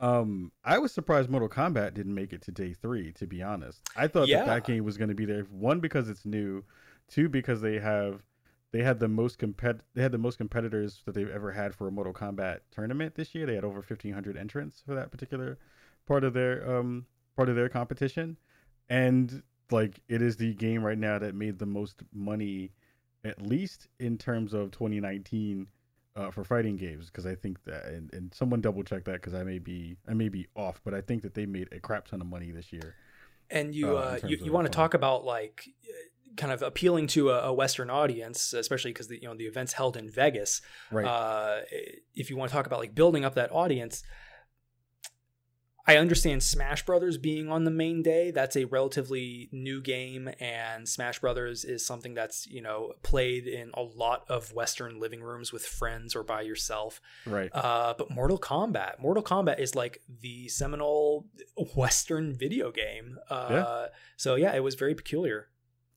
Um, 0.00 0.50
I 0.64 0.78
was 0.78 0.90
surprised 0.90 1.28
Mortal 1.30 1.48
Kombat 1.50 1.94
didn't 1.94 2.14
make 2.14 2.32
it 2.32 2.42
to 2.42 2.50
day 2.50 2.72
three. 2.72 3.12
To 3.12 3.26
be 3.26 3.42
honest, 3.42 3.82
I 3.94 4.08
thought 4.08 4.26
Yeah. 4.28 4.38
that 4.38 4.46
that 4.46 4.64
game 4.64 4.85
was 4.85 4.96
going 4.96 5.11
to 5.11 5.14
be 5.14 5.26
there. 5.26 5.42
One 5.44 5.80
because 5.80 6.08
it's 6.08 6.24
new, 6.24 6.64
two 7.08 7.28
because 7.28 7.61
they 7.61 7.78
have 7.78 8.22
they 8.72 8.82
had 8.82 8.98
the 8.98 9.08
most 9.08 9.38
compet 9.38 9.80
they 9.94 10.02
had 10.02 10.12
the 10.12 10.18
most 10.18 10.38
competitors 10.38 11.02
that 11.04 11.14
they've 11.14 11.30
ever 11.30 11.52
had 11.52 11.74
for 11.74 11.87
a 11.87 11.92
Mortal 11.92 12.12
Kombat 12.12 12.61
tournament 12.70 13.14
this 13.14 13.35
year. 13.35 13.46
They 13.46 13.54
had 13.54 13.64
over 13.64 13.82
fifteen 13.82 14.12
hundred 14.14 14.37
entrants 14.37 14.82
for 14.85 14.94
that 14.94 15.11
particular 15.11 15.58
part 16.06 16.24
of 16.24 16.32
their 16.32 16.78
um 16.78 17.06
part 17.37 17.48
of 17.48 17.56
their 17.56 17.68
competition, 17.68 18.38
and 18.88 19.42
like 19.70 20.00
it 20.08 20.22
is 20.22 20.37
the 20.37 20.54
game 20.54 20.82
right 20.82 20.98
now 20.98 21.18
that 21.18 21.35
made 21.35 21.58
the 21.58 21.66
most 21.66 22.02
money, 22.12 22.72
at 23.24 23.40
least 23.40 23.88
in 24.00 24.18
terms 24.18 24.52
of 24.52 24.70
2019 24.70 25.66
uh, 26.14 26.30
for 26.30 26.44
fighting 26.44 26.76
games. 26.76 27.06
Because 27.06 27.26
I 27.26 27.35
think 27.35 27.62
that 27.64 27.87
and, 27.87 28.12
and 28.12 28.35
someone 28.35 28.61
double 28.61 28.82
check 28.82 29.04
that 29.04 29.14
because 29.14 29.35
I 29.35 29.44
may 29.44 29.58
be 29.58 29.96
I 30.08 30.14
may 30.14 30.28
be 30.28 30.46
off, 30.56 30.80
but 30.85 30.94
I 30.94 31.02
think 31.02 31.22
that 31.22 31.35
they 31.35 31.46
made 31.46 31.68
a 31.72 31.80
crap 31.80 32.08
ton 32.08 32.20
of 32.20 32.26
money 32.26 32.50
this 32.50 32.72
year. 32.72 32.94
And 33.50 33.74
you 33.74 33.98
uh, 33.98 34.18
uh, 34.22 34.26
you, 34.26 34.38
you 34.42 34.52
want 34.52 34.66
to 34.66 34.72
talk 34.72 34.94
about 34.94 35.24
like 35.26 35.68
kind 36.37 36.53
of 36.53 36.62
appealing 36.62 37.07
to 37.09 37.31
a, 37.31 37.49
a 37.49 37.53
Western 37.53 37.90
audience, 37.90 38.53
especially 38.53 38.92
because 38.92 39.09
the 39.09 39.21
you 39.21 39.29
know 39.29 39.35
the 39.35 39.45
event's 39.45 39.73
held 39.73 39.97
in 39.97 40.11
Vegas. 40.11 40.61
Right. 40.90 41.07
Uh, 41.07 41.61
if 42.14 42.31
you 42.31 42.37
want 42.37 42.51
to 42.51 42.57
talk 42.57 42.66
about 42.66 42.79
like 42.79 42.95
building 42.95 43.25
up 43.25 43.35
that 43.35 43.53
audience, 43.53 44.03
I 45.87 45.97
understand 45.97 46.45
Smash 46.45 46.87
Brothers 46.87 47.18
being 47.18 47.49
on 47.51 47.64
the 47.64 47.71
main 47.71 48.03
day. 48.03 48.31
That's 48.31 48.57
a 48.57 48.66
relatively 48.66 49.49
new 49.51 49.81
game, 49.81 50.31
and 50.38 50.88
Smash 50.88 51.18
Brothers 51.18 51.64
is 51.64 51.85
something 51.85 52.14
that's 52.14 52.47
you 52.47 52.62
know 52.62 52.92
played 53.03 53.47
in 53.47 53.73
a 53.75 53.83
lot 53.83 54.25
of 54.29 54.53
Western 54.53 55.01
living 55.01 55.23
rooms 55.23 55.53
with 55.53 55.64
friends 55.66 56.14
or 56.14 56.23
by 56.23 56.42
yourself. 56.42 57.01
right. 57.27 57.51
Uh, 57.53 57.95
but 57.99 58.11
Mortal 58.11 58.38
Kombat, 58.38 59.01
Mortal 59.01 59.25
Kombat 59.25 59.59
is 59.59 59.75
like 59.75 60.03
the 60.21 60.49
seminal 60.49 61.27
Western 61.75 62.33
video 62.33 62.71
game. 62.71 63.18
Uh, 63.29 63.49
Yeah. 63.51 63.87
So 64.16 64.37
yeah, 64.37 64.55
it 64.55 64.62
was 64.62 64.77
very 64.77 64.95
peculiar. 64.95 65.49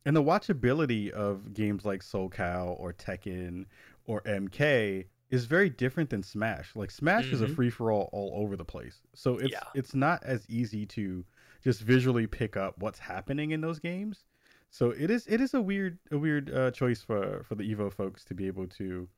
And 0.05 0.15
the 0.15 0.23
watchability 0.23 1.09
of 1.09 1.53
games 1.53 1.83
like 1.85 2.03
Soul 2.03 2.29
Cal 2.29 2.75
or 2.79 2.93
Tekken 2.93 3.65
or 4.05 4.21
MK 4.21 5.05
is 5.31 5.45
very 5.45 5.69
different 5.69 6.11
than 6.11 6.21
Smash. 6.21 6.75
Like 6.75 6.91
Smash 6.91 7.33
is 7.33 7.41
a 7.41 7.47
Mhm. 7.47 7.55
free 7.55 7.69
for 7.71 7.91
all 7.91 8.09
all 8.11 8.31
over 8.35 8.55
the 8.55 8.63
place. 8.65 9.01
So 9.13 9.37
it's 9.37 9.51
Yeah. 9.51 9.63
it's 9.73 9.95
not 9.95 10.23
as 10.23 10.47
easy 10.49 10.85
to 10.87 11.25
just 11.63 11.81
visually 11.81 12.27
pick 12.27 12.55
up 12.55 12.77
what's 12.77 12.99
happening 12.99 13.51
in 13.51 13.61
those 13.61 13.79
games. 13.79 14.25
So 14.69 14.91
it 14.91 15.09
is 15.09 15.25
it 15.27 15.41
is 15.41 15.53
a 15.55 15.61
weird 15.61 15.97
a 16.11 16.17
weird 16.19 16.51
uh, 16.53 16.69
choice 16.71 17.01
for 17.01 17.41
for 17.43 17.55
the 17.55 17.63
Evo 17.73 17.91
folks 17.91 18.23
to 18.25 18.35
be 18.35 18.45
able 18.45 18.67
to 18.67 19.09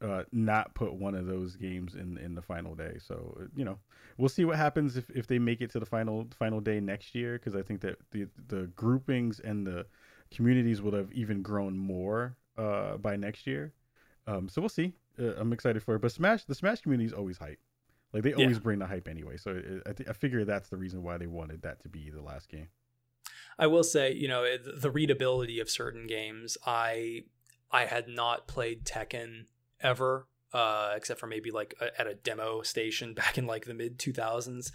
uh, 0.00 0.24
not 0.32 0.72
put 0.74 0.94
one 0.94 1.14
of 1.14 1.26
those 1.26 1.56
games 1.56 1.94
in 1.94 2.16
in 2.18 2.34
the 2.36 2.42
final 2.42 2.76
day. 2.76 2.98
So 3.00 3.48
you 3.56 3.64
know 3.64 3.80
we'll 4.16 4.28
see 4.28 4.44
what 4.44 4.56
happens 4.56 4.96
if, 4.96 5.10
if 5.10 5.26
they 5.26 5.38
make 5.40 5.60
it 5.60 5.70
to 5.70 5.80
the 5.80 5.86
final 5.86 6.28
final 6.38 6.60
day 6.60 6.78
next 6.80 7.14
year 7.16 7.38
because 7.38 7.56
I 7.56 7.62
think 7.62 7.80
that 7.80 7.96
the 8.12 8.28
the 8.46 8.68
groupings 8.76 9.40
and 9.40 9.66
the 9.66 9.86
communities 10.34 10.80
would 10.82 10.94
have 10.94 11.12
even 11.12 11.42
grown 11.42 11.76
more 11.76 12.36
uh, 12.56 12.96
by 12.96 13.16
next 13.16 13.46
year. 13.46 13.72
Um, 14.26 14.48
so 14.48 14.60
we'll 14.60 14.68
see. 14.68 14.94
Uh, 15.18 15.34
I'm 15.36 15.52
excited 15.52 15.82
for 15.82 15.94
it. 15.96 16.00
But 16.02 16.12
Smash, 16.12 16.44
the 16.44 16.54
Smash 16.54 16.80
community 16.82 17.06
is 17.06 17.12
always 17.12 17.38
hype. 17.38 17.58
Like 18.12 18.22
they 18.22 18.30
Yeah. 18.30 18.36
always 18.36 18.58
bring 18.58 18.78
the 18.78 18.86
hype 18.86 19.08
anyway. 19.08 19.36
So 19.36 19.52
it, 19.52 19.82
I, 19.86 19.92
th- 19.92 20.08
I 20.08 20.12
figure 20.12 20.44
that's 20.44 20.68
the 20.68 20.76
reason 20.76 21.02
why 21.02 21.16
they 21.18 21.26
wanted 21.26 21.62
that 21.62 21.80
to 21.82 21.88
be 21.88 22.10
the 22.10 22.22
last 22.22 22.48
game. 22.48 22.68
I 23.58 23.66
will 23.66 23.84
say, 23.84 24.12
you 24.12 24.26
know, 24.28 24.44
the 24.56 24.90
readability 24.90 25.60
of 25.60 25.68
certain 25.70 26.06
games. 26.06 26.56
I 26.66 27.24
I 27.70 27.84
had 27.84 28.08
not 28.08 28.48
played 28.48 28.84
Tekken 28.84 29.46
ever, 29.80 30.26
uh, 30.52 30.92
except 30.96 31.20
for 31.20 31.26
maybe 31.28 31.50
like 31.50 31.74
a, 31.80 32.00
at 32.00 32.06
a 32.06 32.14
demo 32.14 32.62
station 32.62 33.14
back 33.20 33.38
in 33.38 33.46
like 33.46 33.66
the 33.66 33.74
mid 33.74 33.98
two 33.98 34.12
thousands. 34.12 34.72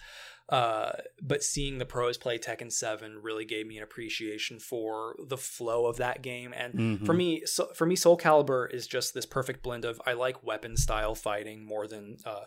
Uh, 0.49 0.91
but 1.23 1.43
seeing 1.43 1.79
the 1.79 1.85
pros 1.87 2.17
play 2.19 2.37
Tekken 2.37 2.71
Seven 2.71 3.17
really 3.21 3.45
gave 3.45 3.65
me 3.65 3.77
an 3.77 3.83
appreciation 3.83 4.59
for 4.59 5.15
the 5.27 5.37
flow 5.37 5.87
of 5.87 5.97
that 5.97 6.21
game. 6.21 6.53
And 6.53 6.73
for 7.05 7.13
Mhm. 7.15 7.17
me, 7.17 7.45
so, 7.45 7.73
for 7.73 7.87
me, 7.87 7.95
Soul 7.95 8.15
Calibur 8.15 8.71
is 8.71 8.85
just 8.85 9.15
this 9.15 9.25
perfect 9.25 9.63
blend 9.63 9.85
of 9.85 9.99
I 10.05 10.13
like 10.13 10.43
weapon 10.43 10.77
style 10.77 11.15
fighting 11.15 11.65
more 11.65 11.87
than 11.87 12.17
uh, 12.25 12.45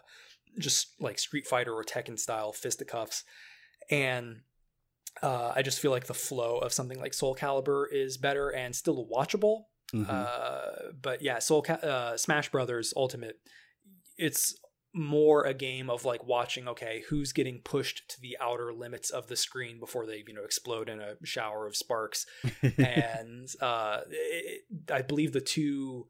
just 0.59 0.95
like 1.01 1.19
Street 1.19 1.47
Fighter 1.47 1.75
or 1.75 1.83
Tekken 1.83 2.19
style 2.19 2.53
fisticuffs, 2.53 3.25
and 3.91 4.43
uh, 5.21 5.53
I 5.57 5.63
just 5.63 5.81
feel 5.81 5.91
like 5.91 6.07
the 6.07 6.15
flow 6.15 6.59
of 6.59 6.73
something 6.73 7.01
like 7.01 7.15
Soul 7.15 7.35
Calibur 7.35 7.87
is 7.91 8.17
better 8.17 8.51
and 8.51 8.77
still 8.77 9.09
watchable. 9.13 9.65
Mhm. 9.93 10.09
Uh, 10.09 10.93
but 11.03 11.21
yeah, 11.23 11.41
Soul 11.41 11.63
Ca- 11.63 11.75
uh, 11.75 12.17
Smash 12.17 12.51
Brothers 12.51 12.93
Ultimate, 12.95 13.41
it's 14.17 14.55
more 14.95 15.45
a 15.45 15.53
game 15.55 15.91
of 15.91 16.05
like 16.05 16.25
watching 16.25 16.67
okay 16.67 17.03
who's 17.11 17.33
getting 17.33 17.61
pushed 17.63 18.09
to 18.09 18.21
the 18.21 18.37
outer 18.41 18.73
limits 18.73 19.11
of 19.11 19.27
the 19.29 19.37
screen 19.37 19.79
before 19.79 20.07
they 20.07 20.25
you 20.27 20.33
know 20.35 20.43
explode 20.45 20.89
in 20.89 20.99
a 21.01 21.15
shower 21.25 21.67
of 21.67 21.77
sparks 21.77 22.25
and 22.79 23.49
uh, 23.61 24.01
it, 24.11 24.63
I 24.91 25.03
believe 25.03 25.33
the 25.33 25.41
two 25.43 26.09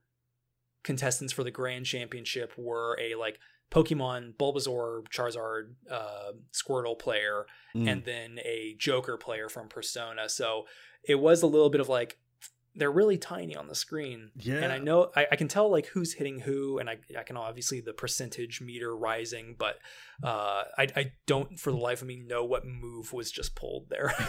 contestants 0.85 1.33
for 1.33 1.43
the 1.45 1.51
grand 1.51 1.87
championship 1.87 2.53
were 2.57 2.97
a 3.01 3.15
like 3.17 3.39
Pokemon 3.71 4.35
Bulbasaur, 4.37 5.03
Charizard, 5.09 5.75
uh, 5.91 6.33
Squirtle 6.53 6.99
player, 6.99 7.45
Mm. 7.77 7.87
and 7.87 8.05
then 8.07 8.39
a 8.43 8.75
Joker 8.79 9.19
player 9.19 9.51
from 9.51 9.69
Persona. 9.69 10.31
So 10.31 10.65
it 11.07 11.17
was 11.17 11.43
a 11.43 11.47
little 11.47 11.69
bit 11.69 11.83
of 11.83 11.89
like 11.91 12.17
they're 12.79 12.91
really 12.91 13.19
tiny 13.19 13.55
on 13.57 13.69
the 13.69 13.75
screen. 13.75 14.31
yeah. 14.37 14.57
And 14.57 14.73
I 14.73 14.79
know 14.79 15.11
I, 15.15 15.27
I 15.33 15.37
can 15.37 15.49
tell 15.49 15.71
like 15.71 15.87
who's 15.87 16.15
hitting 16.15 16.41
who, 16.41 16.79
and 16.79 16.89
I, 16.89 16.97
I 17.19 17.23
can 17.25 17.37
obviously 17.37 17.81
the 17.81 17.93
percentage 17.93 18.61
meter 18.61 18.97
rising, 18.97 19.57
but 19.59 19.79
uh, 20.23 20.65
I, 20.79 20.89
I 20.97 21.13
don't 21.27 21.59
for 21.59 21.71
the 21.71 21.77
life 21.79 22.01
of 22.03 22.09
me 22.09 22.17
know 22.17 22.45
what 22.45 22.65
move 22.67 23.13
was 23.13 23.31
just 23.31 23.55
pulled 23.55 23.89
there. 23.91 24.15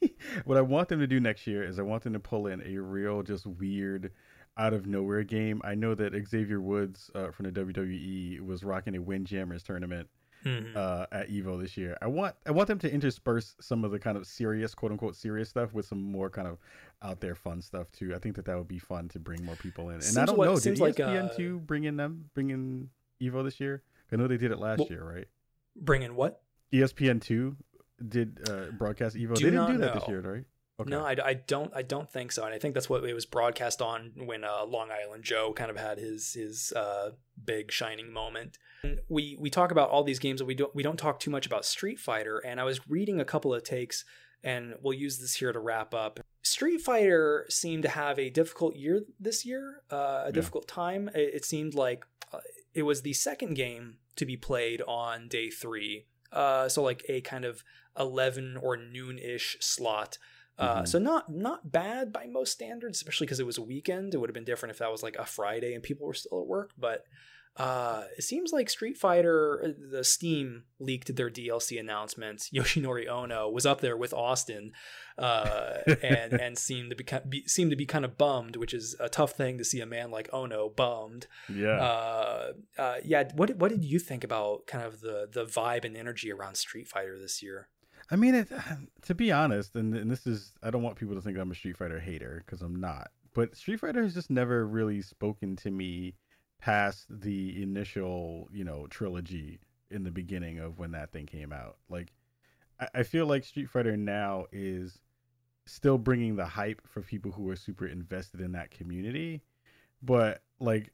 what 0.44 0.58
I 0.58 0.60
want 0.62 0.88
them 0.88 1.00
to 1.00 1.06
do 1.06 1.20
next 1.20 1.46
year 1.46 1.62
is 1.64 1.78
I 1.78 1.82
want 1.82 2.02
them 2.02 2.12
to 2.12 2.20
pull 2.20 2.46
in 2.46 2.62
a 2.66 2.78
real, 2.78 3.22
just 3.22 3.46
weird, 3.46 4.10
out 4.58 4.74
of 4.74 4.86
nowhere 4.86 5.22
game. 5.22 5.60
I 5.64 5.74
know 5.74 5.94
that 5.94 6.12
Xavier 6.28 6.60
Woods 6.60 7.10
uh, 7.14 7.30
from 7.30 7.46
the 7.46 7.52
WWE 7.52 8.40
was 8.40 8.62
rocking 8.62 8.94
a 8.96 9.00
Windjammers 9.00 9.62
tournament 9.62 10.08
Mhm. 10.44 10.74
uh, 10.74 11.04
at 11.12 11.28
Evo 11.28 11.60
this 11.60 11.76
year. 11.76 11.98
I 12.00 12.06
want 12.06 12.34
I 12.46 12.50
want 12.50 12.66
them 12.66 12.78
to 12.78 12.90
intersperse 12.90 13.54
some 13.60 13.84
of 13.84 13.90
the 13.90 13.98
kind 13.98 14.16
of 14.16 14.26
serious, 14.26 14.74
quote 14.74 14.90
unquote, 14.90 15.14
serious 15.14 15.50
stuff 15.50 15.74
with 15.74 15.84
some 15.84 16.00
more 16.00 16.30
kind 16.30 16.48
of 16.48 16.56
out 17.02 17.20
there 17.20 17.34
fun 17.34 17.62
stuff 17.62 17.90
too. 17.92 18.14
I 18.14 18.18
think 18.18 18.36
that 18.36 18.44
that 18.46 18.56
would 18.56 18.68
be 18.68 18.78
fun 18.78 19.08
to 19.08 19.18
bring 19.18 19.44
more 19.44 19.56
people 19.56 19.90
in. 19.90 20.00
And 20.00 20.18
I 20.18 20.26
don't 20.26 20.36
what- 20.36 20.46
know, 20.46 20.54
did 20.54 20.62
seems 20.62 20.80
like, 20.80 20.96
ESPN 20.96 21.30
uh, 21.30 21.34
two 21.34 21.58
bring 21.60 21.84
in 21.84 21.96
them 21.96 22.30
bring 22.34 22.50
in 22.50 22.90
Evo 23.22 23.44
this 23.44 23.60
year? 23.60 23.82
I 24.12 24.16
know 24.16 24.26
they 24.26 24.36
did 24.36 24.50
it 24.50 24.58
last 24.58 24.80
Well, 24.80 24.88
year, 24.88 25.04
right? 25.04 25.28
Bring 25.76 26.02
in 26.02 26.14
what? 26.16 26.42
ESPN 26.72 27.20
two 27.20 27.56
did 28.06 28.38
uh, 28.48 28.72
broadcast 28.76 29.16
Evo. 29.16 29.34
Do 29.34 29.44
they 29.44 29.50
didn't 29.50 29.72
do 29.72 29.78
that 29.78 29.94
this 29.94 30.08
year, 30.08 30.20
right? 30.20 30.44
Okay. 30.80 30.90
No, 30.90 31.04
I, 31.04 31.14
I 31.22 31.34
don't. 31.34 31.70
I 31.76 31.82
don't 31.82 32.10
think 32.10 32.32
so. 32.32 32.44
And 32.44 32.54
I 32.54 32.58
think 32.58 32.72
that's 32.72 32.88
what 32.88 33.04
it 33.04 33.12
was 33.12 33.26
broadcast 33.26 33.82
on 33.82 34.12
when 34.16 34.44
uh, 34.44 34.64
Long 34.64 34.88
Island 34.90 35.24
Joe 35.24 35.52
kind 35.52 35.70
of 35.70 35.76
had 35.76 35.98
his 35.98 36.32
his 36.32 36.72
uh, 36.72 37.10
big 37.44 37.70
shining 37.70 38.10
moment. 38.12 38.58
And 38.82 39.00
we 39.08 39.36
we 39.38 39.50
talk 39.50 39.72
about 39.72 39.90
all 39.90 40.02
these 40.04 40.18
games, 40.18 40.40
and 40.40 40.48
we 40.48 40.54
don't 40.54 40.74
we 40.74 40.82
don't 40.82 40.98
talk 40.98 41.20
too 41.20 41.30
much 41.30 41.44
about 41.44 41.66
Street 41.66 41.98
Fighter. 41.98 42.38
And 42.38 42.58
I 42.58 42.64
was 42.64 42.88
reading 42.88 43.20
a 43.20 43.26
couple 43.26 43.52
of 43.52 43.62
takes, 43.62 44.06
and 44.42 44.74
we'll 44.80 44.94
use 44.94 45.18
this 45.18 45.34
here 45.34 45.52
to 45.52 45.58
wrap 45.58 45.92
up. 45.92 46.20
Street 46.42 46.80
Fighter 46.80 47.46
seemed 47.48 47.82
to 47.82 47.88
have 47.90 48.18
a 48.18 48.30
difficult 48.30 48.74
year 48.76 49.02
this 49.18 49.44
year, 49.44 49.82
uh, 49.92 49.96
a 49.96 50.22
Yeah. 50.26 50.30
difficult 50.32 50.66
time. 50.68 51.08
It, 51.14 51.34
it 51.34 51.44
seemed 51.44 51.74
like 51.74 52.04
uh, 52.32 52.40
it 52.74 52.82
was 52.82 53.02
the 53.02 53.12
second 53.12 53.54
game 53.54 53.98
to 54.16 54.24
be 54.26 54.36
played 54.36 54.82
on 54.82 55.28
day 55.28 55.50
three. 55.50 56.06
Uh, 56.32 56.68
so 56.68 56.82
like 56.82 57.04
a 57.08 57.20
kind 57.22 57.44
of 57.44 57.62
eleven 57.98 58.56
or 58.56 58.76
noon 58.76 59.18
ish 59.18 59.56
slot. 59.60 60.18
Uh, 60.58 60.76
mm-hmm. 60.76 60.84
So 60.86 60.98
not 60.98 61.28
not 61.30 61.72
bad 61.72 62.12
by 62.12 62.26
most 62.26 62.52
standards, 62.52 62.98
especially 62.98 63.26
because 63.26 63.40
it 63.40 63.46
was 63.46 63.58
a 63.58 63.62
weekend. 63.62 64.14
It 64.14 64.18
would 64.18 64.28
have 64.30 64.34
been 64.34 64.44
different 64.44 64.72
if 64.72 64.78
that 64.78 64.90
was 64.92 65.02
like 65.02 65.16
a 65.16 65.24
Friday 65.24 65.74
and 65.74 65.82
people 65.82 66.06
were 66.06 66.14
still 66.14 66.40
at 66.40 66.46
work. 66.46 66.72
But 66.78 67.04
uh, 67.60 68.04
it 68.16 68.22
seems 68.22 68.52
like 68.52 68.70
Street 68.70 68.96
Fighter, 68.96 69.62
uh, 69.62 69.68
the 69.90 70.02
Steam 70.02 70.64
leaked 70.78 71.14
their 71.14 71.28
DLC 71.28 71.78
announcement. 71.78 72.48
Yoshinori 72.54 73.06
Ono 73.06 73.50
was 73.50 73.66
up 73.66 73.82
there 73.82 73.98
with 73.98 74.14
Austin, 74.14 74.72
uh, 75.18 75.74
and 76.02 76.32
and 76.32 76.56
seemed 76.56 76.88
to 76.88 76.96
be, 76.96 77.04
be 77.28 77.46
seemed 77.46 77.70
to 77.70 77.76
be 77.76 77.84
kind 77.84 78.06
of 78.06 78.16
bummed, 78.16 78.56
which 78.56 78.72
is 78.72 78.96
a 78.98 79.10
tough 79.10 79.32
thing 79.32 79.58
to 79.58 79.64
see 79.64 79.80
a 79.80 79.86
man 79.86 80.10
like 80.10 80.30
Ono 80.32 80.70
bummed. 80.70 81.26
Yeah, 81.54 81.82
uh, 81.82 82.52
uh, 82.78 82.96
yeah. 83.04 83.30
What 83.34 83.54
what 83.56 83.70
did 83.70 83.84
you 83.84 83.98
think 83.98 84.24
about 84.24 84.66
kind 84.66 84.82
of 84.82 85.00
the 85.00 85.28
the 85.30 85.44
vibe 85.44 85.84
and 85.84 85.98
energy 85.98 86.32
around 86.32 86.54
Street 86.54 86.88
Fighter 86.88 87.18
this 87.18 87.42
year? 87.42 87.68
I 88.10 88.16
mean, 88.16 88.36
it, 88.36 88.48
to 89.02 89.14
be 89.14 89.30
honest, 89.30 89.76
and, 89.76 89.94
and 89.94 90.10
this 90.10 90.26
is 90.26 90.52
I 90.62 90.70
don't 90.70 90.82
want 90.82 90.96
people 90.96 91.14
to 91.14 91.20
think 91.20 91.36
I'm 91.36 91.50
a 91.50 91.54
Street 91.54 91.76
Fighter 91.76 92.00
hater 92.00 92.42
because 92.46 92.62
I'm 92.62 92.80
not. 92.80 93.10
But 93.34 93.54
Street 93.54 93.80
Fighter 93.80 94.02
has 94.02 94.14
just 94.14 94.30
never 94.30 94.66
really 94.66 95.02
spoken 95.02 95.56
to 95.56 95.70
me 95.70 96.14
past 96.60 97.06
the 97.08 97.62
initial, 97.62 98.48
you 98.52 98.64
know, 98.64 98.86
trilogy 98.88 99.60
in 99.90 100.04
the 100.04 100.10
beginning 100.10 100.58
of 100.58 100.78
when 100.78 100.92
that 100.92 101.12
thing 101.12 101.26
came 101.26 101.52
out. 101.52 101.76
Like, 101.88 102.12
I, 102.78 102.88
I 102.96 103.02
feel 103.02 103.26
like 103.26 103.44
Street 103.44 103.68
Fighter 103.68 103.96
now 103.96 104.46
is 104.52 104.98
still 105.66 105.98
bringing 105.98 106.36
the 106.36 106.46
hype 106.46 106.82
for 106.86 107.00
people 107.00 107.30
who 107.30 107.48
are 107.48 107.56
super 107.56 107.86
invested 107.86 108.40
in 108.40 108.52
that 108.52 108.70
community. 108.70 109.42
But 110.02 110.42
like 110.58 110.92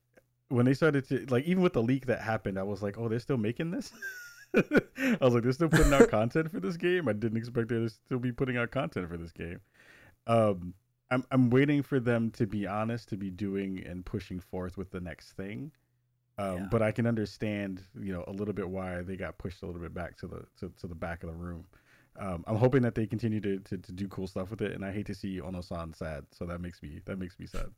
when 0.48 0.66
they 0.66 0.74
started 0.74 1.08
to 1.08 1.26
like 1.28 1.44
even 1.44 1.62
with 1.62 1.72
the 1.72 1.82
leak 1.82 2.06
that 2.06 2.20
happened, 2.20 2.58
I 2.58 2.62
was 2.62 2.82
like, 2.82 2.98
oh, 2.98 3.08
they're 3.08 3.18
still 3.18 3.36
making 3.36 3.70
this. 3.70 3.92
I 4.54 5.18
was 5.20 5.34
like, 5.34 5.42
they're 5.42 5.52
still 5.52 5.68
putting 5.68 5.92
out 5.92 6.08
content 6.10 6.50
for 6.50 6.60
this 6.60 6.76
game. 6.76 7.08
I 7.08 7.12
didn't 7.12 7.38
expect 7.38 7.68
they 7.68 7.76
to 7.76 7.88
still 7.88 8.18
be 8.18 8.32
putting 8.32 8.56
out 8.56 8.70
content 8.70 9.08
for 9.08 9.16
this 9.16 9.32
game. 9.32 9.60
Um, 10.26 10.74
I'm 11.10 11.24
I'm 11.30 11.50
waiting 11.50 11.82
for 11.82 12.00
them 12.00 12.30
to 12.32 12.46
be 12.46 12.66
honest, 12.66 13.08
to 13.10 13.16
be 13.16 13.30
doing 13.30 13.82
and 13.86 14.04
pushing 14.04 14.40
forth 14.40 14.76
with 14.76 14.90
the 14.90 15.00
next 15.00 15.32
thing. 15.32 15.72
Um, 16.38 16.56
yeah. 16.56 16.68
But 16.70 16.82
I 16.82 16.92
can 16.92 17.06
understand, 17.06 17.82
you 17.98 18.12
know, 18.12 18.24
a 18.26 18.32
little 18.32 18.52
bit 18.54 18.68
why 18.68 19.02
they 19.02 19.16
got 19.16 19.38
pushed 19.38 19.62
a 19.62 19.66
little 19.66 19.80
bit 19.80 19.94
back 19.94 20.16
to 20.18 20.26
the 20.26 20.44
to, 20.60 20.72
to 20.80 20.86
the 20.86 20.94
back 20.94 21.22
of 21.22 21.30
the 21.30 21.34
room. 21.34 21.64
Um, 22.18 22.44
I'm 22.46 22.56
hoping 22.56 22.82
that 22.82 22.94
they 22.94 23.06
continue 23.06 23.40
to, 23.40 23.58
to, 23.58 23.78
to 23.78 23.92
do 23.92 24.08
cool 24.08 24.26
stuff 24.26 24.50
with 24.50 24.62
it, 24.62 24.72
and 24.72 24.84
I 24.84 24.90
hate 24.90 25.06
to 25.06 25.14
see 25.14 25.38
Ono-san 25.40 25.92
sad, 25.92 26.24
so 26.32 26.46
that 26.46 26.60
makes 26.60 26.82
me 26.82 27.00
that 27.04 27.18
makes 27.18 27.38
me 27.38 27.46
sad. 27.46 27.70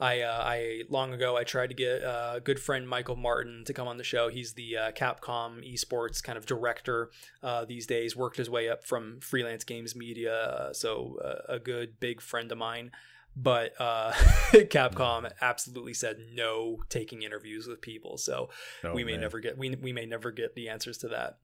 I 0.00 0.22
uh, 0.22 0.42
I 0.42 0.82
long 0.88 1.12
ago 1.12 1.36
I 1.36 1.44
tried 1.44 1.68
to 1.68 1.74
get 1.74 2.02
uh, 2.02 2.32
a 2.34 2.40
good 2.40 2.58
friend 2.58 2.88
Michael 2.88 3.16
Martin 3.16 3.64
to 3.66 3.72
come 3.72 3.86
on 3.86 3.98
the 3.98 4.04
show. 4.04 4.28
He's 4.28 4.54
the 4.54 4.76
uh, 4.76 4.90
Capcom 4.92 5.62
esports 5.62 6.22
kind 6.22 6.36
of 6.36 6.44
director 6.44 7.10
uh, 7.42 7.64
these 7.64 7.86
days. 7.86 8.16
Worked 8.16 8.36
his 8.36 8.50
way 8.50 8.68
up 8.68 8.84
from 8.84 9.20
freelance 9.20 9.62
games 9.62 9.94
media, 9.94 10.34
uh, 10.34 10.72
so 10.72 11.18
uh, 11.24 11.54
a 11.54 11.58
good 11.60 12.00
big 12.00 12.20
friend 12.20 12.50
of 12.50 12.58
mine. 12.58 12.90
But 13.34 13.76
Capcom 13.78 15.30
absolutely 15.40 15.94
said 15.94 16.18
no 16.34 16.78
taking 16.88 17.22
interviews 17.22 17.66
with 17.66 17.80
people, 17.80 18.18
so 18.18 18.50
oh, 18.84 18.94
we 18.94 19.04
may 19.04 19.12
man. 19.12 19.22
never 19.22 19.38
get 19.40 19.56
we 19.56 19.70
we 19.76 19.92
may 19.92 20.04
never 20.04 20.32
get 20.32 20.54
the 20.54 20.68
answers 20.68 20.98
to 20.98 21.08
that. 21.08 21.38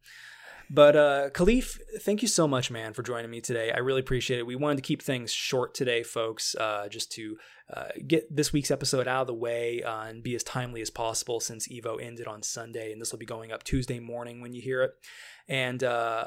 But 0.70 0.96
uh, 0.96 1.30
Kahlief, 1.30 1.78
thank 2.00 2.20
you 2.20 2.28
so 2.28 2.46
much, 2.46 2.70
man, 2.70 2.92
for 2.92 3.02
joining 3.02 3.30
me 3.30 3.40
today. 3.40 3.72
I 3.72 3.78
really 3.78 4.00
appreciate 4.00 4.38
it. 4.38 4.46
We 4.46 4.56
wanted 4.56 4.76
to 4.76 4.82
keep 4.82 5.00
things 5.00 5.32
short 5.32 5.74
today, 5.74 6.02
folks, 6.02 6.54
uh, 6.54 6.88
just 6.88 7.10
to 7.12 7.38
uh, 7.72 7.86
get 8.06 8.34
this 8.34 8.52
week's 8.52 8.70
episode 8.70 9.08
out 9.08 9.22
of 9.22 9.26
the 9.28 9.34
way 9.34 9.82
uh, 9.82 10.02
and 10.02 10.22
be 10.22 10.34
as 10.34 10.42
timely 10.42 10.82
as 10.82 10.90
possible 10.90 11.40
since 11.40 11.68
Evo 11.68 12.02
ended 12.02 12.26
on 12.26 12.42
Sunday, 12.42 12.92
and 12.92 13.00
this 13.00 13.12
will 13.12 13.18
be 13.18 13.26
going 13.26 13.50
up 13.50 13.64
Tuesday 13.64 13.98
morning 13.98 14.42
when 14.42 14.52
you 14.52 14.60
hear 14.60 14.82
it. 14.82 14.92
And 15.48 15.82
uh, 15.82 16.26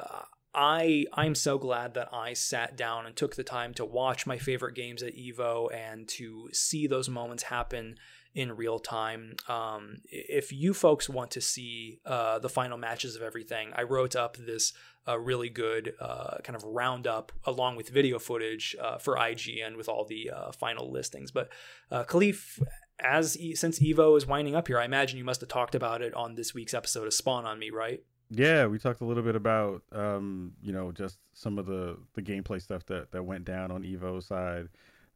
I 0.54 1.06
I'm 1.12 1.34
so 1.34 1.56
glad 1.56 1.94
that 1.94 2.08
I 2.12 2.34
sat 2.34 2.76
down 2.76 3.06
and 3.06 3.14
took 3.14 3.36
the 3.36 3.44
time 3.44 3.74
to 3.74 3.84
watch 3.84 4.26
my 4.26 4.38
favorite 4.38 4.74
games 4.74 5.02
at 5.02 5.16
Evo 5.16 5.72
and 5.72 6.08
to 6.08 6.48
see 6.52 6.86
those 6.86 7.08
moments 7.08 7.44
happen 7.44 7.96
in 8.34 8.52
real 8.52 8.78
time. 8.78 9.36
Um, 9.48 9.98
if 10.04 10.52
you 10.52 10.74
folks 10.74 11.08
want 11.08 11.30
to 11.32 11.40
see 11.40 12.00
uh, 12.06 12.38
the 12.38 12.48
final 12.48 12.78
matches 12.78 13.16
of 13.16 13.22
everything, 13.22 13.70
I 13.74 13.82
wrote 13.82 14.16
up 14.16 14.36
this 14.36 14.72
uh, 15.06 15.18
really 15.18 15.48
good 15.48 15.94
uh, 16.00 16.38
kind 16.44 16.56
of 16.56 16.64
roundup 16.64 17.32
along 17.44 17.76
with 17.76 17.88
video 17.88 18.18
footage 18.18 18.76
uh, 18.80 18.98
for 18.98 19.16
IGN 19.16 19.76
with 19.76 19.88
all 19.88 20.04
the 20.04 20.30
uh, 20.30 20.52
final 20.52 20.90
listings. 20.90 21.30
But 21.30 21.50
uh, 21.90 22.04
Kahlief, 22.04 22.62
as 23.00 23.36
since 23.54 23.80
Evo 23.80 24.16
is 24.16 24.26
winding 24.26 24.54
up 24.54 24.68
here, 24.68 24.78
I 24.78 24.84
imagine 24.84 25.18
you 25.18 25.24
must 25.24 25.40
have 25.40 25.48
talked 25.48 25.74
about 25.74 26.02
it 26.02 26.14
on 26.14 26.34
this 26.34 26.54
week's 26.54 26.74
episode 26.74 27.06
of 27.06 27.14
Spawn 27.14 27.44
on 27.44 27.58
Me, 27.58 27.70
right? 27.70 28.02
Yeah, 28.30 28.66
we 28.66 28.78
talked 28.78 29.02
a 29.02 29.04
little 29.04 29.22
bit 29.22 29.36
about 29.36 29.82
um, 29.92 30.52
you 30.62 30.72
know 30.72 30.90
just 30.90 31.18
some 31.34 31.58
of 31.58 31.66
the 31.66 31.98
the 32.14 32.22
gameplay 32.22 32.62
stuff 32.62 32.86
that 32.86 33.10
that 33.12 33.24
went 33.24 33.44
down 33.44 33.70
on 33.70 33.82
Evo 33.82 34.22
side. 34.22 34.68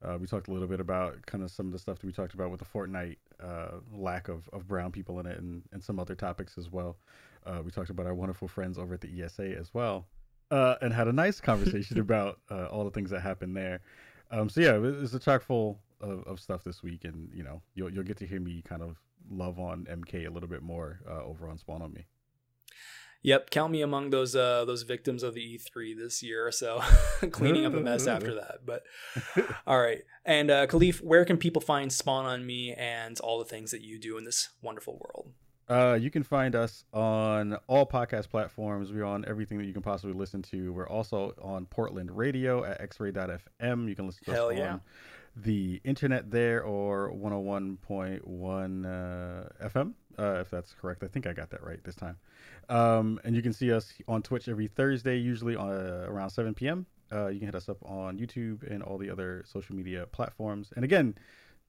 Uh, 0.03 0.19
we 0.19 0.27
talked 0.27 0.49
a 0.49 0.53
little 0.53 0.69
bit 0.69 0.81
about 0.81 1.25
kind 1.27 1.43
of 1.43 1.51
some 1.51 1.67
of 1.67 1.73
the 1.73 1.79
stuff 1.79 1.99
that 1.99 2.07
we 2.07 2.13
talked 2.13 2.35
about 2.35 2.51
with 2.51 2.61
the 2.61 2.67
Fortnite 2.67 3.17
uh, 3.43 3.79
lack 3.93 4.29
of, 4.29 4.49
of 4.53 4.69
brown 4.69 4.93
people 4.93 5.19
in 5.21 5.27
it 5.27 5.39
and, 5.39 5.63
and 5.73 5.83
some 5.83 5.99
other 5.99 6.15
topics 6.15 6.59
as 6.59 6.71
well. 6.71 6.97
Uh, 7.47 7.61
we 7.65 7.71
talked 7.71 7.91
about 7.91 8.07
our 8.07 8.15
wonderful 8.15 8.49
friends 8.49 8.79
over 8.79 8.95
at 8.95 9.01
the 9.01 9.23
ESA 9.23 9.57
as 9.57 9.73
well 9.73 10.07
uh, 10.51 10.75
and 10.83 10.93
had 10.93 11.09
a 11.09 11.13
nice 11.13 11.41
conversation 11.41 12.01
about 12.01 12.41
uh, 12.51 12.67
all 12.67 12.85
the 12.85 12.91
things 12.91 13.11
that 13.11 13.21
happened 13.21 13.57
there. 13.57 13.81
Um, 14.31 14.49
so, 14.49 14.61
yeah, 14.61 14.79
it's 14.83 15.15
a 15.15 15.19
chock 15.19 15.43
full 15.43 15.79
of, 16.01 16.25
of 16.25 16.41
stuff 16.41 16.65
this 16.65 16.83
week. 16.83 17.05
And, 17.05 17.31
you 17.33 17.43
know, 17.43 17.63
you'll, 17.75 17.91
you'll 17.91 18.05
get 18.05 18.17
to 18.19 18.27
hear 18.27 18.41
me 18.41 18.63
kind 18.63 18.83
of 18.83 18.97
love 19.31 19.59
on 19.59 19.87
MK 19.91 20.27
a 20.27 20.31
little 20.31 20.49
bit 20.49 20.63
more 20.63 21.01
uh, 21.09 21.23
over 21.25 21.49
on 21.49 21.59
Spawn 21.59 21.83
on 21.83 21.93
Me. 21.93 22.05
Yep, 23.27 23.51
count 23.51 23.73
me 23.73 23.83
among 23.83 24.11
those 24.11 24.37
uh, 24.37 24.65
those 24.67 24.83
victims 24.83 25.25
of 25.25 25.35
the 25.35 25.59
E3 25.59 25.99
this 25.99 26.23
year. 26.23 26.53
So 26.53 26.81
cleaning 27.33 27.67
up 27.67 27.75
a 27.75 27.81
mess 27.81 28.07
after 28.07 28.37
that. 28.37 28.65
But 28.65 28.85
all 29.67 29.81
right, 29.81 30.05
and 30.25 30.49
uh, 30.49 30.69
Kahlief, 30.69 31.03
where 31.03 31.25
can 31.25 31.37
people 31.37 31.61
find 31.61 31.93
Spawn 31.93 32.25
on 32.25 32.47
Me 32.47 32.73
and 32.73 33.19
all 33.19 33.41
the 33.41 33.45
things 33.45 33.73
that 33.73 33.83
you 33.83 33.99
do 33.99 34.17
in 34.17 34.23
this 34.23 34.51
wonderful 34.63 34.95
world? 34.95 35.33
Uh, 35.69 35.99
you 36.01 36.09
can 36.09 36.23
find 36.23 36.55
us 36.55 36.85
on 36.93 37.59
all 37.67 37.85
podcast 37.85 38.31
platforms. 38.31 38.93
We're 38.93 39.03
on 39.03 39.25
everything 39.27 39.59
that 39.59 39.65
you 39.65 39.73
can 39.73 39.83
possibly 39.83 40.15
listen 40.15 40.41
to. 40.43 40.73
We're 40.73 40.89
also 40.89 41.35
on 41.43 41.67
Portland 41.67 42.17
Radio 42.17 42.63
at 42.63 42.81
xray.fm. 42.91 43.89
You 43.89 43.97
can 43.97 44.07
listen 44.07 44.25
to 44.27 44.33
Hell 44.33 44.51
us 44.51 44.59
yeah. 44.59 44.75
on 44.75 44.81
the 45.37 45.81
internet 45.85 46.31
there 46.31 46.63
or 46.63 47.13
101.1 47.13 48.87
uh, 48.87 49.69
FM, 49.69 49.93
uh, 50.19 50.41
if 50.41 50.51
that's 50.51 50.75
correct. 50.75 51.03
I 51.03 51.09
think 51.09 51.27
I 51.27 51.33
got 51.33 51.51
that 51.51 51.63
right 51.63 51.83
this 51.85 51.95
time. 51.95 52.17
Um, 52.69 53.21
and 53.23 53.37
you 53.37 53.43
can 53.43 53.53
see 53.53 53.73
us 53.73 53.93
on 54.09 54.23
Twitch 54.23 54.49
every 54.49 54.69
Thursday, 54.69 55.19
usually 55.19 55.55
on, 55.55 55.71
uh, 55.71 56.07
around 56.09 56.31
7 56.31 56.55
p.m. 56.55 56.87
Uh, 57.13 57.29
you 57.29 57.39
can 57.39 57.47
hit 57.49 57.55
us 57.55 57.69
up 57.69 57.79
on 57.85 58.19
YouTube 58.19 58.69
and 58.69 58.83
all 58.83 58.99
the 58.99 59.11
other 59.11 59.45
social 59.47 59.77
media 59.77 60.07
platforms. 60.07 60.73
And 60.75 60.85
again, 60.85 61.15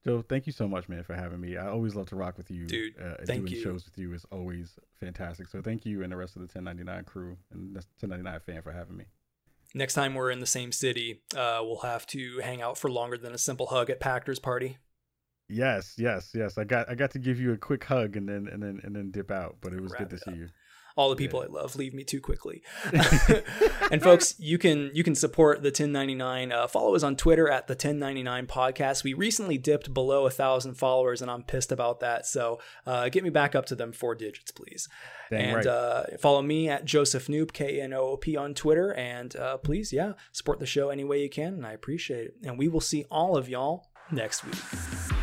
Joe, 0.04 0.24
thank 0.28 0.48
you 0.48 0.54
so 0.54 0.68
much, 0.68 0.88
man, 0.88 1.04
for 1.04 1.14
having 1.16 1.42
me. 1.42 1.58
I 1.58 1.68
always 1.68 1.94
love 1.94 2.08
to 2.08 2.16
rock 2.16 2.38
with 2.38 2.50
you. 2.50 2.66
Dude, 2.66 2.96
uh, 3.00 3.24
doing 3.26 3.48
you. 3.48 3.62
shows 3.62 3.86
with 3.86 3.98
you 3.98 4.14
is 4.14 4.26
always 4.32 4.80
fantastic. 5.00 5.50
So 5.50 5.62
thank 5.62 5.86
you 5.86 6.04
and 6.04 6.12
the 6.12 6.16
rest 6.16 6.36
of 6.36 6.42
the 6.42 6.60
1099 6.60 7.04
crew 7.04 7.38
and 7.52 7.76
the 7.76 7.84
1099 8.00 8.40
fan 8.46 8.62
for 8.62 8.72
having 8.72 8.96
me. 8.96 9.06
Next 9.74 9.94
time 9.94 10.16
we're 10.16 10.32
in 10.32 10.40
the 10.40 10.46
same 10.46 10.72
city, 10.72 11.22
uh, 11.36 11.60
we'll 11.62 11.80
have 11.80 12.06
to 12.08 12.40
hang 12.40 12.62
out 12.62 12.78
for 12.78 12.90
longer 12.90 13.18
than 13.18 13.34
a 13.34 13.38
simple 13.38 13.68
hug 13.68 13.90
at 13.90 14.00
Pactor's 14.00 14.40
party. 14.40 14.78
Yes, 15.50 15.96
yes, 15.98 16.32
yes. 16.34 16.58
I 16.58 16.64
got 16.64 16.90
I 16.90 16.96
got 16.96 17.12
to 17.12 17.20
give 17.20 17.40
you 17.40 17.54
a 17.54 17.58
quick 17.58 17.84
hug 17.84 18.18
and 18.18 18.28
then 18.28 18.48
and 18.52 18.62
then 18.62 18.82
and 18.84 18.96
then 18.96 19.12
dip 19.12 19.32
out, 19.32 19.58
but 19.62 19.74
it 19.74 19.82
was 19.82 19.92
Wrap 19.94 20.10
good 20.10 20.10
to 20.10 20.18
see 20.18 20.38
you 20.38 20.50
all 20.98 21.10
the 21.10 21.16
people 21.16 21.40
yeah. 21.40 21.46
I 21.50 21.62
love 21.62 21.76
leave 21.76 21.94
me 21.94 22.04
too 22.04 22.20
quickly. 22.20 22.62
and 23.92 24.02
folks, 24.02 24.36
you 24.40 24.58
can 24.58 24.92
you 24.94 25.04
can 25.04 25.16
support 25.16 25.62
the 25.62 25.68
1099. 25.68 26.52
Uh, 26.52 26.68
follow 26.68 26.96
us 26.96 27.04
on 27.04 27.16
Twitter 27.16 27.50
at 27.50 27.68
the 27.68 27.74
1099 27.74 28.48
podcast. 28.48 29.04
We 29.04 29.14
recently 29.14 29.58
dipped 29.58 29.94
below 29.94 30.26
a 30.26 30.32
thousand 30.32 30.74
followers, 30.74 31.22
and 31.22 31.32
I'm 31.32 31.44
pissed 31.44 31.72
about 31.72 32.00
that. 32.02 32.26
So 32.26 32.60
uh, 32.86 33.10
get 33.10 33.24
me 33.24 33.30
back 33.30 33.56
up 33.56 33.68
to 33.68 33.76
them 33.76 33.92
four 33.92 34.16
digits, 34.16 34.52
please. 34.52 34.90
Dang 35.30 35.42
and 35.42 35.56
right. 35.58 35.68
uh, 35.68 36.04
follow 36.20 36.42
me 36.42 36.70
at 36.70 36.86
Joseph 36.86 37.28
Knoop 37.28 37.54
K 37.54 37.80
N 37.80 37.94
O 37.94 38.00
O 38.00 38.18
P 38.18 38.36
on 38.36 38.54
Twitter. 38.54 38.94
And 38.94 39.36
uh, 39.36 39.58
please, 39.58 39.94
yeah, 39.94 40.14
support 40.32 40.60
the 40.60 40.66
show 40.66 40.90
any 40.90 41.04
way 41.04 41.22
you 41.22 41.30
can, 41.30 41.54
and 41.54 41.66
I 41.66 41.74
appreciate 41.74 42.28
it. 42.28 42.36
And 42.44 42.58
we 42.58 42.68
will 42.68 42.82
see 42.82 43.06
all 43.12 43.38
of 43.38 43.48
y'all 43.48 43.90
next 44.12 44.44
week. 44.44 45.17